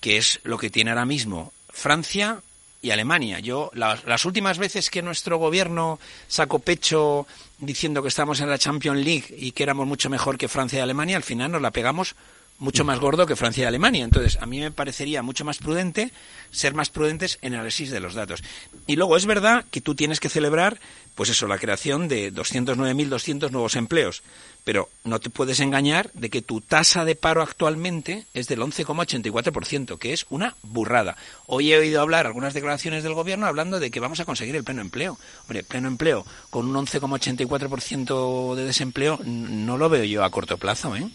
que 0.00 0.16
es 0.16 0.38
lo 0.44 0.58
que 0.58 0.70
tiene 0.70 0.90
ahora 0.90 1.06
mismo 1.06 1.52
Francia 1.76 2.40
y 2.80 2.90
Alemania. 2.90 3.38
Yo, 3.38 3.70
las 3.74 4.24
últimas 4.24 4.56
veces 4.56 4.88
que 4.88 5.02
nuestro 5.02 5.36
gobierno 5.36 6.00
sacó 6.26 6.58
pecho 6.58 7.26
diciendo 7.58 8.00
que 8.00 8.08
estamos 8.08 8.40
en 8.40 8.48
la 8.48 8.58
Champions 8.58 9.04
League 9.04 9.26
y 9.36 9.52
que 9.52 9.62
éramos 9.62 9.86
mucho 9.86 10.08
mejor 10.08 10.38
que 10.38 10.48
Francia 10.48 10.78
y 10.78 10.82
Alemania, 10.82 11.18
al 11.18 11.22
final 11.22 11.52
nos 11.52 11.60
la 11.60 11.70
pegamos 11.70 12.16
mucho 12.58 12.84
más 12.84 12.98
gordo 12.98 13.26
que 13.26 13.36
Francia 13.36 13.64
y 13.64 13.66
Alemania. 13.66 14.04
Entonces, 14.04 14.38
a 14.40 14.46
mí 14.46 14.60
me 14.60 14.70
parecería 14.70 15.22
mucho 15.22 15.44
más 15.44 15.58
prudente 15.58 16.12
ser 16.50 16.74
más 16.74 16.90
prudentes 16.90 17.38
en 17.42 17.52
el 17.52 17.60
análisis 17.60 17.90
de 17.90 18.00
los 18.00 18.14
datos. 18.14 18.42
Y 18.86 18.96
luego 18.96 19.16
es 19.16 19.26
verdad 19.26 19.64
que 19.70 19.80
tú 19.80 19.94
tienes 19.94 20.20
que 20.20 20.28
celebrar, 20.28 20.80
pues 21.14 21.30
eso, 21.30 21.46
la 21.46 21.58
creación 21.58 22.08
de 22.08 22.32
209.200 22.32 23.50
nuevos 23.50 23.76
empleos. 23.76 24.22
Pero 24.64 24.88
no 25.04 25.20
te 25.20 25.30
puedes 25.30 25.60
engañar 25.60 26.10
de 26.12 26.28
que 26.28 26.42
tu 26.42 26.60
tasa 26.60 27.04
de 27.04 27.14
paro 27.14 27.42
actualmente 27.42 28.26
es 28.34 28.48
del 28.48 28.60
11,84%, 28.60 29.98
que 29.98 30.12
es 30.12 30.26
una 30.28 30.56
burrada. 30.62 31.16
Hoy 31.46 31.72
he 31.72 31.78
oído 31.78 32.00
hablar 32.00 32.26
algunas 32.26 32.54
declaraciones 32.54 33.04
del 33.04 33.14
gobierno 33.14 33.46
hablando 33.46 33.78
de 33.78 33.90
que 33.90 34.00
vamos 34.00 34.18
a 34.18 34.24
conseguir 34.24 34.56
el 34.56 34.64
pleno 34.64 34.80
empleo. 34.80 35.18
Hombre, 35.42 35.62
pleno 35.62 35.88
empleo 35.88 36.26
con 36.50 36.66
un 36.66 36.86
11,84% 36.86 38.54
de 38.54 38.64
desempleo 38.64 39.20
no 39.24 39.78
lo 39.78 39.88
veo 39.88 40.04
yo 40.04 40.24
a 40.24 40.30
corto 40.30 40.58
plazo, 40.58 40.96
¿eh? 40.96 41.08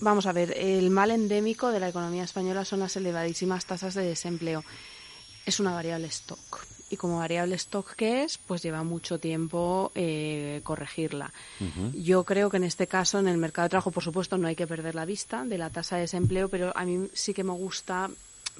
Vamos 0.00 0.24
a 0.24 0.32
ver, 0.32 0.56
el 0.56 0.88
mal 0.88 1.10
endémico 1.10 1.70
de 1.70 1.78
la 1.78 1.90
economía 1.90 2.24
española 2.24 2.64
son 2.64 2.80
las 2.80 2.96
elevadísimas 2.96 3.66
tasas 3.66 3.94
de 3.94 4.04
desempleo. 4.04 4.64
Es 5.44 5.60
una 5.60 5.74
variable 5.74 6.06
stock. 6.06 6.64
Y 6.88 6.96
como 6.96 7.18
variable 7.18 7.54
stock 7.56 7.94
que 7.94 8.24
es, 8.24 8.38
pues 8.38 8.62
lleva 8.62 8.82
mucho 8.82 9.20
tiempo 9.20 9.92
eh, 9.94 10.60
corregirla. 10.64 11.32
Yo 11.94 12.24
creo 12.24 12.50
que 12.50 12.56
en 12.56 12.64
este 12.64 12.86
caso, 12.86 13.18
en 13.18 13.28
el 13.28 13.36
mercado 13.36 13.66
de 13.66 13.70
trabajo, 13.70 13.90
por 13.90 14.02
supuesto, 14.02 14.38
no 14.38 14.48
hay 14.48 14.56
que 14.56 14.66
perder 14.66 14.94
la 14.94 15.04
vista 15.04 15.44
de 15.44 15.58
la 15.58 15.70
tasa 15.70 15.96
de 15.96 16.02
desempleo, 16.02 16.48
pero 16.48 16.72
a 16.74 16.84
mí 16.84 17.08
sí 17.12 17.34
que 17.34 17.44
me 17.44 17.52
gusta 17.52 18.10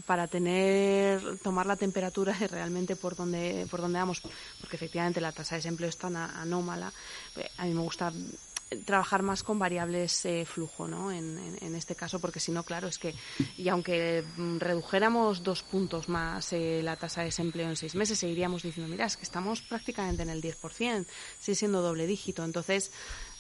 para 0.07 0.29
tener 0.29 1.39
tomar 1.39 1.67
la 1.67 1.77
temperatura 1.77 2.33
de 2.33 2.49
realmente 2.49 2.97
por 2.97 3.17
donde 3.17 3.67
por 3.71 3.81
donde 3.81 3.99
vamos 3.99 4.23
porque 4.61 4.77
efectivamente 4.77 5.21
la 5.21 5.33
tasa 5.33 5.57
de 5.57 5.59
desempleo 5.59 5.91
es 5.91 5.99
tan 5.99 6.17
anómala 6.17 6.91
a 7.59 7.65
mí 7.67 7.75
me 7.75 7.83
gusta 7.83 8.11
trabajar 8.85 9.23
más 9.23 9.43
con 9.43 9.59
variables 9.59 10.25
eh, 10.25 10.45
flujo, 10.45 10.87
¿no? 10.87 11.11
En, 11.11 11.41
este 11.75 11.95
caso, 11.95 12.21
porque 12.21 12.41
si 12.41 12.53
no, 12.53 12.63
claro, 12.63 12.89
es 12.89 12.99
que, 12.99 13.15
y 13.57 13.69
aunque 13.69 14.25
mm, 14.37 14.59
redujéramos 14.59 15.43
dos 15.43 15.63
puntos 15.63 16.09
más 16.09 16.53
eh, 16.53 16.81
la 16.83 16.97
tasa 16.97 17.23
de 17.23 17.27
desempleo 17.27 17.69
en 17.69 17.77
seis 17.77 17.95
meses, 17.95 18.19
seguiríamos 18.19 18.63
diciendo, 18.63 18.91
mira, 18.91 19.07
es 19.07 19.17
que 19.17 19.23
estamos 19.23 19.63
prácticamente 19.63 20.23
en 20.23 20.31
el 20.31 20.43
10%, 20.43 21.07
sigue 21.39 21.55
siendo 21.55 21.81
doble 21.83 22.07
dígito. 22.07 22.45
Entonces, 22.45 22.93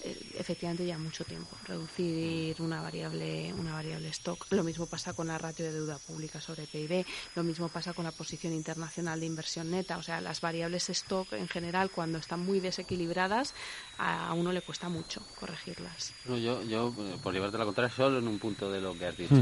efectivamente 0.02 0.86
ya 0.86 0.98
mucho 0.98 1.24
tiempo. 1.24 1.56
Reducir 1.66 2.60
una 2.60 2.80
variable 2.80 3.52
una 3.54 3.72
variable 3.72 4.08
stock. 4.08 4.46
Lo 4.50 4.64
mismo 4.64 4.86
pasa 4.86 5.12
con 5.12 5.28
la 5.28 5.38
ratio 5.38 5.64
de 5.64 5.72
deuda 5.72 5.98
pública 5.98 6.40
sobre 6.40 6.66
PIB 6.66 7.04
lo 7.34 7.42
mismo 7.42 7.68
pasa 7.68 7.92
con 7.92 8.04
la 8.04 8.12
posición 8.12 8.52
internacional 8.52 9.20
de 9.20 9.26
inversión 9.26 9.70
neta. 9.70 9.98
O 9.98 10.02
sea 10.02 10.20
las 10.20 10.40
variables 10.40 10.88
stock 10.90 11.32
en 11.32 11.48
general 11.48 11.90
cuando 11.90 12.18
están 12.18 12.40
muy 12.40 12.60
desequilibradas 12.60 13.54
a 13.98 14.32
uno 14.34 14.52
le 14.52 14.62
cuesta 14.62 14.88
mucho 14.88 15.22
corregirlas. 15.38 16.12
Yo, 16.26 16.62
yo 16.62 16.94
por 17.22 17.32
llevarte 17.32 17.58
la 17.58 17.64
contraria 17.64 17.94
solo 17.94 18.18
en 18.18 18.28
un 18.28 18.38
punto 18.38 18.70
de 18.70 18.80
lo 18.80 18.96
que 18.96 19.06
has 19.06 19.16
dicho. 19.16 19.34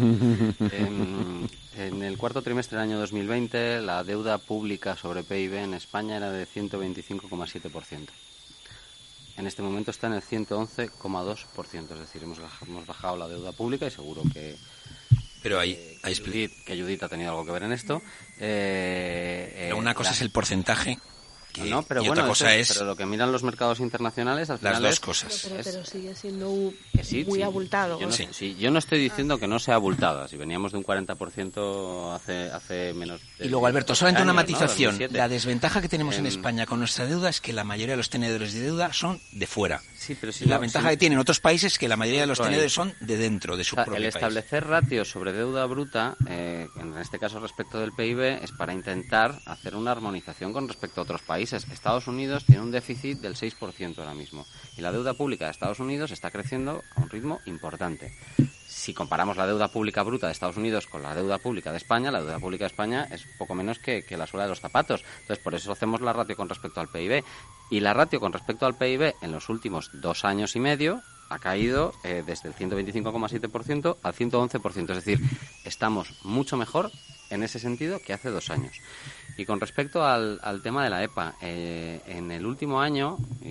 En, 0.71 1.49
en 1.77 2.03
el 2.03 2.19
cuarto 2.19 2.43
trimestre 2.43 2.79
del 2.79 2.89
año 2.89 2.99
2020 3.01 3.81
la 3.81 4.05
deuda 4.05 4.39
pública 4.39 4.97
sobre 4.97 5.23
PIB 5.23 5.55
en 5.55 5.75
España 5.75 6.17
era 6.17 6.31
de 6.31 6.47
125,7% 6.47 8.09
en 9.39 9.47
este 9.47 9.63
momento 9.63 9.91
está 9.91 10.09
en 10.09 10.15
el 10.15 10.23
111,2%, 10.23 11.93
es 11.93 11.99
decir, 11.99 12.23
hemos, 12.23 12.87
bajado 12.87 13.17
la 13.17 13.29
deuda 13.29 13.53
pública 13.53 13.87
y 13.87 13.91
seguro 13.91 14.23
que 14.33 14.57
pero 15.41 15.61
hay, 15.61 15.97
hay 16.03 16.17
Judith, 16.17 16.65
que 16.65 16.79
Judith 16.79 17.03
ha 17.05 17.09
tenido 17.09 17.31
algo 17.31 17.45
que 17.45 17.53
ver 17.53 17.63
en 17.63 17.73
esto. 17.73 18.03
Eh, 18.41 19.73
una 19.77 19.95
cosa 19.95 20.11
es 20.11 20.21
el 20.21 20.31
porcentaje 20.31 20.99
que 21.65 21.71
No, 21.71 21.83
pero 21.83 22.03
y 22.03 22.09
bueno, 22.09 22.23
otra 22.23 22.29
cosa 22.29 22.55
es 22.55 22.73
pero 22.73 22.87
lo 22.87 22.97
que 22.97 23.07
miran 23.07 23.33
los 23.33 23.43
mercados 23.43 23.81
internacionales 23.81 24.51
al 24.51 24.59
las 24.63 24.73
final 24.73 24.83
dos 24.83 24.93
es- 24.93 25.01
cosas. 25.01 25.41
Pero, 25.51 25.63
pero 25.65 25.85
sigue 25.85 26.15
siendo 26.15 26.73
sí, 27.03 27.25
muy 27.25 27.39
sí. 27.39 27.43
abultado. 27.43 28.01
Yo 28.01 28.07
no, 28.07 28.13
Sí. 28.13 28.29
sí, 28.33 28.57
yo 28.59 28.71
no 28.71 28.79
estoy 28.79 28.99
diciendo 29.01 29.39
que 29.39 29.47
no 29.49 29.59
sea 29.59 29.75
abultada. 29.77 30.29
Si 30.29 30.37
veníamos 30.37 30.73
de 30.73 30.79
un 30.79 30.85
40% 30.85 32.15
hace, 32.15 32.51
hace 32.51 32.93
menos 32.95 33.21
de 33.39 33.47
Y 33.47 33.49
luego, 33.49 33.67
Alberto, 33.67 33.95
solamente 33.95 34.23
una 34.23 34.33
matización. 34.33 34.93
2007. 34.93 35.17
La 35.19 35.29
desventaja 35.29 35.81
que 35.81 35.89
tenemos 35.89 36.15
en 36.17 36.27
Em, 36.27 36.33
España 36.33 36.67
con 36.67 36.79
nuestra 36.79 37.07
deuda 37.07 37.29
es 37.29 37.41
que 37.41 37.53
la 37.53 37.65
mayoría 37.65 37.93
de 37.95 37.99
los 37.99 38.11
tenedores 38.11 38.53
de 38.53 38.61
deuda 38.61 38.93
son 38.93 39.21
de 39.33 39.47
fuera. 39.47 39.81
Sí, 39.97 40.17
pero 40.21 40.33
si 40.33 40.45
la 40.47 40.57
no- 40.57 40.61
ventaja 40.63 40.89
sí. 40.89 40.95
que 40.95 40.97
tienen 40.99 41.19
otros 41.19 41.41
países 41.41 41.73
es 41.75 41.79
que 41.79 41.89
la 41.89 41.97
mayoría 41.97 42.23
de 42.23 42.27
los 42.27 42.39
tenedores 42.39 42.73
son 42.73 42.95
de 43.01 43.17
dentro, 43.17 43.57
de 43.57 43.65
su 43.65 43.75
O 43.75 43.77
sea, 43.77 43.85
propio 43.85 43.99
el 43.99 44.05
país. 44.05 44.15
establecer 44.15 44.67
ratios 44.67 45.11
sobre 45.11 45.33
deuda 45.33 45.65
bruta, 45.67 46.17
eh, 46.29 46.67
en 46.77 46.97
este 46.99 47.19
caso 47.19 47.41
respecto 47.41 47.79
del 47.79 47.93
PIB, 47.93 48.43
es 48.43 48.53
para 48.53 48.73
intentar 48.73 49.39
hacer 49.47 49.75
una 49.77 49.93
armonización 49.93 50.53
con 50.53 50.69
respecto 50.69 51.01
a 51.01 51.05
otros 51.05 51.23
países. 51.23 51.48
Estados 51.53 52.07
Unidos 52.07 52.45
tiene 52.45 52.63
un 52.63 52.71
déficit 52.71 53.21
del 53.21 53.35
6% 53.35 53.99
ahora 53.99 54.15
mismo 54.15 54.47
y 54.77 54.81
la 54.81 54.93
deuda 54.93 55.15
pública 55.15 55.47
de 55.47 55.53
Estados 55.53 55.81
Unidos 55.81 56.11
está 56.11 56.31
creciendo 56.31 56.83
a 56.95 57.01
un 57.01 57.11
ritmo 57.11 57.41
importante. 57.47 58.13
Si 58.67 58.93
comparamos 58.95 59.37
la 59.37 59.47
deuda 59.47 59.69
pública 59.69 60.03
bruta 60.03 60.27
de 60.27 60.33
Estados 60.33 60.57
Unidos 60.57 60.87
con 60.87 61.03
la 61.03 61.15
deuda 61.15 61.39
pública 61.39 61.71
de 61.73 61.79
España, 61.79 62.11
la 62.11 62.21
deuda 62.21 62.39
pública 62.39 62.65
de 62.65 62.69
España 62.69 63.09
es 63.11 63.27
poco 63.39 63.55
menos 63.55 63.79
que, 63.79 64.05
la 64.11 64.27
suela 64.27 64.45
de 64.45 64.51
los 64.51 64.61
zapatos. 64.61 65.03
Entonces, 65.21 65.43
por 65.43 65.55
eso 65.55 65.73
hacemos 65.73 66.01
la 66.01 66.13
ratio 66.13 66.37
con 66.37 66.49
respecto 66.49 66.81
al 66.81 66.89
PIB. 66.89 67.25
Y 67.71 67.81
la 67.81 67.95
ratio 67.95 68.21
con 68.21 68.33
respecto 68.33 68.67
al 68.67 68.77
PIB 68.77 69.15
en 69.23 69.33
los 69.33 69.49
últimos 69.49 69.91
dos 69.95 70.25
años 70.25 70.55
y 70.55 70.61
medio 70.61 71.03
ha 71.31 71.39
caído 71.39 71.93
eh, 72.05 72.23
desde 72.25 72.49
el 72.49 72.55
125,7% 72.55 73.97
al 74.03 74.15
111%. 74.15 74.91
Es 74.91 75.05
decir, 75.05 75.21
estamos 75.65 76.15
mucho 76.23 76.57
mejor 76.57 76.91
en 77.31 77.43
ese 77.43 77.59
sentido 77.59 78.01
que 78.01 78.13
hace 78.13 78.31
dos 78.31 78.51
años. 78.51 78.81
Y 79.39 79.47
con 79.47 79.61
respecto 79.61 80.05
al, 80.05 80.39
al 80.43 80.61
tema 80.61 80.83
de 80.85 80.91
la 80.91 81.03
EPA, 81.03 81.37
eh, 81.41 82.01
en 82.09 82.31
el 82.33 82.45
último 82.45 82.81
año, 82.81 83.17
y, 83.41 83.49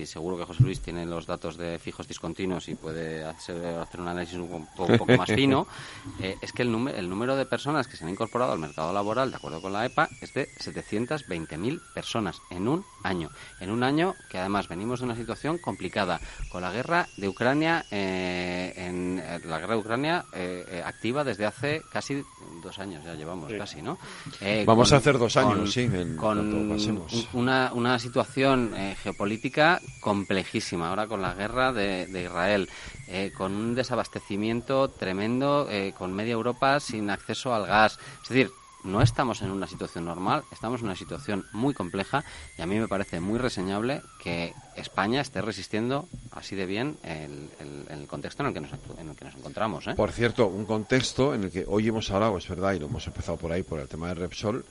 y 0.00 0.06
seguro 0.06 0.38
que 0.38 0.44
José 0.44 0.62
Luis 0.62 0.80
tiene 0.80 1.04
los 1.04 1.26
datos 1.26 1.56
de 1.56 1.78
fijos 1.80 2.06
discontinuos 2.06 2.68
y 2.68 2.76
puede 2.76 3.24
hacer, 3.24 3.56
hacer 3.78 4.00
un 4.00 4.06
análisis 4.08 4.36
un 4.38 4.66
poco, 4.76 4.92
un 4.92 4.98
poco 4.98 5.12
más 5.16 5.28
fino, 5.28 5.66
eh, 6.20 6.36
es 6.40 6.52
que 6.52 6.62
el, 6.62 6.70
número 6.70 6.96
el 6.96 7.08
número 7.10 7.34
de 7.34 7.44
personas 7.44 7.88
que 7.88 7.96
se 7.96 8.04
han 8.04 8.10
incorporado 8.10 8.52
al 8.52 8.60
mercado 8.60 8.92
laboral, 8.92 9.30
de 9.30 9.36
acuerdo 9.38 9.60
con 9.60 9.72
la 9.72 9.84
EPA, 9.84 10.08
es 10.20 10.32
de 10.32 10.48
720.000 10.60 11.80
personas 11.92 12.40
en 12.50 12.68
un 12.68 12.84
año. 13.02 13.28
En 13.60 13.70
un 13.70 13.82
año 13.82 14.14
que 14.30 14.38
además 14.38 14.68
venimos 14.68 15.00
de 15.00 15.06
una 15.06 15.16
situación 15.16 15.58
complicada, 15.58 16.20
con 16.50 16.62
la 16.62 16.70
guerra 16.70 17.08
de 17.16 17.28
Ucrania, 17.28 17.84
eh, 17.90 18.72
en, 18.76 19.18
eh, 19.18 19.40
la 19.44 19.58
guerra 19.58 19.74
de 19.74 19.80
Ucrania 19.80 20.24
eh, 20.32 20.64
eh, 20.70 20.82
activa 20.84 21.24
desde 21.24 21.46
hace 21.46 21.82
casi 21.92 22.22
dos 22.62 22.78
años, 22.78 23.04
ya 23.04 23.14
llevamos 23.14 23.52
casi, 23.54 23.82
¿no? 23.82 23.98
Eh, 24.40 24.64
Vamos 24.66 24.88
con- 24.88 24.94
a 24.94 24.98
hacer 24.98 25.15
dos 25.18 25.36
años, 25.36 25.56
con- 25.56 25.66
sí, 25.66 25.88
con 26.16 26.68
pasemos. 26.68 27.12
un- 27.34 27.40
una, 27.42 27.70
una 27.74 27.98
situación 27.98 28.72
eh, 28.76 28.96
geopolítica 29.02 29.80
complejísima, 30.00 30.88
ahora 30.88 31.06
con 31.06 31.20
la 31.22 31.34
guerra 31.34 31.72
de, 31.72 32.06
de 32.06 32.22
Israel, 32.24 32.68
eh, 33.08 33.32
con 33.36 33.52
un 33.54 33.74
desabastecimiento 33.74 34.88
tremendo, 34.88 35.68
eh, 35.70 35.92
con 35.96 36.12
media 36.12 36.32
Europa 36.32 36.80
sin 36.80 37.10
acceso 37.10 37.54
al 37.54 37.66
gas. 37.66 37.98
Es 38.22 38.28
decir, 38.28 38.50
no 38.84 39.02
estamos 39.02 39.42
en 39.42 39.50
una 39.50 39.66
situación 39.66 40.04
normal, 40.04 40.44
estamos 40.52 40.80
en 40.80 40.86
una 40.86 40.94
situación 40.94 41.44
muy 41.52 41.74
compleja 41.74 42.22
y 42.56 42.62
a 42.62 42.66
mí 42.66 42.78
me 42.78 42.86
parece 42.86 43.18
muy 43.18 43.36
reseñable 43.38 44.00
que 44.22 44.54
España 44.76 45.20
esté 45.20 45.42
resistiendo 45.42 46.08
así 46.30 46.54
de 46.54 46.66
bien 46.66 46.96
el, 47.02 47.50
el- 47.58 47.86
el 47.90 48.06
contexto 48.06 48.42
en 48.44 48.48
el 48.48 48.54
que 48.54 48.60
nos, 48.60 48.70
en 48.98 49.08
el 49.08 49.16
que 49.16 49.24
nos 49.24 49.34
encontramos. 49.34 49.88
¿eh? 49.88 49.94
Por 49.96 50.12
cierto, 50.12 50.46
un 50.46 50.66
contexto 50.66 51.34
en 51.34 51.44
el 51.44 51.50
que 51.50 51.64
hoy 51.66 51.88
hemos 51.88 52.10
hablado, 52.12 52.38
es 52.38 52.46
verdad, 52.48 52.74
y 52.74 52.78
lo 52.78 52.86
hemos 52.86 53.04
empezado 53.08 53.36
por 53.36 53.50
ahí, 53.50 53.64
por 53.64 53.80
el 53.80 53.88
tema 53.88 54.06
de 54.08 54.14
Repsol, 54.14 54.64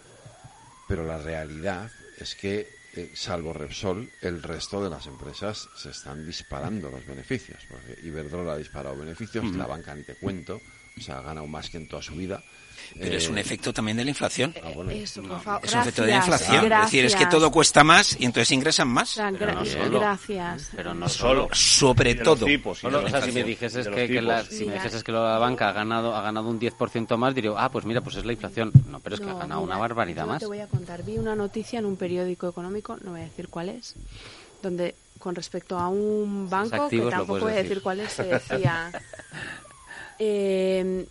pero 0.87 1.05
la 1.05 1.17
realidad 1.17 1.91
es 2.17 2.35
que, 2.35 2.67
eh, 2.93 3.11
salvo 3.13 3.53
Repsol, 3.53 4.09
el 4.21 4.41
resto 4.41 4.83
de 4.83 4.89
las 4.89 5.07
empresas 5.07 5.67
se 5.75 5.89
están 5.89 6.25
disparando 6.25 6.89
los 6.89 7.05
beneficios. 7.05 7.65
Porque 7.69 7.99
Iberdrola 8.03 8.53
ha 8.53 8.57
disparado 8.57 8.97
beneficios, 8.97 9.45
la 9.55 9.67
banca 9.67 9.95
ni 9.95 10.03
te 10.03 10.15
cuento, 10.15 10.61
o 10.97 11.01
sea, 11.01 11.19
ha 11.19 11.21
ganado 11.21 11.47
más 11.47 11.69
que 11.69 11.77
en 11.77 11.87
toda 11.87 12.01
su 12.01 12.15
vida. 12.15 12.43
Pero 12.99 13.17
es 13.17 13.25
Eh, 13.25 13.29
un 13.31 13.37
efecto 13.37 13.73
también 13.73 13.97
de 13.97 14.03
la 14.03 14.09
inflación. 14.11 14.53
Eso, 14.89 15.21
por 15.23 15.41
favor. 15.41 15.61
Es 15.65 15.73
un 15.73 15.79
efecto 15.81 16.01
de 16.03 16.07
la 16.11 16.15
Gracias, 16.25 16.41
inflación. 16.41 16.71
Es 16.73 16.81
decir, 16.85 17.05
es 17.05 17.15
que 17.15 17.25
todo 17.25 17.51
cuesta 17.51 17.83
más 17.83 18.17
y 18.19 18.25
entonces 18.25 18.51
ingresan 18.51 18.87
más. 18.87 19.11
O 19.11 19.13
sea, 19.15 19.31
gra- 19.31 19.53
no 19.55 19.65
solo. 19.65 19.99
Gracias. 19.99 20.69
Pero 20.75 20.93
no 20.93 21.09
solo. 21.09 21.49
Sobre 21.51 22.15
todo. 22.15 22.45
tipos, 22.45 22.77
y 22.83 22.87
de 22.87 22.91
Solo, 22.91 23.01
los 23.01 23.13
o 23.13 23.17
sea, 23.17 23.25
si 23.25 23.31
me 23.31 23.43
dijeses 23.43 23.87
que, 23.87 24.07
que 24.07 24.21
la, 24.21 24.43
si 24.43 24.65
me 24.65 24.73
dijeses 24.73 25.03
que 25.03 25.11
la 25.11 25.37
banca 25.37 25.69
ha 25.69 25.71
ganado 25.73 26.15
ha 26.15 26.21
ganado 26.21 26.47
un 26.49 26.59
10% 26.59 27.17
más, 27.17 27.35
diría, 27.35 27.51
ah, 27.57 27.69
pues 27.71 27.85
mira, 27.85 28.01
pues 28.01 28.15
es 28.15 28.25
la 28.25 28.33
inflación. 28.33 28.71
No, 28.89 28.99
pero 28.99 29.15
es 29.15 29.21
que 29.21 29.29
ha 29.29 29.33
ganado 29.33 29.61
mira, 29.61 29.75
una 29.75 29.77
barbaridad 29.77 30.25
más. 30.25 30.39
Te 30.39 30.45
voy 30.45 30.59
a 30.59 30.67
contar. 30.67 31.03
Vi 31.03 31.17
una 31.17 31.35
noticia 31.35 31.79
en 31.79 31.85
un 31.85 31.95
periódico 31.97 32.47
económico, 32.47 32.97
no 33.03 33.11
voy 33.11 33.21
a 33.21 33.23
decir 33.23 33.49
cuál 33.49 33.69
es, 33.69 33.95
donde 34.61 34.95
con 35.19 35.33
respecto 35.35 35.77
a 35.79 35.87
un 35.89 36.49
banco, 36.49 36.83
activos 36.83 37.05
que 37.07 37.11
tampoco 37.11 37.39
puedes 37.39 37.43
voy 37.43 37.51
a 37.51 37.55
decir. 37.55 37.69
decir 37.69 37.83
cuál 37.83 37.99
es, 38.01 38.11
se 38.11 38.23
decía. 38.23 38.91
eh, 40.19 41.05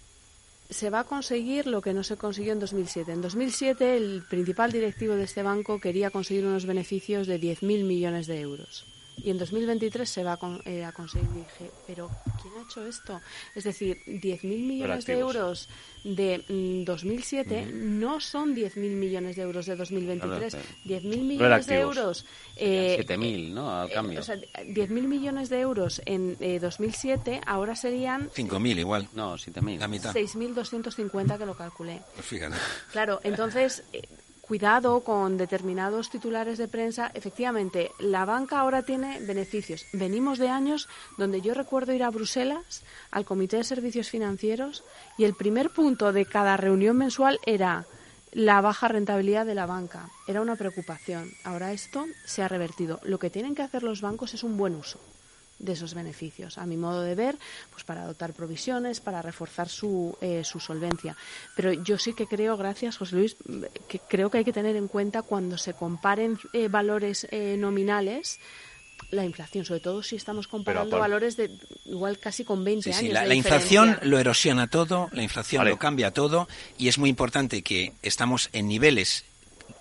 se 0.75 0.91
va 0.91 1.01
a 1.01 1.05
conseguir 1.05 1.69
lo 1.69 1.81
que 1.81 1.95
no 1.95 2.03
se 2.03 2.17
consiguió 2.17 2.53
en 2.53 2.59
2007. 2.59 3.13
En 3.13 3.23
2007 3.23 3.97
el 3.97 4.25
principal 4.29 4.73
directivo 4.73 5.15
de 5.15 5.23
este 5.23 5.45
banco 5.45 5.79
quería 5.79 6.11
conseguir 6.11 6.45
unos 6.45 6.67
beneficios 6.67 7.29
de 7.29 7.41
10.000 7.41 7.85
millones 7.85 8.27
de 8.27 8.41
euros. 8.41 8.85
Y 9.17 9.31
en 9.31 9.39
2023 9.39 10.09
se 10.09 10.25
va 10.25 10.33
a, 10.33 10.37
con- 10.37 10.61
eh, 10.65 10.85
a 10.85 10.93
conseguir. 10.93 11.29
Y 11.35 11.39
dije, 11.39 11.71
pero 11.87 12.11
¿quién 12.43 12.53
ha 12.59 12.63
hecho 12.63 12.85
esto? 12.87 13.21
Es 13.55 13.65
decir, 13.65 13.99
10.000 14.07 14.43
millones 14.45 15.07
de 15.07 15.19
euros 15.19 15.69
de 16.03 16.45
mm, 16.49 16.85
2007 16.85 17.67
no 17.73 18.21
son 18.21 18.55
10.000 18.55 18.77
millones 18.77 19.37
de 19.37 19.43
euros 19.43 19.67
de 19.67 19.77
2023. 19.77 20.53
Claro, 20.55 20.69
10.000 20.85 21.23
millones 21.23 21.67
de 21.67 21.75
euros. 21.81 22.27
eh, 22.57 23.05
7.000, 23.09 23.53
¿no? 23.53 23.71
Al 23.81 23.89
eh, 23.91 23.95
cambio. 23.95 24.21
o 24.21 24.23
sea, 24.23 24.37
10.000 24.37 24.89
millones 24.89 25.49
de 25.49 25.61
euros 25.61 26.03
en 26.05 26.37
eh, 26.41 26.59
2007 26.59 27.41
ahora 27.47 27.77
serían 27.77 28.29
5.000 28.31 28.79
igual. 28.79 29.09
No, 29.15 29.35
7.000. 29.37 29.79
La 29.79 29.89
mitad. 29.89 30.13
6.250 30.15 31.39
que 31.39 31.47
lo 31.47 31.57
calculé. 31.57 32.03
Pues 32.15 32.27
fíjate. 32.27 32.57
Claro, 32.93 33.21
entonces, 33.23 33.85
eh, 33.93 34.03
cuidado 34.47 35.01
con 35.01 35.37
determinados 35.37 36.11
titulares 36.11 36.59
de 36.59 36.69
prensa. 36.69 37.11
Efectivamente, 37.15 37.91
la 37.99 38.25
banca 38.25 38.61
ahora 38.61 38.83
tiene 38.83 39.21
beneficios. 39.21 39.87
Venimos 39.93 40.39
de 40.39 40.49
años 40.49 40.89
donde 41.17 41.41
yo 41.41 41.55
recuerdo 41.55 41.93
ir 41.93 42.03
a 42.03 42.11
Bruselas, 42.11 42.83
al 43.11 43.25
Comité 43.25 43.57
de 43.57 43.65
Servicios 43.65 44.11
Financieros, 44.11 44.85
y 45.17 45.25
el 45.25 45.35
primer 45.35 45.71
punto 45.71 46.13
de 46.13 46.27
cada 46.27 46.57
reunión 46.57 46.97
mensual 46.97 47.39
era 47.47 47.87
la 48.33 48.61
baja 48.61 48.89
rentabilidad 48.89 49.47
de 49.47 49.55
la 49.55 49.67
banca. 49.67 50.11
Era 50.27 50.41
una 50.41 50.57
preocupación. 50.57 51.31
Ahora 51.45 51.73
esto 51.73 52.05
se 52.27 52.43
ha 52.43 52.49
revertido. 52.49 53.01
Lo 53.05 53.19
que 53.19 53.31
tienen 53.31 53.55
que 53.55 53.63
hacer 53.63 53.83
los 53.83 54.01
bancos 54.01 54.35
es 54.35 54.43
un 54.43 54.57
buen 54.57 54.75
uso 54.75 54.99
de 55.59 55.73
esos 55.73 55.95
beneficios, 55.95 56.59
a 56.59 56.67
mi 56.67 56.77
modo 56.77 57.03
de 57.03 57.15
ver, 57.15 57.37
pues 57.71 57.85
para 57.85 58.03
adoptar 58.03 58.33
provisiones, 58.33 59.01
para 59.01 59.23
reforzar 59.23 59.69
su, 59.69 60.17
eh, 60.21 60.43
su 60.45 60.61
solvencia. 60.61 61.17
Pero 61.57 61.73
yo 61.73 61.99
sí 61.99 62.13
que 62.13 62.27
creo, 62.27 62.57
gracias 62.57 62.97
José 62.97 63.17
Luis, 63.17 63.37
que 63.89 63.99
creo 64.01 64.31
que 64.31 64.39
hay 64.39 64.45
que 64.45 64.53
tener 64.53 64.77
en 64.77 64.89
cuenta 64.89 65.23
cuando 65.23 65.57
se 65.59 65.75
comparen 65.75 66.39
eh, 66.53 66.69
valores 66.69 67.27
eh, 67.31 67.57
nominales 67.59 68.39
la 69.11 69.25
inflación, 69.25 69.65
sobre 69.65 69.81
todo 69.81 70.03
si 70.03 70.17
estamos 70.17 70.49
comparando 70.49 70.99
valores 70.99 71.37
de 71.37 71.51
igual 71.85 72.19
casi 72.19 72.45
con 72.45 72.65
20 72.65 72.83
Sí, 72.85 72.91
años. 72.91 73.01
sí, 73.01 73.09
la, 73.13 73.23
de 73.23 73.29
la 73.29 73.35
inflación 73.35 73.99
lo 74.03 74.19
erosiona 74.19 74.69
todo, 74.69 75.09
la 75.13 75.23
inflación 75.23 75.61
Vale. 75.61 75.71
lo 75.71 75.79
cambia 75.79 76.11
todo 76.13 76.49
y 76.79 76.89
es 76.89 76.97
muy 76.99 77.11
importante 77.11 77.63
que 77.63 77.93
estamos 78.03 78.49
en 78.53 78.67
niveles 78.69 79.25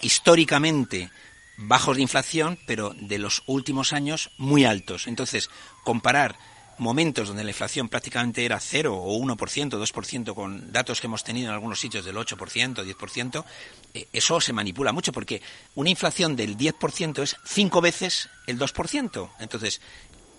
históricamente 0.01 1.09
bajos 1.57 1.97
de 1.97 2.03
inflación, 2.03 2.57
pero 2.65 2.93
de 2.99 3.19
los 3.19 3.43
últimos 3.45 3.93
años 3.93 4.31
muy 4.37 4.65
altos. 4.65 5.07
Entonces, 5.07 5.49
comparar 5.83 6.37
momentos 6.77 7.27
donde 7.27 7.43
la 7.43 7.51
inflación 7.51 7.89
prácticamente 7.89 8.45
era 8.45 8.59
0 8.59 8.95
o 8.95 9.17
1%, 9.19 9.37
2% 9.37 10.33
con 10.33 10.71
datos 10.71 10.99
que 10.99 11.07
hemos 11.07 11.23
tenido 11.23 11.49
en 11.49 11.53
algunos 11.53 11.79
sitios 11.79 12.05
del 12.05 12.15
8%, 12.15 12.83
10%, 12.83 13.45
eh, 13.93 14.07
eso 14.11 14.41
se 14.41 14.53
manipula 14.53 14.91
mucho 14.91 15.11
porque 15.11 15.41
una 15.75 15.89
inflación 15.89 16.35
del 16.35 16.57
10% 16.57 17.21
es 17.21 17.37
cinco 17.45 17.81
veces 17.81 18.29
el 18.47 18.57
2%. 18.57 19.29
Entonces, 19.39 19.81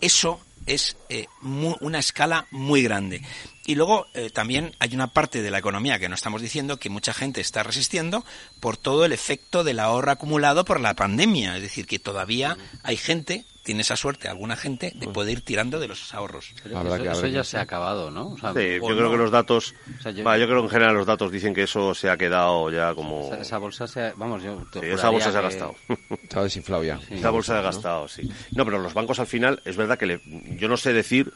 eso 0.01 0.41
es 0.67 0.97
eh, 1.11 1.27
mu- 1.43 1.77
una 1.81 1.99
escala 1.99 2.47
muy 2.51 2.83
grande. 2.83 3.23
Y 3.67 3.75
luego 3.75 4.07
eh, 4.15 4.31
también 4.31 4.75
hay 4.79 4.95
una 4.95 5.09
parte 5.13 5.43
de 5.43 5.51
la 5.51 5.59
economía 5.59 5.99
que 5.99 6.09
no 6.09 6.15
estamos 6.15 6.43
diciendo 6.43 6.79
que 6.79 6.91
mucha 6.91 7.13
gente 7.15 7.41
está 7.41 7.63
resistiendo 7.63 8.25
por 8.61 8.77
todo 8.77 9.05
el 9.05 9.13
efecto 9.13 9.65
del 9.65 9.81
ahorro 9.81 10.13
acumulado 10.13 10.65
por 10.65 10.81
la 10.81 10.95
pandemia. 10.95 11.57
Es 11.57 11.63
decir, 11.63 11.87
que 11.87 11.99
todavía 11.99 12.57
hay 12.83 12.97
gente, 12.97 13.45
tiene 13.65 13.81
esa 13.81 13.97
suerte, 13.97 14.29
alguna 14.29 14.55
gente, 14.57 14.93
de 14.95 15.09
poder 15.09 15.33
ir 15.39 15.41
tirando 15.43 15.81
de 15.81 15.89
los 15.89 16.15
ahorros. 16.15 16.51
Eso, 16.51 16.63
que 16.69 17.33
ya 17.33 17.41
que 17.41 17.45
se 17.45 17.57
ha 17.59 17.63
acabado, 17.63 18.11
¿no? 18.11 18.29
O 18.33 18.39
sea, 18.39 18.53
Sí, 18.53 18.79
o 18.81 18.89
yo 18.91 18.95
creo 18.95 19.05
no. 19.07 19.11
que 19.11 19.17
los 19.17 19.31
datos, 19.31 19.75
O 19.99 20.03
sea, 20.03 20.13
yo- 20.13 20.23
creo 20.23 20.47
que 20.61 20.65
en 20.65 20.69
general 20.71 20.95
los 20.95 21.07
datos 21.07 21.33
dicen 21.33 21.55
que 21.55 21.63
eso 21.63 21.95
se 21.95 22.11
ha 22.11 22.17
quedado 22.19 22.71
ya 22.71 22.95
como... 22.95 23.27
Esa, 23.33 23.41
esa 23.41 23.59
bolsa 23.59 23.87
se 23.87 24.03
ha, 24.03 24.13
vamos, 24.17 24.43
yo 24.43 24.63
te 24.71 24.81
Sí, 24.81 24.87
esa 24.87 25.09
bolsa 25.09 25.33
se 25.33 25.39
ha 25.39 25.41
que- 25.41 25.47
gastado. 25.49 25.75
Está 26.23 26.43
desinflado 26.43 26.85
ya. 26.85 27.01
Esa 27.11 27.31
bolsa 27.31 27.55
se 27.55 27.59
ha 27.59 27.63
gastado, 27.63 28.07
sí. 28.07 28.29
No, 28.53 28.65
pero 28.67 28.79
los 28.79 28.93
bancos 28.95 29.19
al 29.19 29.27
final, 29.27 29.61
es 29.65 29.77
verdad 29.77 29.99
que 29.99 30.07
le- 30.07 30.21
yo 30.59 30.69
no 30.69 30.77
sé 30.77 30.93
decir 30.93 31.33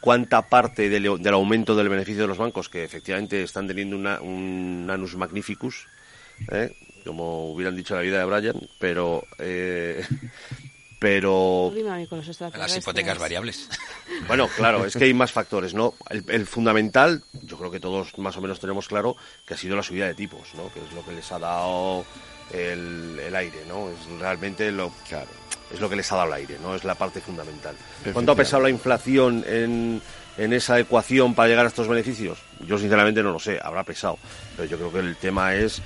cuánta 0.00 0.42
parte 0.50 0.90
del, 0.90 1.04
del 1.22 1.34
aumento 1.34 1.74
del 1.74 1.88
beneficio 1.88 2.20
de 2.22 2.28
los 2.28 2.36
bancos, 2.38 2.68
que 2.68 2.84
efectivamente 2.84 3.42
están 3.42 3.66
teniendo 3.66 3.96
una- 3.96 4.20
un 4.20 4.86
anus 4.90 5.16
magnificus, 5.16 5.88
¿eh? 6.52 6.76
como 7.06 7.52
hubieran 7.52 7.74
dicho 7.76 7.94
la 7.94 8.02
vida 8.02 8.18
de 8.18 8.24
Brian, 8.26 8.68
pero 8.78 9.24
eh, 9.38 10.04
pero 11.04 11.70
Las 12.56 12.74
hipotecas 12.78 13.18
variables. 13.18 13.68
bueno, 14.26 14.48
claro, 14.48 14.86
es 14.86 14.96
que 14.96 15.04
hay 15.04 15.12
más 15.12 15.32
factores, 15.32 15.74
¿no? 15.74 15.92
El, 16.08 16.24
el 16.28 16.46
fundamental, 16.46 17.22
yo 17.42 17.58
creo 17.58 17.70
que 17.70 17.78
todos 17.78 18.16
más 18.16 18.34
o 18.38 18.40
menos 18.40 18.58
tenemos 18.58 18.88
claro 18.88 19.14
que 19.46 19.52
ha 19.52 19.56
sido 19.58 19.76
la 19.76 19.82
subida 19.82 20.06
de 20.06 20.14
tipos, 20.14 20.54
¿no? 20.54 20.72
Que 20.72 20.80
es 20.80 20.90
lo 20.94 21.04
que 21.04 21.12
les 21.12 21.30
ha 21.30 21.38
dado 21.38 22.06
el, 22.54 23.20
el 23.22 23.36
aire, 23.36 23.64
¿no? 23.68 23.90
Es 23.90 24.18
realmente 24.18 24.72
lo 24.72 24.90
Claro. 25.06 25.28
es 25.70 25.78
lo 25.78 25.90
que 25.90 25.96
les 25.96 26.10
ha 26.10 26.16
dado 26.16 26.28
el 26.28 26.34
aire, 26.38 26.56
¿no? 26.62 26.74
Es 26.74 26.84
la 26.84 26.94
parte 26.94 27.20
fundamental. 27.20 27.76
¿Cuánto 28.14 28.32
ha 28.32 28.36
pesado 28.36 28.62
la 28.62 28.70
inflación 28.70 29.44
en, 29.46 30.00
en 30.38 30.52
esa 30.54 30.80
ecuación 30.80 31.34
para 31.34 31.48
llegar 31.50 31.66
a 31.66 31.68
estos 31.68 31.86
beneficios? 31.86 32.38
Yo 32.66 32.78
sinceramente 32.78 33.22
no 33.22 33.30
lo 33.30 33.38
sé, 33.38 33.58
habrá 33.62 33.84
pesado, 33.84 34.16
pero 34.56 34.66
yo 34.70 34.78
creo 34.78 34.90
que 34.90 35.00
el 35.00 35.16
tema 35.16 35.54
es 35.54 35.82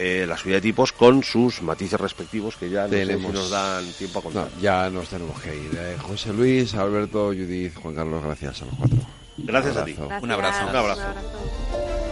eh, 0.00 0.26
la 0.28 0.36
subida 0.36 0.56
de 0.56 0.60
tipos 0.60 0.92
con 0.92 1.24
sus 1.24 1.60
matices 1.60 2.00
respectivos 2.00 2.54
que 2.56 2.70
ya 2.70 2.86
no 2.86 2.90
sé 2.90 3.18
si 3.18 3.26
nos 3.26 3.50
dan 3.50 3.84
tiempo 3.92 4.20
a 4.20 4.22
contar. 4.22 4.48
No, 4.54 4.60
ya 4.62 4.88
nos 4.90 5.08
tenemos 5.08 5.40
que 5.40 5.56
ir. 5.56 5.70
Eh, 5.76 5.96
José 6.00 6.32
Luis, 6.32 6.74
Alberto, 6.74 7.26
Judith, 7.28 7.74
Juan 7.74 7.96
Carlos, 7.96 8.22
gracias 8.22 8.62
a 8.62 8.66
los 8.66 8.74
cuatro. 8.76 8.98
Gracias 9.38 9.76
a 9.76 9.84
ti. 9.84 9.96
abrazo. 9.98 10.24
Un 10.24 10.30
abrazo. 10.30 10.62
Un 10.68 10.76
abrazo. 10.76 11.00
Un 11.00 11.06
abrazo. 11.06 12.07